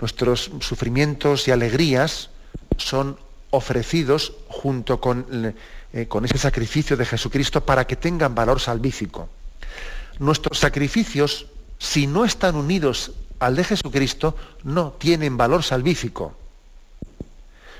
Nuestros 0.00 0.50
sufrimientos 0.60 1.46
y 1.46 1.50
alegrías 1.50 2.30
son 2.78 3.18
ofrecidos 3.50 4.32
junto 4.48 4.98
con, 4.98 5.54
eh, 5.92 6.06
con 6.06 6.24
ese 6.24 6.38
sacrificio 6.38 6.96
de 6.96 7.04
Jesucristo 7.04 7.66
para 7.66 7.86
que 7.86 7.96
tengan 7.96 8.34
valor 8.34 8.60
salvífico. 8.60 9.28
Nuestros 10.18 10.58
sacrificios, 10.58 11.44
si 11.78 12.06
no 12.06 12.24
están 12.24 12.56
unidos 12.56 13.12
al 13.40 13.56
de 13.56 13.64
Jesucristo, 13.64 14.34
no 14.64 14.92
tienen 14.92 15.36
valor 15.36 15.62
salvífico. 15.62 16.34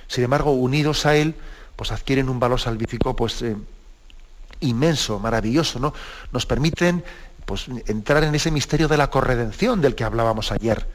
Sin 0.08 0.24
embargo, 0.24 0.50
unidos 0.50 1.06
a 1.06 1.16
Él, 1.16 1.34
pues 1.74 1.90
adquieren 1.90 2.28
un 2.28 2.38
valor 2.38 2.60
salvífico 2.60 3.16
pues, 3.16 3.40
eh, 3.40 3.56
inmenso, 4.60 5.18
maravilloso, 5.18 5.78
¿no? 5.78 5.94
Nos 6.32 6.46
permiten 6.46 7.04
pues, 7.44 7.66
entrar 7.86 8.24
en 8.24 8.34
ese 8.34 8.50
misterio 8.50 8.88
de 8.88 8.96
la 8.96 9.10
corredención 9.10 9.80
del 9.80 9.94
que 9.94 10.04
hablábamos 10.04 10.52
ayer. 10.52 10.86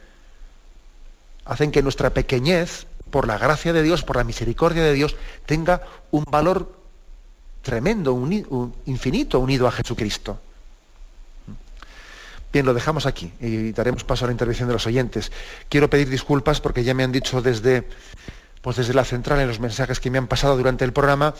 Hacen 1.44 1.72
que 1.72 1.82
nuestra 1.82 2.10
pequeñez, 2.10 2.86
por 3.10 3.26
la 3.26 3.38
gracia 3.38 3.72
de 3.72 3.82
Dios, 3.82 4.02
por 4.02 4.16
la 4.16 4.24
misericordia 4.24 4.82
de 4.82 4.92
Dios, 4.92 5.16
tenga 5.46 5.82
un 6.10 6.24
valor 6.30 6.84
tremendo, 7.62 8.12
un, 8.12 8.74
infinito 8.86 9.40
unido 9.40 9.66
a 9.66 9.72
Jesucristo. 9.72 10.38
Bien, 12.52 12.64
lo 12.64 12.72
dejamos 12.72 13.04
aquí 13.04 13.32
y 13.40 13.72
daremos 13.72 14.04
paso 14.04 14.24
a 14.24 14.28
la 14.28 14.32
intervención 14.32 14.68
de 14.68 14.74
los 14.74 14.86
oyentes. 14.86 15.32
Quiero 15.68 15.90
pedir 15.90 16.08
disculpas 16.08 16.60
porque 16.60 16.84
ya 16.84 16.94
me 16.94 17.02
han 17.02 17.10
dicho 17.10 17.42
desde, 17.42 17.88
pues 18.62 18.76
desde 18.76 18.94
la 18.94 19.04
central 19.04 19.40
en 19.40 19.48
los 19.48 19.58
mensajes 19.58 19.98
que 19.98 20.10
me 20.10 20.18
han 20.18 20.28
pasado 20.28 20.56
durante 20.56 20.84
el 20.84 20.92
programa 20.92 21.34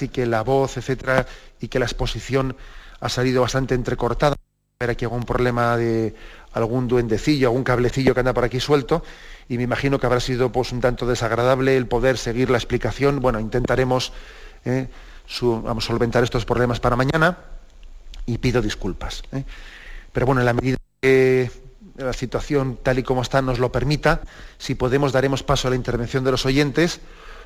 y 0.00 0.08
que 0.08 0.26
la 0.26 0.42
voz, 0.42 0.76
etcétera, 0.76 1.26
y 1.60 1.68
que 1.68 1.78
la 1.78 1.84
exposición 1.84 2.56
ha 3.00 3.08
salido 3.08 3.42
bastante 3.42 3.74
entrecortada. 3.74 4.36
Ver 4.78 4.90
aquí 4.90 5.04
algún 5.04 5.24
problema 5.24 5.76
de 5.76 6.14
algún 6.52 6.88
duendecillo, 6.88 7.48
algún 7.48 7.64
cablecillo 7.64 8.14
que 8.14 8.20
anda 8.20 8.34
por 8.34 8.44
aquí 8.44 8.60
suelto, 8.60 9.02
y 9.48 9.56
me 9.56 9.64
imagino 9.64 9.98
que 9.98 10.06
habrá 10.06 10.20
sido 10.20 10.52
pues, 10.52 10.72
un 10.72 10.80
tanto 10.80 11.06
desagradable 11.06 11.76
el 11.76 11.86
poder 11.86 12.18
seguir 12.18 12.50
la 12.50 12.58
explicación. 12.58 13.20
Bueno, 13.20 13.40
intentaremos 13.40 14.12
eh, 14.64 14.88
solventar 15.26 16.24
estos 16.24 16.44
problemas 16.44 16.80
para 16.80 16.96
mañana 16.96 17.38
y 18.26 18.38
pido 18.38 18.60
disculpas. 18.60 19.22
Eh. 19.32 19.44
Pero 20.12 20.26
bueno, 20.26 20.40
en 20.40 20.46
la 20.46 20.52
medida 20.52 20.76
que 21.00 21.50
la 21.96 22.12
situación 22.12 22.78
tal 22.82 22.98
y 22.98 23.02
como 23.02 23.22
está 23.22 23.40
nos 23.42 23.58
lo 23.58 23.72
permita, 23.72 24.20
si 24.58 24.74
podemos 24.74 25.12
daremos 25.12 25.42
paso 25.42 25.68
a 25.68 25.70
la 25.70 25.76
intervención 25.76 26.24
de 26.24 26.30
los 26.30 26.44
oyentes 26.44 27.00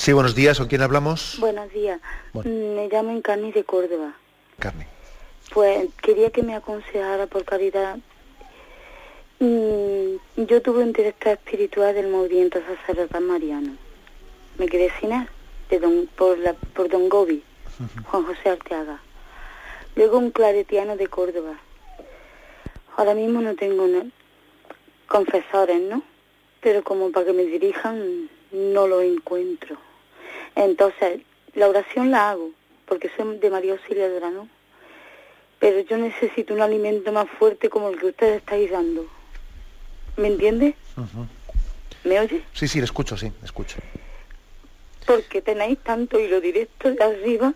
Sí, 0.00 0.14
buenos 0.14 0.34
días. 0.34 0.56
¿Con 0.56 0.66
quién 0.66 0.80
hablamos? 0.80 1.36
Buenos 1.40 1.70
días. 1.74 2.00
Mm, 2.32 2.74
me 2.74 2.88
llamo 2.88 3.10
Encarni 3.10 3.52
de 3.52 3.64
Córdoba. 3.64 4.14
Carne. 4.58 4.86
Pues 5.52 5.90
quería 6.00 6.30
que 6.30 6.42
me 6.42 6.54
aconsejara 6.54 7.26
por 7.26 7.44
caridad. 7.44 7.98
Mm, 9.40 10.14
yo 10.38 10.62
tuve 10.62 10.84
un 10.84 10.94
director 10.94 11.32
espiritual 11.32 11.94
del 11.94 12.08
movimiento 12.08 12.60
sacerdotal 12.62 13.24
mariano. 13.24 13.76
Me 14.56 14.68
quedé 14.68 14.90
sin 14.98 15.12
él, 15.12 15.28
de 15.68 15.78
don, 15.78 16.08
por, 16.16 16.38
la, 16.38 16.54
por 16.54 16.88
don 16.88 17.10
Gobi, 17.10 17.42
Juan 18.06 18.24
José 18.24 18.48
Arteaga. 18.48 19.02
Luego 19.96 20.16
un 20.16 20.30
claretiano 20.30 20.96
de 20.96 21.08
Córdoba. 21.08 21.60
Ahora 22.96 23.12
mismo 23.12 23.42
no 23.42 23.54
tengo 23.54 23.86
confesores, 25.08 25.82
¿no? 25.82 26.02
Pero 26.62 26.82
como 26.82 27.12
para 27.12 27.26
que 27.26 27.32
me 27.34 27.44
dirijan, 27.44 28.30
no 28.50 28.86
lo 28.86 29.02
encuentro. 29.02 29.89
Entonces, 30.56 31.20
la 31.54 31.68
oración 31.68 32.10
la 32.10 32.30
hago 32.30 32.50
porque 32.86 33.08
soy 33.16 33.38
de 33.38 33.50
María 33.50 33.72
Auxiliadora, 33.72 34.30
¿no? 34.30 34.48
Pero 35.60 35.80
yo 35.80 35.96
necesito 35.96 36.54
un 36.54 36.60
alimento 36.60 37.12
más 37.12 37.28
fuerte 37.38 37.70
como 37.70 37.90
el 37.90 37.98
que 37.98 38.06
ustedes 38.06 38.38
estáis 38.38 38.70
dando. 38.70 39.06
¿Me 40.16 40.26
entiende? 40.28 40.74
¿Me 42.02 42.18
oye? 42.18 42.42
Sí, 42.52 42.66
sí, 42.66 42.78
le 42.78 42.86
escucho, 42.86 43.16
sí, 43.16 43.30
le 43.40 43.44
escucho. 43.44 43.76
Porque 45.06 45.40
tenéis 45.40 45.78
tanto 45.78 46.18
hilo 46.18 46.40
directo 46.40 46.90
de 46.90 47.02
arriba 47.02 47.54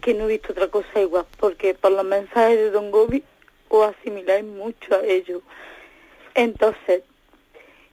que 0.00 0.14
no 0.14 0.24
he 0.24 0.28
visto 0.28 0.52
otra 0.52 0.68
cosa 0.68 1.00
igual. 1.00 1.26
Porque 1.38 1.74
por 1.74 1.92
los 1.92 2.04
mensajes 2.04 2.56
de 2.56 2.70
Don 2.70 2.90
Gobi 2.90 3.22
os 3.68 3.94
asimiláis 3.94 4.44
mucho 4.44 4.96
a 4.96 5.04
ellos. 5.04 5.42
Entonces, 6.34 7.02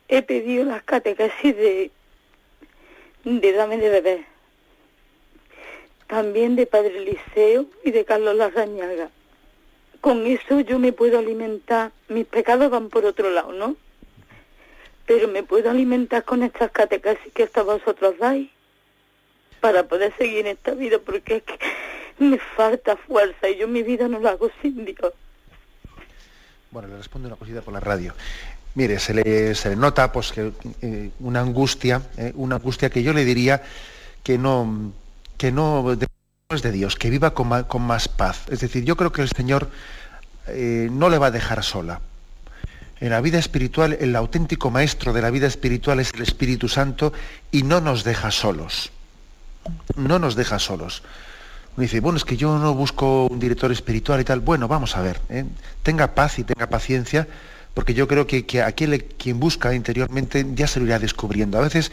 he 0.08 0.22
pedido 0.24 0.66
las 0.66 0.82
catequesis 0.84 1.56
de, 1.56 1.92
de 3.24 3.54
Dame 3.54 3.78
de 3.78 3.90
Bebé. 3.90 4.26
También 6.08 6.56
de 6.56 6.66
Padre 6.66 7.00
Liceo 7.02 7.66
y 7.84 7.92
de 7.92 8.06
Carlos 8.06 8.36
Larrañaga. 8.36 9.10
Con 10.02 10.26
eso 10.26 10.60
yo 10.62 10.80
me 10.80 10.94
puedo 10.94 11.20
alimentar. 11.20 11.92
Mis 12.08 12.26
pecados 12.26 12.70
van 12.72 12.90
por 12.90 13.06
otro 13.06 13.30
lado, 13.30 13.52
¿no? 13.54 13.76
Pero 15.06 15.28
me 15.28 15.44
puedo 15.44 15.70
alimentar 15.70 16.24
con 16.24 16.44
estas 16.44 16.72
catequesis 16.72 17.34
que 17.34 17.44
hasta 17.44 17.64
vosotros 17.64 18.18
dais 18.18 18.50
para 19.60 19.84
poder 19.84 20.16
seguir 20.18 20.40
en 20.40 20.48
esta 20.48 20.72
vida 20.72 21.00
porque 21.00 21.38
es 21.38 21.44
que 21.44 21.60
me 22.20 22.38
falta 22.38 22.96
fuerza 22.96 23.50
y 23.50 23.58
yo 23.58 23.68
mi 23.68 23.84
vida 23.84 24.08
no 24.08 24.20
la 24.20 24.32
hago 24.32 24.50
sin 24.62 24.86
Dios. 24.86 25.14
Bueno, 26.72 26.88
le 26.88 26.98
respondo 26.98 27.28
una 27.28 27.38
cosita 27.38 27.62
por 27.62 27.74
la 27.74 27.80
radio. 27.80 28.14
Mire, 28.76 29.00
se 29.00 29.14
le, 29.14 29.56
se 29.56 29.70
le 29.70 29.76
nota 29.76 30.12
pues 30.12 30.32
que 30.32 30.52
eh, 30.82 31.10
una 31.20 31.42
angustia, 31.42 32.02
eh, 32.18 32.32
una 32.36 32.56
angustia 32.56 32.90
que 32.90 33.04
yo 33.04 33.14
le 33.14 33.26
diría 33.26 33.64
que 34.24 34.38
no, 34.38 34.92
que 35.38 35.52
no 35.52 35.98
es 36.50 36.62
de 36.62 36.72
Dios, 36.72 36.96
que 36.96 37.10
viva 37.10 37.34
con, 37.34 37.48
ma- 37.48 37.64
con 37.68 37.82
más 37.82 38.08
paz. 38.08 38.44
Es 38.50 38.60
decir, 38.60 38.84
yo 38.86 38.96
creo 38.96 39.12
que 39.12 39.22
el 39.22 39.30
Señor 39.30 39.70
eh, 40.48 40.88
no 40.92 41.10
le 41.10 41.18
va 41.18 41.28
a 41.28 41.32
dejar 41.32 41.64
sola. 41.64 42.00
En 43.02 43.10
la 43.12 43.22
vida 43.22 43.40
espiritual, 43.40 43.98
el 44.00 44.16
auténtico 44.16 44.70
maestro 44.72 45.14
de 45.14 45.22
la 45.22 45.30
vida 45.30 45.48
espiritual 45.48 46.00
es 46.00 46.14
el 46.14 46.22
Espíritu 46.22 46.68
Santo 46.68 47.14
y 47.52 47.64
no 47.64 47.80
nos 47.82 48.04
deja 48.04 48.30
solos. 48.30 48.92
No 49.96 50.20
nos 50.20 50.36
deja 50.36 50.60
solos. 50.60 51.02
Uno 51.78 51.84
dice, 51.84 52.02
bueno, 52.02 52.18
es 52.18 52.26
que 52.26 52.36
yo 52.36 52.58
no 52.60 52.74
busco 52.74 53.28
un 53.28 53.40
director 53.40 53.72
espiritual 53.72 54.20
y 54.20 54.26
tal. 54.26 54.42
Bueno, 54.42 54.68
vamos 54.68 54.98
a 54.98 55.02
ver, 55.02 55.22
tenga 55.82 56.14
paz 56.14 56.40
y 56.40 56.44
tenga 56.44 56.68
paciencia, 56.68 57.28
porque 57.74 57.94
yo 57.94 58.08
creo 58.08 58.28
que, 58.28 58.46
que 58.46 58.64
quien 59.18 59.40
busca 59.40 59.74
interiormente 59.74 60.46
ya 60.54 60.68
se 60.68 60.80
lo 60.80 60.86
irá 60.86 61.00
descubriendo. 61.00 61.58
A 61.58 61.62
veces 61.62 61.92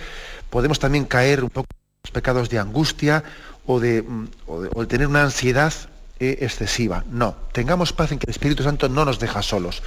podemos 0.50 0.78
también 0.78 1.04
caer 1.04 1.44
un 1.44 1.50
poco 1.50 1.68
en 1.72 2.00
los 2.04 2.10
pecados 2.10 2.48
de 2.48 2.58
angustia 2.58 3.24
o 3.66 3.80
de, 3.80 4.02
mm, 4.02 4.28
o 4.46 4.80
de 4.80 4.86
tener 4.86 5.06
una 5.06 5.24
ansiedad 5.24 5.72
eh, 6.18 6.38
excesiva. 6.40 7.04
No, 7.10 7.36
tengamos 7.52 7.92
paz 7.92 8.10
en 8.10 8.18
que 8.18 8.24
el 8.24 8.30
Espíritu 8.30 8.62
Santo 8.62 8.88
no 8.88 9.04
nos 9.04 9.18
deja 9.18 9.42
solos. 9.42 9.82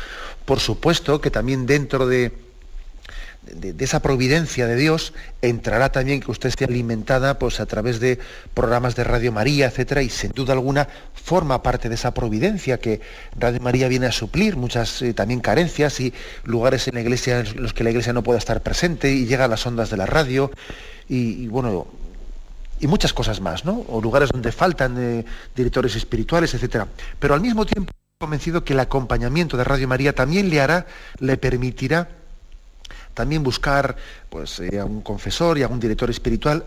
Por 0.45 0.59
supuesto 0.59 1.21
que 1.21 1.31
también 1.31 1.65
dentro 1.65 2.05
de, 2.05 2.31
de, 3.55 3.83
esa 3.83 4.01
providencia 4.01 4.67
de 4.67 4.75
Dios 4.75 5.13
entrará 5.41 5.91
también 5.91 6.19
que 6.19 6.31
usted 6.31 6.49
esté 6.49 6.65
alimentada 6.65 7.39
pues, 7.39 7.59
a 7.59 7.65
través 7.65 7.99
de 7.99 8.19
programas 8.53 8.95
de 8.95 9.03
Radio 9.03 9.31
María, 9.31 9.67
etcétera, 9.67 10.01
y 10.01 10.09
sin 10.09 10.31
duda 10.31 10.53
alguna 10.53 10.87
forma 11.13 11.61
parte 11.63 11.89
de 11.89 11.95
esa 11.95 12.13
providencia 12.13 12.79
que 12.79 13.01
Radio 13.37 13.59
María 13.61 13.87
viene 13.87 14.07
a 14.07 14.11
suplir 14.11 14.57
muchas 14.57 15.01
eh, 15.01 15.13
también 15.13 15.39
carencias 15.39 15.99
y 15.99 16.13
lugares 16.43 16.87
en 16.87 16.95
la 16.95 17.01
iglesia 17.01 17.39
en 17.39 17.61
los 17.61 17.73
que 17.73 17.83
la 17.83 17.91
iglesia 17.91 18.13
no 18.13 18.23
pueda 18.23 18.39
estar 18.39 18.61
presente 18.61 19.11
y 19.11 19.25
llega 19.25 19.45
a 19.45 19.47
las 19.47 19.65
ondas 19.65 19.89
de 19.89 19.97
la 19.97 20.05
radio 20.05 20.51
y, 21.07 21.47
bueno 21.47 21.87
y 22.79 22.87
muchas 22.87 23.11
cosas 23.11 23.41
más, 23.41 23.65
¿no? 23.65 23.85
O 23.89 23.99
lugares 23.99 24.29
donde 24.29 24.51
faltan 24.53 24.95
eh, 24.97 25.25
directores 25.53 25.95
espirituales, 25.97 26.53
etcétera. 26.53 26.87
Pero 27.19 27.33
al 27.33 27.41
mismo 27.41 27.65
tiempo 27.65 27.91
convencido 28.19 28.65
que 28.65 28.73
el 28.73 28.79
acompañamiento 28.79 29.55
de 29.55 29.63
Radio 29.63 29.87
María 29.87 30.13
también 30.13 30.49
le 30.49 30.59
hará, 30.61 30.87
le 31.19 31.37
permitirá 31.37 32.09
también 33.19 33.43
buscar 33.43 33.97
pues, 34.29 34.61
eh, 34.61 34.79
a 34.79 34.85
un 34.85 35.01
confesor 35.01 35.57
y 35.57 35.63
a 35.63 35.67
un 35.67 35.77
director 35.77 36.09
espiritual 36.09 36.63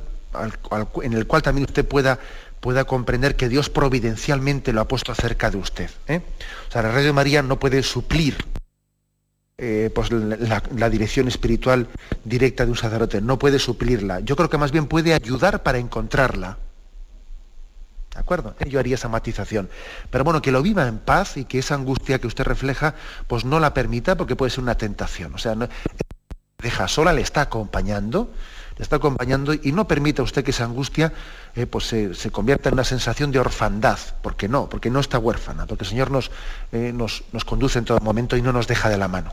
en 1.03 1.13
el 1.15 1.27
cual 1.27 1.41
también 1.41 1.65
usted 1.65 1.89
pueda, 1.89 2.19
pueda 2.61 2.85
comprender 2.85 3.37
que 3.37 3.49
Dios 3.49 3.71
providencialmente 3.71 4.75
lo 4.75 4.83
ha 4.83 4.87
puesto 4.87 5.15
cerca 5.15 5.51
de 5.51 5.57
usted. 5.57 5.89
¿eh? 6.09 6.21
O 6.69 6.71
sea, 6.71 6.83
la 6.83 6.93
Radio 6.93 7.15
María 7.15 7.41
no 7.41 7.59
puede 7.59 7.83
suplir 7.83 8.37
eh, 9.57 9.91
pues, 9.95 10.11
la, 10.13 10.91
dirección 10.91 11.27
espiritual 11.27 11.89
directa 12.23 12.67
de 12.67 12.71
un 12.71 12.77
sacerdote, 12.77 13.23
no 13.23 13.39
puede 13.39 13.59
suplirla. 13.59 14.21
Yo 14.21 14.37
creo 14.37 14.51
que 14.51 14.59
más 14.59 14.73
bien 14.73 14.89
puede 14.89 15.15
ayudar 15.15 15.63
para 15.63 15.79
encontrarla. 15.79 16.59
¿De 18.15 18.21
acuerdo? 18.21 18.55
Eh, 18.61 18.69
Yo 18.69 18.79
haría 18.79 18.97
esa 18.97 19.09
matización. 19.09 19.71
Pero 20.11 20.25
bueno, 20.25 20.43
que 20.43 20.53
lo 20.53 20.63
viva 20.63 20.87
en 20.87 20.99
paz 20.99 21.37
y 21.37 21.45
que 21.45 21.59
esa 21.59 21.75
angustia 21.75 22.19
que 22.19 22.27
usted 22.27 22.45
refleja, 22.45 22.95
pues 23.27 23.45
no 23.45 23.59
la 23.59 23.73
permita 23.73 24.17
porque 24.17 24.37
puede 24.37 24.51
ser 24.51 24.61
una 24.61 24.77
tentación. 24.77 25.35
O 25.35 25.39
sea, 25.39 25.55
deja 26.63 26.89
sola, 26.89 27.13
le 27.13 27.21
está 27.23 27.43
acompañando, 27.43 28.31
le 28.79 28.83
está 28.83 28.97
acompañando 28.97 29.53
y 29.55 29.73
no 29.73 29.87
permita 29.87 30.23
usted 30.23 30.45
que 30.45 30.51
esa 30.53 30.65
angustia 30.65 31.13
eh, 31.55 31.67
pues 31.67 31.85
se, 31.87 32.15
se 32.15 32.31
convierta 32.31 32.69
en 32.69 32.75
una 32.75 32.85
sensación 32.85 33.31
de 33.33 33.39
orfandad, 33.41 33.99
porque 34.23 34.49
no, 34.49 34.69
porque 34.69 34.91
no 34.91 35.01
está 35.01 35.19
huérfana, 35.19 35.67
porque 35.67 35.85
el 35.85 35.91
Señor 35.91 36.11
nos, 36.11 36.31
eh, 36.73 36.93
nos, 36.95 37.25
nos 37.33 37.45
conduce 37.45 37.79
en 37.79 37.85
todo 37.85 38.01
momento 38.01 38.37
y 38.37 38.43
no 38.43 38.53
nos 38.53 38.67
deja 38.67 38.89
de 38.89 38.97
la 38.99 39.09
mano. 39.09 39.33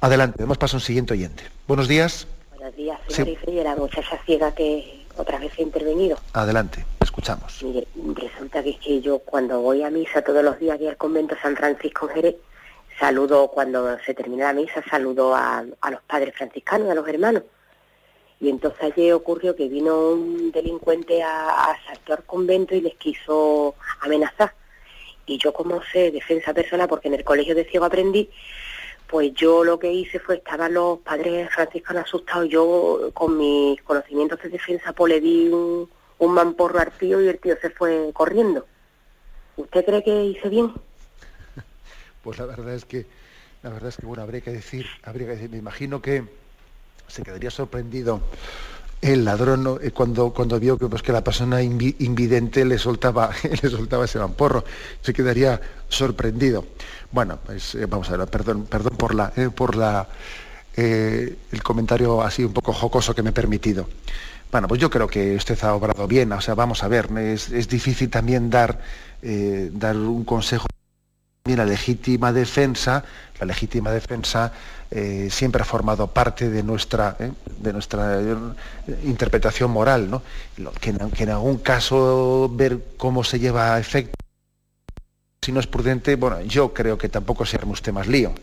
Adelante, 0.00 0.36
damos 0.38 0.58
paso 0.58 0.76
a 0.76 0.78
un 0.78 0.82
siguiente 0.82 1.14
oyente. 1.14 1.44
Buenos 1.66 1.88
días, 1.88 2.26
Buenos 2.54 2.76
días, 2.76 2.98
Sí. 3.08 3.14
señor 3.14 3.28
Ifrey, 3.30 3.62
la 3.64 3.76
muchacha 3.76 4.18
ciega 4.26 4.52
que 4.52 5.04
otra 5.16 5.38
vez 5.38 5.52
ha 5.58 5.62
intervenido. 5.62 6.18
adelante, 6.32 6.84
escuchamos. 7.00 7.62
Mire, 7.62 7.86
resulta 8.14 8.62
que 8.62 8.70
es 8.70 8.78
que 8.78 9.00
yo 9.00 9.18
cuando 9.20 9.60
voy 9.60 9.82
a 9.82 9.90
misa 9.90 10.22
todos 10.22 10.44
los 10.44 10.58
días 10.58 10.74
aquí 10.76 10.86
al 10.86 10.96
convento 10.96 11.34
San 11.40 11.56
Francisco 11.56 12.08
en 12.08 12.14
Jerez, 12.14 12.36
saludo, 12.98 13.48
cuando 13.48 13.98
se 14.00 14.14
termina 14.14 14.46
la 14.46 14.52
misa, 14.52 14.82
saludo 14.88 15.34
a, 15.34 15.62
los 15.62 16.02
padres 16.06 16.34
franciscanos, 16.34 16.90
a 16.90 16.94
los 16.94 17.06
hermanos. 17.08 17.42
Y 18.40 18.50
entonces 18.50 18.82
ayer 18.82 19.14
ocurrió 19.14 19.56
que 19.56 19.68
vino 19.68 20.10
un 20.10 20.52
delincuente 20.52 21.22
a, 21.22 21.48
a 21.48 21.70
asaltar 21.72 22.24
convento 22.24 22.74
y 22.74 22.82
les 22.82 22.94
quiso 22.96 23.74
amenazar. 24.00 24.52
Y 25.24 25.38
yo 25.38 25.52
como 25.52 25.82
sé 25.82 26.10
defensa 26.10 26.52
personal, 26.52 26.88
porque 26.88 27.08
en 27.08 27.14
el 27.14 27.24
colegio 27.24 27.54
de 27.54 27.64
ciego 27.64 27.86
aprendí, 27.86 28.30
pues 29.08 29.32
yo 29.34 29.64
lo 29.64 29.78
que 29.78 29.92
hice 29.92 30.18
fue, 30.18 30.36
estaban 30.36 30.74
los 30.74 30.98
padres 30.98 31.48
franciscanos 31.50 32.04
asustados, 32.04 32.48
yo 32.48 33.10
con 33.14 33.36
mis 33.36 33.80
conocimientos 33.82 34.42
de 34.42 34.50
defensa 34.50 34.92
pues 34.92 35.14
le 35.14 35.20
di 35.20 35.48
un, 35.48 35.88
un 36.18 36.32
mamporro 36.32 36.78
al 36.80 36.92
tío 36.92 37.20
y 37.20 37.28
el 37.28 37.38
tío 37.38 37.56
se 37.60 37.70
fue 37.70 38.10
corriendo. 38.12 38.66
¿Usted 39.56 39.84
cree 39.84 40.02
que 40.02 40.24
hice 40.24 40.48
bien? 40.48 40.72
Pues 42.26 42.38
la 42.40 42.46
verdad 42.46 42.74
es 42.74 42.84
que, 42.84 43.06
la 43.62 43.70
verdad 43.70 43.90
es 43.90 43.98
que 43.98 44.04
bueno, 44.04 44.24
habría 44.24 44.40
que 44.40 44.50
decir, 44.50 44.84
habría 45.04 45.28
que 45.28 45.34
decir, 45.34 45.48
me 45.48 45.58
imagino 45.58 46.02
que 46.02 46.24
se 47.06 47.22
quedaría 47.22 47.52
sorprendido 47.52 48.20
el 49.00 49.24
ladrón. 49.24 49.78
Eh, 49.80 49.92
cuando, 49.92 50.30
cuando 50.32 50.58
vio 50.58 50.76
que, 50.76 50.88
pues, 50.88 51.02
que 51.02 51.12
la 51.12 51.22
persona 51.22 51.62
invi- 51.62 51.94
invidente 52.00 52.64
le 52.64 52.78
soltaba, 52.78 53.30
le 53.62 53.70
soltaba 53.70 54.06
ese 54.06 54.18
mamporro, 54.18 54.64
se 55.02 55.14
quedaría 55.14 55.60
sorprendido. 55.88 56.64
Bueno, 57.12 57.38
pues 57.46 57.76
eh, 57.76 57.86
vamos 57.86 58.10
a 58.10 58.16
ver, 58.16 58.26
perdón, 58.26 58.64
perdón 58.64 58.96
por 58.96 59.14
la, 59.14 59.32
eh, 59.36 59.48
por 59.54 59.76
la 59.76 60.08
el 60.74 61.62
comentario 61.62 62.22
así 62.22 62.42
un 62.42 62.52
poco 62.52 62.72
jocoso 62.72 63.14
que 63.14 63.22
me 63.22 63.30
he 63.30 63.32
permitido. 63.32 63.88
Bueno, 64.50 64.66
pues 64.66 64.80
yo 64.80 64.90
creo 64.90 65.06
que 65.06 65.36
usted 65.36 65.56
ha 65.62 65.74
obrado 65.74 66.08
bien, 66.08 66.32
o 66.32 66.40
sea, 66.40 66.56
vamos 66.56 66.82
a 66.82 66.88
ver, 66.88 67.06
es, 67.18 67.50
es 67.52 67.68
difícil 67.68 68.10
también 68.10 68.50
dar, 68.50 68.80
dar 69.22 69.96
un 69.96 70.24
consejo 70.24 70.66
la 71.54 71.64
legítima 71.64 72.32
defensa, 72.32 73.04
la 73.38 73.46
legítima 73.46 73.90
defensa 73.92 74.52
eh, 74.90 75.28
siempre 75.30 75.62
ha 75.62 75.64
formado 75.64 76.06
parte 76.06 76.48
de 76.48 76.62
nuestra, 76.62 77.16
eh, 77.18 77.32
de 77.60 77.72
nuestra 77.72 78.20
eh, 78.20 78.36
interpretación 79.04 79.70
moral, 79.70 80.08
¿no? 80.10 80.22
Que, 80.80 80.90
en, 80.90 81.30
algún 81.30 81.58
caso 81.58 82.50
ver 82.54 82.80
cómo 82.96 83.24
se 83.24 83.38
lleva 83.38 83.74
a 83.74 83.80
efecto, 83.80 84.14
si 85.42 85.52
no 85.52 85.60
es 85.60 85.66
prudente, 85.66 86.16
bueno, 86.16 86.40
yo 86.42 86.72
creo 86.72 86.98
que 86.98 87.08
tampoco 87.08 87.44
se 87.46 87.56
arme 87.56 87.72
usted 87.72 87.92
más 87.92 88.06
lío. 88.06 88.34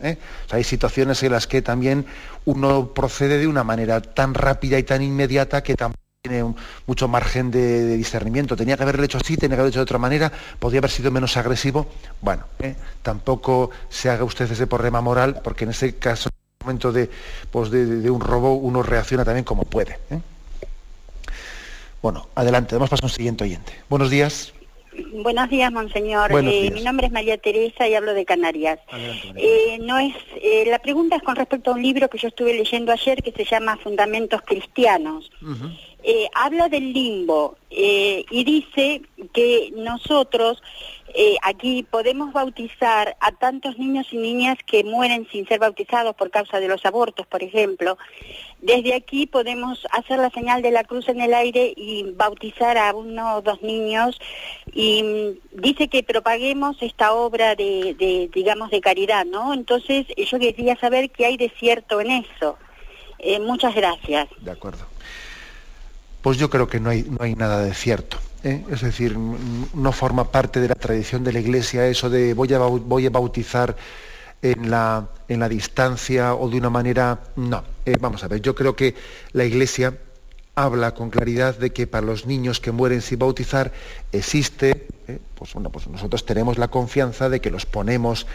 hay 0.51 0.63
situaciones 0.63 1.21
en 1.23 1.31
las 1.31 1.47
que 1.47 1.61
también 1.61 2.05
uno 2.45 2.93
procede 2.93 3.37
de 3.39 3.47
una 3.47 3.63
manera 3.63 4.01
tan 4.01 4.33
rápida 4.33 4.79
y 4.79 4.83
tan 4.83 5.01
inmediata 5.01 5.63
que 5.63 5.75
tampoco 5.75 6.02
tiene 6.23 6.41
un- 6.41 6.55
mucho 6.87 7.09
margen 7.09 7.51
de, 7.51 7.59
de 7.83 7.97
discernimiento. 7.97 8.55
Tenía 8.55 8.77
que 8.77 8.83
haberlo 8.83 9.03
hecho 9.03 9.17
así, 9.17 9.35
tenía 9.35 9.57
que 9.57 9.61
haberlo 9.61 9.69
hecho 9.71 9.79
de 9.79 9.83
otra 9.83 9.97
manera, 9.97 10.31
podría 10.57 10.79
haber 10.79 10.89
sido 10.89 11.11
menos 11.11 11.35
agresivo. 11.35 11.85
Bueno, 12.21 12.45
¿eh? 12.59 12.75
tampoco 13.01 13.71
se 13.89 14.09
haga 14.09 14.23
usted 14.23 14.49
ese 14.49 14.65
problema 14.65 15.01
moral, 15.01 15.41
porque 15.43 15.65
en 15.65 15.71
ese 15.71 15.97
caso, 15.97 16.29
en 16.29 16.35
el 16.61 16.65
momento 16.65 16.93
de, 16.93 17.09
pues 17.51 17.69
de, 17.71 17.85
de 17.85 18.09
un 18.09 18.21
robo, 18.21 18.53
uno 18.55 18.81
reacciona 18.83 19.25
también 19.25 19.43
como 19.43 19.63
puede. 19.65 19.99
¿eh? 20.11 20.19
Bueno, 22.01 22.29
adelante, 22.35 22.75
damos 22.75 22.89
paso 22.89 23.03
a 23.03 23.07
un 23.07 23.13
siguiente 23.13 23.43
oyente. 23.43 23.73
Buenos 23.89 24.09
días. 24.09 24.53
Buenos 25.23 25.49
días, 25.49 25.71
monseñor. 25.73 26.31
Buenos 26.31 26.53
Eh, 26.53 26.61
días. 26.61 26.73
mi 26.75 26.83
nombre 26.83 27.07
es 27.07 27.11
María 27.11 27.37
Teresa 27.37 27.85
y 27.87 27.95
hablo 27.95 28.13
de 28.13 28.23
Canarias. 28.25 28.79
Adelante. 28.89 29.33
Eh, 29.35 29.79
no 29.81 29.97
es, 29.97 30.13
eh, 30.41 30.65
la 30.67 30.77
pregunta 30.79 31.15
es 31.17 31.23
con 31.23 31.35
respecto 31.35 31.71
a 31.71 31.73
un 31.73 31.81
libro 31.81 32.07
que 32.09 32.19
yo 32.19 32.27
estuve 32.29 32.53
leyendo 32.53 32.91
ayer 32.93 33.21
que 33.23 33.31
se 33.33 33.43
llama 33.43 33.75
Fundamentos 33.77 34.41
Cristianos. 34.45 35.29
Eh, 36.05 36.27
habla 36.35 36.67
del 36.67 36.91
limbo 36.91 37.55
eh, 37.69 38.25
y 38.29 38.43
dice 38.43 39.03
que 39.31 39.71
nosotros 39.73 40.61
eh, 41.15 41.37
aquí 41.41 41.83
podemos 41.83 42.33
bautizar 42.33 43.15
a 43.21 43.31
tantos 43.31 43.79
niños 43.79 44.07
y 44.11 44.17
niñas 44.17 44.57
que 44.65 44.83
mueren 44.83 45.25
sin 45.31 45.47
ser 45.47 45.59
bautizados 45.59 46.13
por 46.15 46.29
causa 46.29 46.59
de 46.59 46.67
los 46.67 46.85
abortos, 46.85 47.25
por 47.25 47.41
ejemplo. 47.41 47.97
Desde 48.59 48.93
aquí 48.93 49.27
podemos 49.27 49.87
hacer 49.91 50.19
la 50.19 50.29
señal 50.29 50.61
de 50.61 50.71
la 50.71 50.83
cruz 50.83 51.07
en 51.07 51.21
el 51.21 51.33
aire 51.33 51.73
y 51.73 52.03
bautizar 52.11 52.77
a 52.77 52.93
uno 52.93 53.37
o 53.37 53.41
dos 53.41 53.61
niños 53.61 54.19
y 54.73 55.03
mm, 55.03 55.61
dice 55.61 55.87
que 55.87 56.03
propaguemos 56.03 56.81
esta 56.81 57.13
obra 57.13 57.55
de, 57.55 57.95
de, 57.97 58.29
digamos, 58.33 58.71
de 58.71 58.81
caridad, 58.81 59.25
¿no? 59.25 59.53
Entonces 59.53 60.05
yo 60.17 60.37
quería 60.37 60.75
saber 60.75 61.11
qué 61.11 61.27
hay 61.27 61.37
de 61.37 61.49
cierto 61.57 62.01
en 62.01 62.11
eso. 62.11 62.57
Muchas 63.39 63.73
gracias. 63.73 64.27
De 64.41 64.51
acuerdo. 64.51 64.92
Pues 66.23 66.37
yo 66.37 66.49
creo 66.49 66.69
que 66.69 66.79
no 66.79 66.89
hay, 66.89 67.03
no 67.03 67.17
hay 67.19 67.35
nada 67.35 67.61
de 67.61 67.73
cierto. 67.73 68.17
¿eh? 68.45 68.63
Es 68.71 68.79
decir, 68.79 69.17
no 69.17 69.91
forma 69.91 70.31
parte 70.31 70.61
de 70.61 70.69
la 70.69 70.75
tradición 70.75 71.21
de 71.25 71.33
la 71.33 71.39
Iglesia 71.41 71.85
eso 71.85 72.09
de 72.09 72.33
voy 72.33 72.53
a, 72.53 72.59
voy 72.59 73.05
a 73.05 73.09
bautizar 73.09 73.75
en 74.41 74.71
la, 74.71 75.09
en 75.27 75.41
la 75.41 75.49
distancia 75.49 76.33
o 76.33 76.49
de 76.49 76.57
una 76.57 76.69
manera... 76.69 77.19
No, 77.35 77.61
eh, 77.85 77.97
vamos 77.99 78.23
a 78.23 78.29
ver, 78.29 78.41
yo 78.41 78.55
creo 78.55 78.73
que 78.73 78.95
la 79.33 79.43
Iglesia 79.43 79.97
habla 80.55 80.93
con 80.93 81.09
claridad 81.09 81.57
de 81.57 81.71
que 81.71 81.87
para 81.87 82.05
los 82.05 82.25
niños 82.25 82.59
que 82.59 82.71
mueren 82.71 83.01
sin 83.01 83.17
bautizar 83.17 83.71
existe, 84.11 84.87
eh, 85.07 85.19
pues 85.33 85.53
bueno, 85.53 85.71
pues 85.71 85.87
nosotros 85.87 86.25
tenemos 86.25 86.59
la 86.59 86.67
confianza 86.67 87.27
de 87.27 87.41
que 87.41 87.49
los 87.49 87.65
ponemos, 87.65 88.27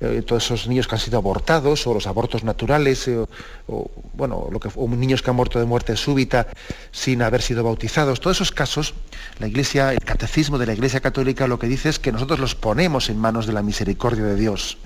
eh, 0.00 0.22
todos 0.26 0.46
esos 0.46 0.66
niños 0.66 0.88
que 0.88 0.94
han 0.94 1.00
sido 1.00 1.18
abortados 1.18 1.86
o 1.86 1.92
los 1.92 2.06
abortos 2.06 2.42
naturales, 2.42 3.06
eh, 3.08 3.22
o, 3.66 3.90
bueno, 4.14 4.48
lo 4.50 4.58
que, 4.60 4.70
niños 4.96 5.20
que 5.20 5.28
han 5.28 5.36
muerto 5.36 5.58
de 5.58 5.66
muerte 5.66 5.94
súbita 5.96 6.46
sin 6.90 7.20
haber 7.20 7.42
sido 7.42 7.62
bautizados, 7.62 8.20
todos 8.20 8.38
esos 8.38 8.50
casos, 8.50 8.94
la 9.38 9.46
Iglesia, 9.46 9.92
el 9.92 10.00
catecismo 10.00 10.56
de 10.56 10.66
la 10.66 10.72
Iglesia 10.72 11.00
Católica 11.00 11.46
lo 11.46 11.58
que 11.58 11.66
dice 11.66 11.90
es 11.90 11.98
que 11.98 12.12
nosotros 12.12 12.38
los 12.38 12.54
ponemos 12.54 13.10
en 13.10 13.18
manos 13.18 13.46
de 13.46 13.52
la 13.52 13.62
misericordia 13.62 14.24
de 14.24 14.36
Dios 14.36 14.78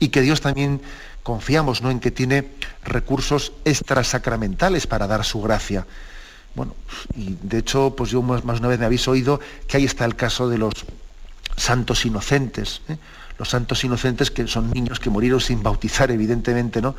y 0.00 0.08
que 0.08 0.20
Dios 0.20 0.40
también 0.40 0.80
confiamos 1.28 1.82
¿no? 1.82 1.90
en 1.90 2.00
que 2.00 2.10
tiene 2.10 2.48
recursos 2.82 3.52
extrasacramentales 3.66 4.86
para 4.86 5.06
dar 5.06 5.26
su 5.26 5.42
gracia. 5.42 5.86
Bueno, 6.54 6.74
y 7.14 7.36
de 7.42 7.58
hecho, 7.58 7.94
pues 7.94 8.10
yo 8.10 8.22
más, 8.22 8.42
una 8.42 8.68
vez 8.68 8.78
me 8.78 8.86
habéis 8.86 9.06
oído 9.08 9.38
que 9.66 9.76
ahí 9.76 9.84
está 9.84 10.06
el 10.06 10.16
caso 10.16 10.48
de 10.48 10.56
los 10.56 10.72
santos 11.54 12.06
inocentes. 12.06 12.80
¿eh? 12.88 12.96
Los 13.38 13.50
santos 13.50 13.84
inocentes 13.84 14.30
que 14.30 14.46
son 14.46 14.70
niños 14.70 15.00
que 15.00 15.10
murieron 15.10 15.38
sin 15.38 15.62
bautizar, 15.62 16.10
evidentemente, 16.10 16.80
¿no? 16.80 16.94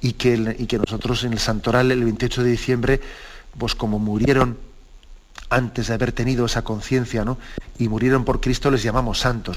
Y 0.00 0.14
que, 0.14 0.56
y 0.58 0.66
que 0.66 0.78
nosotros 0.78 1.22
en 1.22 1.34
el 1.34 1.38
santoral, 1.38 1.92
el 1.92 2.02
28 2.02 2.42
de 2.42 2.50
diciembre, 2.50 3.00
pues 3.56 3.76
como 3.76 4.00
murieron 4.00 4.58
antes 5.50 5.86
de 5.86 5.94
haber 5.94 6.10
tenido 6.10 6.46
esa 6.46 6.62
conciencia, 6.62 7.24
¿no? 7.24 7.38
Y 7.78 7.86
murieron 7.86 8.24
por 8.24 8.40
Cristo, 8.40 8.72
les 8.72 8.82
llamamos 8.82 9.20
santos. 9.20 9.56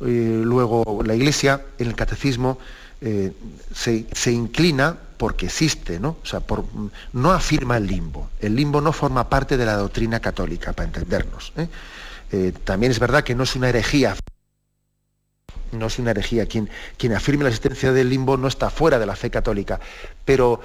Eh, 0.00 0.40
luego 0.42 1.02
la 1.04 1.14
Iglesia, 1.14 1.66
en 1.78 1.88
el 1.88 1.94
catecismo, 1.94 2.58
eh, 3.04 3.32
se, 3.74 4.32
inclina 4.32 4.96
porque 5.16 5.46
existe, 5.46 5.98
¿no? 5.98 6.18
O 6.22 6.26
sea, 6.26 6.38
por, 6.38 6.64
no 7.12 7.32
afirma 7.32 7.76
el 7.76 7.88
limbo. 7.88 8.30
El 8.38 8.54
limbo 8.54 8.80
no 8.80 8.92
forma 8.92 9.28
parte 9.28 9.56
de 9.56 9.66
la 9.66 9.74
doctrina 9.74 10.20
católica, 10.20 10.72
para 10.72 10.86
entendernos. 10.86 11.52
¿eh? 11.56 11.66
Eh, 12.30 12.52
también 12.62 12.92
es 12.92 13.00
verdad 13.00 13.24
que 13.24 13.34
no 13.34 13.42
es 13.42 13.56
una 13.56 13.70
herejía. 13.70 14.14
No 15.72 15.86
es 15.86 15.98
una 15.98 16.12
herejía. 16.12 16.46
Quien, 16.46 16.70
quien 16.96 17.12
afirme 17.12 17.42
la 17.42 17.50
existencia 17.50 17.92
del 17.92 18.08
limbo 18.08 18.36
no 18.36 18.46
está 18.46 18.70
fuera 18.70 19.00
de 19.00 19.06
la 19.06 19.16
fe 19.16 19.30
católica. 19.30 19.80
Pero 20.24 20.60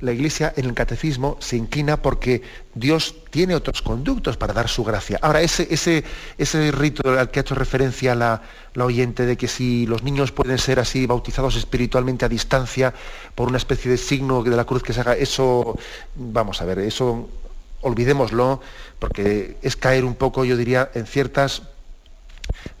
la 0.00 0.12
Iglesia 0.12 0.52
en 0.56 0.66
el 0.66 0.74
catecismo 0.74 1.36
se 1.40 1.56
inclina 1.56 2.02
porque 2.02 2.42
Dios 2.74 3.14
tiene 3.30 3.54
otros 3.54 3.82
conductos 3.82 4.36
para 4.36 4.52
dar 4.52 4.68
su 4.68 4.84
gracia. 4.84 5.18
Ahora, 5.22 5.40
ese, 5.40 5.66
ese, 5.70 6.04
ese 6.36 6.70
rito 6.72 7.08
al 7.18 7.30
que 7.30 7.40
ha 7.40 7.42
hecho 7.42 7.54
referencia 7.54 8.14
la, 8.14 8.42
la, 8.74 8.84
oyente 8.84 9.26
de 9.26 9.36
que 9.36 9.48
si 9.48 9.86
los 9.86 10.02
niños 10.02 10.32
pueden 10.32 10.58
ser 10.58 10.78
así 10.80 11.06
bautizados 11.06 11.56
espiritualmente 11.56 12.24
a 12.24 12.28
distancia 12.28 12.92
por 13.34 13.48
una 13.48 13.58
especie 13.58 13.90
de 13.90 13.96
signo 13.96 14.42
de 14.42 14.56
la 14.56 14.64
cruz 14.64 14.82
que 14.82 14.92
se 14.92 15.00
haga, 15.00 15.16
eso, 15.16 15.78
vamos 16.14 16.60
a 16.60 16.64
ver, 16.64 16.80
eso 16.80 17.28
olvidémoslo, 17.80 18.60
porque 18.98 19.56
es 19.62 19.76
caer 19.76 20.04
un 20.04 20.14
poco, 20.14 20.44
yo 20.44 20.56
diría, 20.56 20.90
en 20.94 21.06
ciertas 21.06 21.62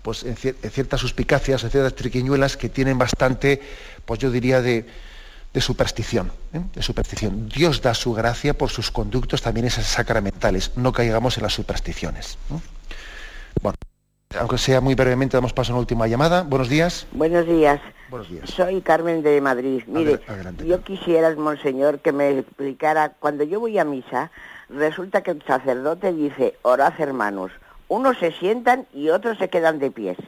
pues 0.02 0.24
en, 0.24 0.36
ciertas 0.36 1.00
suspicacias, 1.00 1.62
en 1.62 1.70
ciertas 1.70 1.94
triquiñuelas 1.94 2.56
que 2.56 2.68
tienen 2.68 2.98
bastante, 2.98 3.60
pues 4.04 4.18
yo 4.18 4.30
diría, 4.30 4.62
de, 4.62 4.86
de 5.52 5.60
superstición, 5.60 6.30
¿eh? 6.52 6.60
de 6.74 6.82
superstición. 6.82 7.48
Dios 7.48 7.82
da 7.82 7.94
su 7.94 8.12
gracia 8.12 8.56
por 8.56 8.70
sus 8.70 8.90
conductos 8.90 9.42
también 9.42 9.66
esas 9.66 9.86
sacramentales, 9.86 10.72
no 10.76 10.92
caigamos 10.92 11.36
en 11.36 11.44
las 11.44 11.54
supersticiones. 11.54 12.38
Bueno, 13.62 13.76
aunque 14.38 14.58
sea 14.58 14.80
muy 14.80 14.94
brevemente, 14.94 15.36
damos 15.36 15.52
paso 15.52 15.72
a 15.72 15.74
una 15.74 15.80
última 15.80 16.06
llamada. 16.06 16.42
Buenos 16.42 16.68
días. 16.68 17.06
Buenos 17.12 17.46
días. 17.46 17.80
Buenos 18.10 18.30
días. 18.30 18.50
Soy 18.50 18.80
Carmen 18.82 19.22
de 19.22 19.40
Madrid. 19.40 19.82
Mire, 19.86 20.20
yo 20.64 20.82
quisiera, 20.82 21.34
monseñor, 21.34 22.00
que 22.00 22.12
me 22.12 22.38
explicara, 22.38 23.10
cuando 23.18 23.44
yo 23.44 23.60
voy 23.60 23.78
a 23.78 23.84
misa, 23.84 24.30
resulta 24.68 25.22
que 25.22 25.32
el 25.32 25.42
sacerdote 25.42 26.12
dice, 26.12 26.54
orad 26.62 26.92
hermanos, 26.98 27.52
unos 27.88 28.18
se 28.18 28.32
sientan 28.32 28.86
y 28.92 29.08
otros 29.08 29.38
se 29.38 29.48
quedan 29.48 29.78
de 29.78 29.90
pies. 29.90 30.18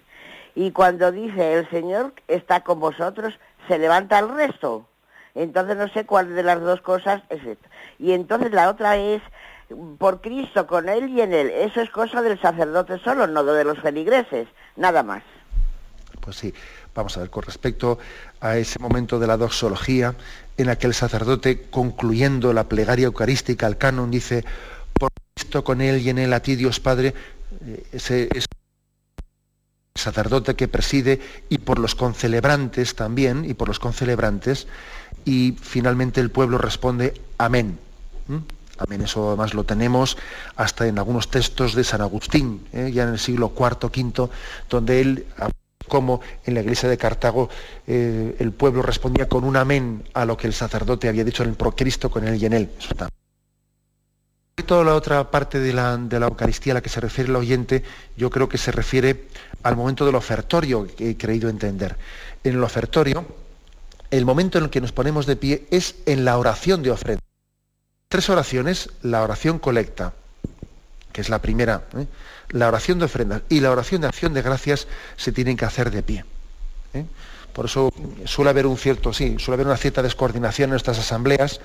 Y 0.54 0.72
cuando 0.72 1.12
dice, 1.12 1.54
el 1.54 1.68
Señor 1.70 2.12
está 2.26 2.62
con 2.62 2.80
vosotros, 2.80 3.38
se 3.68 3.78
levanta 3.78 4.18
el 4.18 4.30
resto. 4.30 4.86
Entonces 5.40 5.74
no 5.78 5.88
sé 5.88 6.04
cuál 6.04 6.34
de 6.34 6.42
las 6.42 6.60
dos 6.60 6.82
cosas 6.82 7.22
es 7.30 7.42
esto. 7.42 7.66
Y 7.98 8.12
entonces 8.12 8.52
la 8.52 8.68
otra 8.68 8.98
es 8.98 9.22
por 9.98 10.20
Cristo, 10.20 10.66
con 10.66 10.90
Él 10.90 11.08
y 11.08 11.22
en 11.22 11.32
Él. 11.32 11.48
Eso 11.50 11.80
es 11.80 11.88
cosa 11.88 12.20
del 12.20 12.38
sacerdote 12.42 12.98
solo, 12.98 13.26
no 13.26 13.42
de 13.44 13.64
los 13.64 13.78
feligreses, 13.78 14.48
nada 14.76 15.02
más. 15.02 15.22
Pues 16.20 16.36
sí, 16.36 16.52
vamos 16.94 17.16
a 17.16 17.20
ver, 17.20 17.30
con 17.30 17.42
respecto 17.42 17.98
a 18.40 18.58
ese 18.58 18.78
momento 18.78 19.18
de 19.18 19.26
la 19.26 19.38
doxología, 19.38 20.14
en 20.58 20.66
la 20.66 20.76
que 20.76 20.86
el 20.86 20.92
sacerdote, 20.92 21.70
concluyendo 21.70 22.52
la 22.52 22.64
plegaria 22.64 23.06
eucarística 23.06 23.66
al 23.66 23.78
canon, 23.78 24.10
dice, 24.10 24.44
por 24.92 25.08
Cristo, 25.34 25.64
con 25.64 25.80
Él 25.80 26.02
y 26.02 26.10
en 26.10 26.18
Él, 26.18 26.34
a 26.34 26.40
ti 26.40 26.54
Dios 26.54 26.80
Padre, 26.80 27.14
eh, 27.64 27.82
ese, 27.92 28.28
ese 28.34 28.46
sacerdote 29.94 30.54
que 30.54 30.68
preside, 30.68 31.18
y 31.48 31.58
por 31.58 31.78
los 31.78 31.94
concelebrantes 31.94 32.94
también, 32.94 33.46
y 33.46 33.54
por 33.54 33.68
los 33.68 33.78
concelebrantes, 33.78 34.66
y 35.24 35.56
finalmente 35.60 36.20
el 36.20 36.30
pueblo 36.30 36.58
responde 36.58 37.14
amén. 37.38 37.78
¿Mm? 38.28 38.38
Amén, 38.80 39.02
eso 39.02 39.28
además 39.28 39.52
lo 39.52 39.64
tenemos 39.64 40.16
hasta 40.56 40.86
en 40.86 40.98
algunos 40.98 41.30
textos 41.30 41.74
de 41.74 41.84
San 41.84 42.00
Agustín, 42.00 42.66
¿eh? 42.72 42.90
ya 42.92 43.02
en 43.02 43.10
el 43.10 43.18
siglo 43.18 43.52
IV, 43.54 43.90
V, 43.90 44.30
donde 44.70 45.00
él, 45.02 45.26
como 45.86 46.22
en 46.46 46.54
la 46.54 46.62
iglesia 46.62 46.88
de 46.88 46.96
Cartago, 46.96 47.50
eh, 47.86 48.36
el 48.38 48.52
pueblo 48.52 48.80
respondía 48.80 49.28
con 49.28 49.44
un 49.44 49.56
amén 49.56 50.04
a 50.14 50.24
lo 50.24 50.38
que 50.38 50.46
el 50.46 50.54
sacerdote 50.54 51.08
había 51.08 51.24
dicho 51.24 51.42
en 51.42 51.50
el 51.50 51.56
Cristo 51.56 52.10
con 52.10 52.26
él 52.26 52.40
y 52.42 52.46
en 52.46 52.54
él. 52.54 52.70
Y 54.56 54.62
toda 54.62 54.82
la 54.82 54.94
otra 54.94 55.30
parte 55.30 55.60
de 55.60 55.74
la, 55.74 55.98
de 55.98 56.18
la 56.18 56.26
Eucaristía 56.26 56.72
a 56.72 56.76
la 56.76 56.80
que 56.80 56.88
se 56.88 57.00
refiere 57.00 57.28
el 57.28 57.36
oyente, 57.36 57.82
yo 58.16 58.30
creo 58.30 58.48
que 58.48 58.56
se 58.56 58.72
refiere 58.72 59.28
al 59.62 59.76
momento 59.76 60.06
del 60.06 60.14
ofertorio 60.14 60.86
que 60.86 61.10
he 61.10 61.16
creído 61.18 61.50
entender. 61.50 61.96
En 62.44 62.54
el 62.54 62.64
ofertorio, 62.64 63.26
el 64.10 64.24
momento 64.24 64.58
en 64.58 64.64
el 64.64 64.70
que 64.70 64.80
nos 64.80 64.92
ponemos 64.92 65.26
de 65.26 65.36
pie 65.36 65.66
es 65.70 65.96
en 66.06 66.24
la 66.24 66.36
oración 66.38 66.82
de 66.82 66.90
ofrenda. 66.90 67.22
Tres 68.08 68.28
oraciones, 68.28 68.90
la 69.02 69.22
oración 69.22 69.58
colecta, 69.58 70.14
que 71.12 71.20
es 71.20 71.28
la 71.28 71.40
primera, 71.40 71.84
¿eh? 71.96 72.06
la 72.50 72.68
oración 72.68 72.98
de 72.98 73.04
ofrenda 73.04 73.42
y 73.48 73.60
la 73.60 73.70
oración 73.70 74.00
de 74.00 74.08
acción 74.08 74.34
de 74.34 74.42
gracias 74.42 74.88
se 75.16 75.32
tienen 75.32 75.56
que 75.56 75.64
hacer 75.64 75.90
de 75.90 76.02
pie. 76.02 76.24
¿eh? 76.94 77.04
Por 77.52 77.66
eso 77.66 77.92
suele 78.24 78.50
haber 78.50 78.66
un 78.66 78.76
cierto, 78.76 79.12
sí, 79.12 79.36
suele 79.38 79.54
haber 79.54 79.66
una 79.66 79.76
cierta 79.76 80.02
descoordinación 80.02 80.68
en 80.68 80.70
nuestras 80.70 80.98
asambleas 80.98 81.60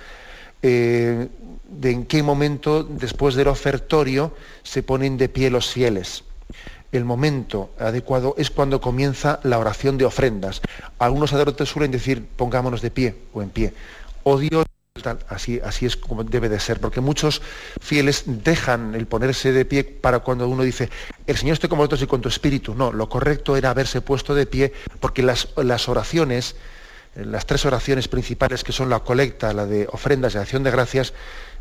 eh, 0.62 1.28
de 1.68 1.91
en 1.91 2.06
qué 2.06 2.22
momento 2.22 2.84
después 2.84 3.36
del 3.36 3.48
ofertorio 3.48 4.36
se 4.64 4.84
ponen 4.84 5.18
de 5.18 5.30
pie 5.30 5.50
los 5.50 5.72
fieles 5.72 6.24
el 6.92 7.06
momento 7.06 7.72
adecuado 7.80 8.36
es 8.38 8.50
cuando 8.50 8.82
comienza 8.82 9.40
la 9.44 9.60
oración 9.60 9.98
de 9.98 10.06
ofrendas. 10.06 10.62
Algunos 11.00 11.32
sacerdotes 11.32 11.70
suelen 11.70 11.92
decir 11.92 12.26
pongámonos 12.36 12.82
de 12.82 12.92
pie 12.92 13.16
o 13.34 13.42
en 13.42 13.50
pie. 13.50 13.74
O 14.24 14.40
Dios, 14.40 14.66
así, 15.28 15.60
así 15.64 15.86
es 15.86 15.98
como 15.98 16.24
debe 16.24 16.50
de 16.50 16.60
ser, 16.60 16.80
porque 16.80 17.02
muchos 17.02 17.42
fieles 17.82 18.24
dejan 18.26 18.96
el 18.96 19.08
ponerse 19.08 19.52
de 19.52 19.66
pie 19.66 19.84
para 19.84 20.20
cuando 20.20 20.48
uno 20.48 20.64
dice, 20.64 20.90
el 21.28 21.38
Señor 21.38 21.54
esté 21.54 21.70
con 21.70 21.78
vosotros 21.78 22.02
y 22.02 22.08
con 22.08 22.22
tu 22.22 22.30
espíritu. 22.30 22.74
No, 22.74 22.92
lo 22.92 23.10
correcto 23.10 23.58
era 23.58 23.70
haberse 23.70 24.02
puesto 24.02 24.34
de 24.34 24.46
pie, 24.46 24.74
porque 25.00 25.22
las, 25.22 25.50
las 25.58 25.90
oraciones, 25.90 26.56
las 27.16 27.46
tres 27.46 27.66
oraciones 27.66 28.08
principales 28.08 28.64
que 28.64 28.72
son 28.72 28.90
la 28.90 29.02
colecta, 29.02 29.54
la 29.54 29.66
de 29.66 29.88
ofrendas 29.92 30.36
y 30.36 30.38
acción 30.38 30.64
de 30.64 30.72
gracias, 30.72 31.14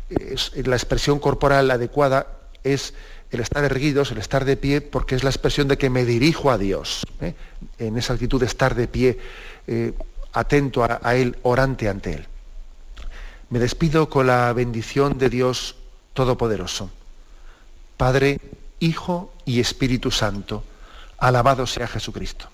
la 0.09 0.75
expresión 0.75 1.19
corporal 1.19 1.71
adecuada 1.71 2.27
es 2.63 2.93
el 3.31 3.39
estar 3.39 3.63
erguidos, 3.63 4.11
el 4.11 4.17
estar 4.17 4.45
de 4.45 4.57
pie, 4.57 4.81
porque 4.81 5.15
es 5.15 5.23
la 5.23 5.29
expresión 5.29 5.67
de 5.67 5.77
que 5.77 5.89
me 5.89 6.05
dirijo 6.05 6.51
a 6.51 6.57
Dios, 6.57 7.05
¿eh? 7.21 7.33
en 7.79 7.97
esa 7.97 8.13
actitud 8.13 8.39
de 8.39 8.45
estar 8.45 8.75
de 8.75 8.87
pie, 8.87 9.19
eh, 9.67 9.93
atento 10.33 10.83
a, 10.83 11.15
Él, 11.15 11.37
orante 11.43 11.89
ante 11.89 12.13
Él. 12.13 12.27
Me 13.49 13.59
despido 13.59 14.09
con 14.09 14.27
la 14.27 14.51
bendición 14.53 15.17
de 15.17 15.29
Dios 15.29 15.75
Todopoderoso. 16.13 16.91
Padre, 17.97 18.39
Hijo 18.79 19.33
y 19.45 19.59
Espíritu 19.59 20.11
Santo, 20.11 20.63
alabado 21.17 21.67
sea 21.67 21.87
Jesucristo. 21.87 22.49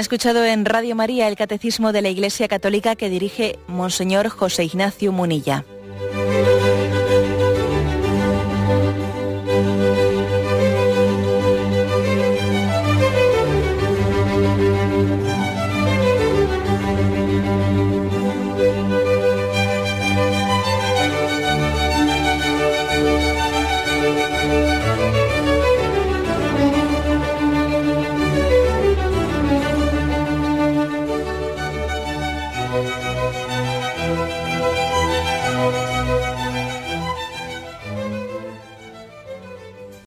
Escuchado 0.00 0.44
en 0.44 0.64
Radio 0.64 0.94
María 0.94 1.28
el 1.28 1.36
Catecismo 1.36 1.92
de 1.92 2.02
la 2.02 2.08
Iglesia 2.08 2.46
Católica 2.46 2.94
que 2.94 3.10
dirige 3.10 3.58
Monseñor 3.66 4.28
José 4.28 4.64
Ignacio 4.64 5.12
Munilla. 5.12 5.64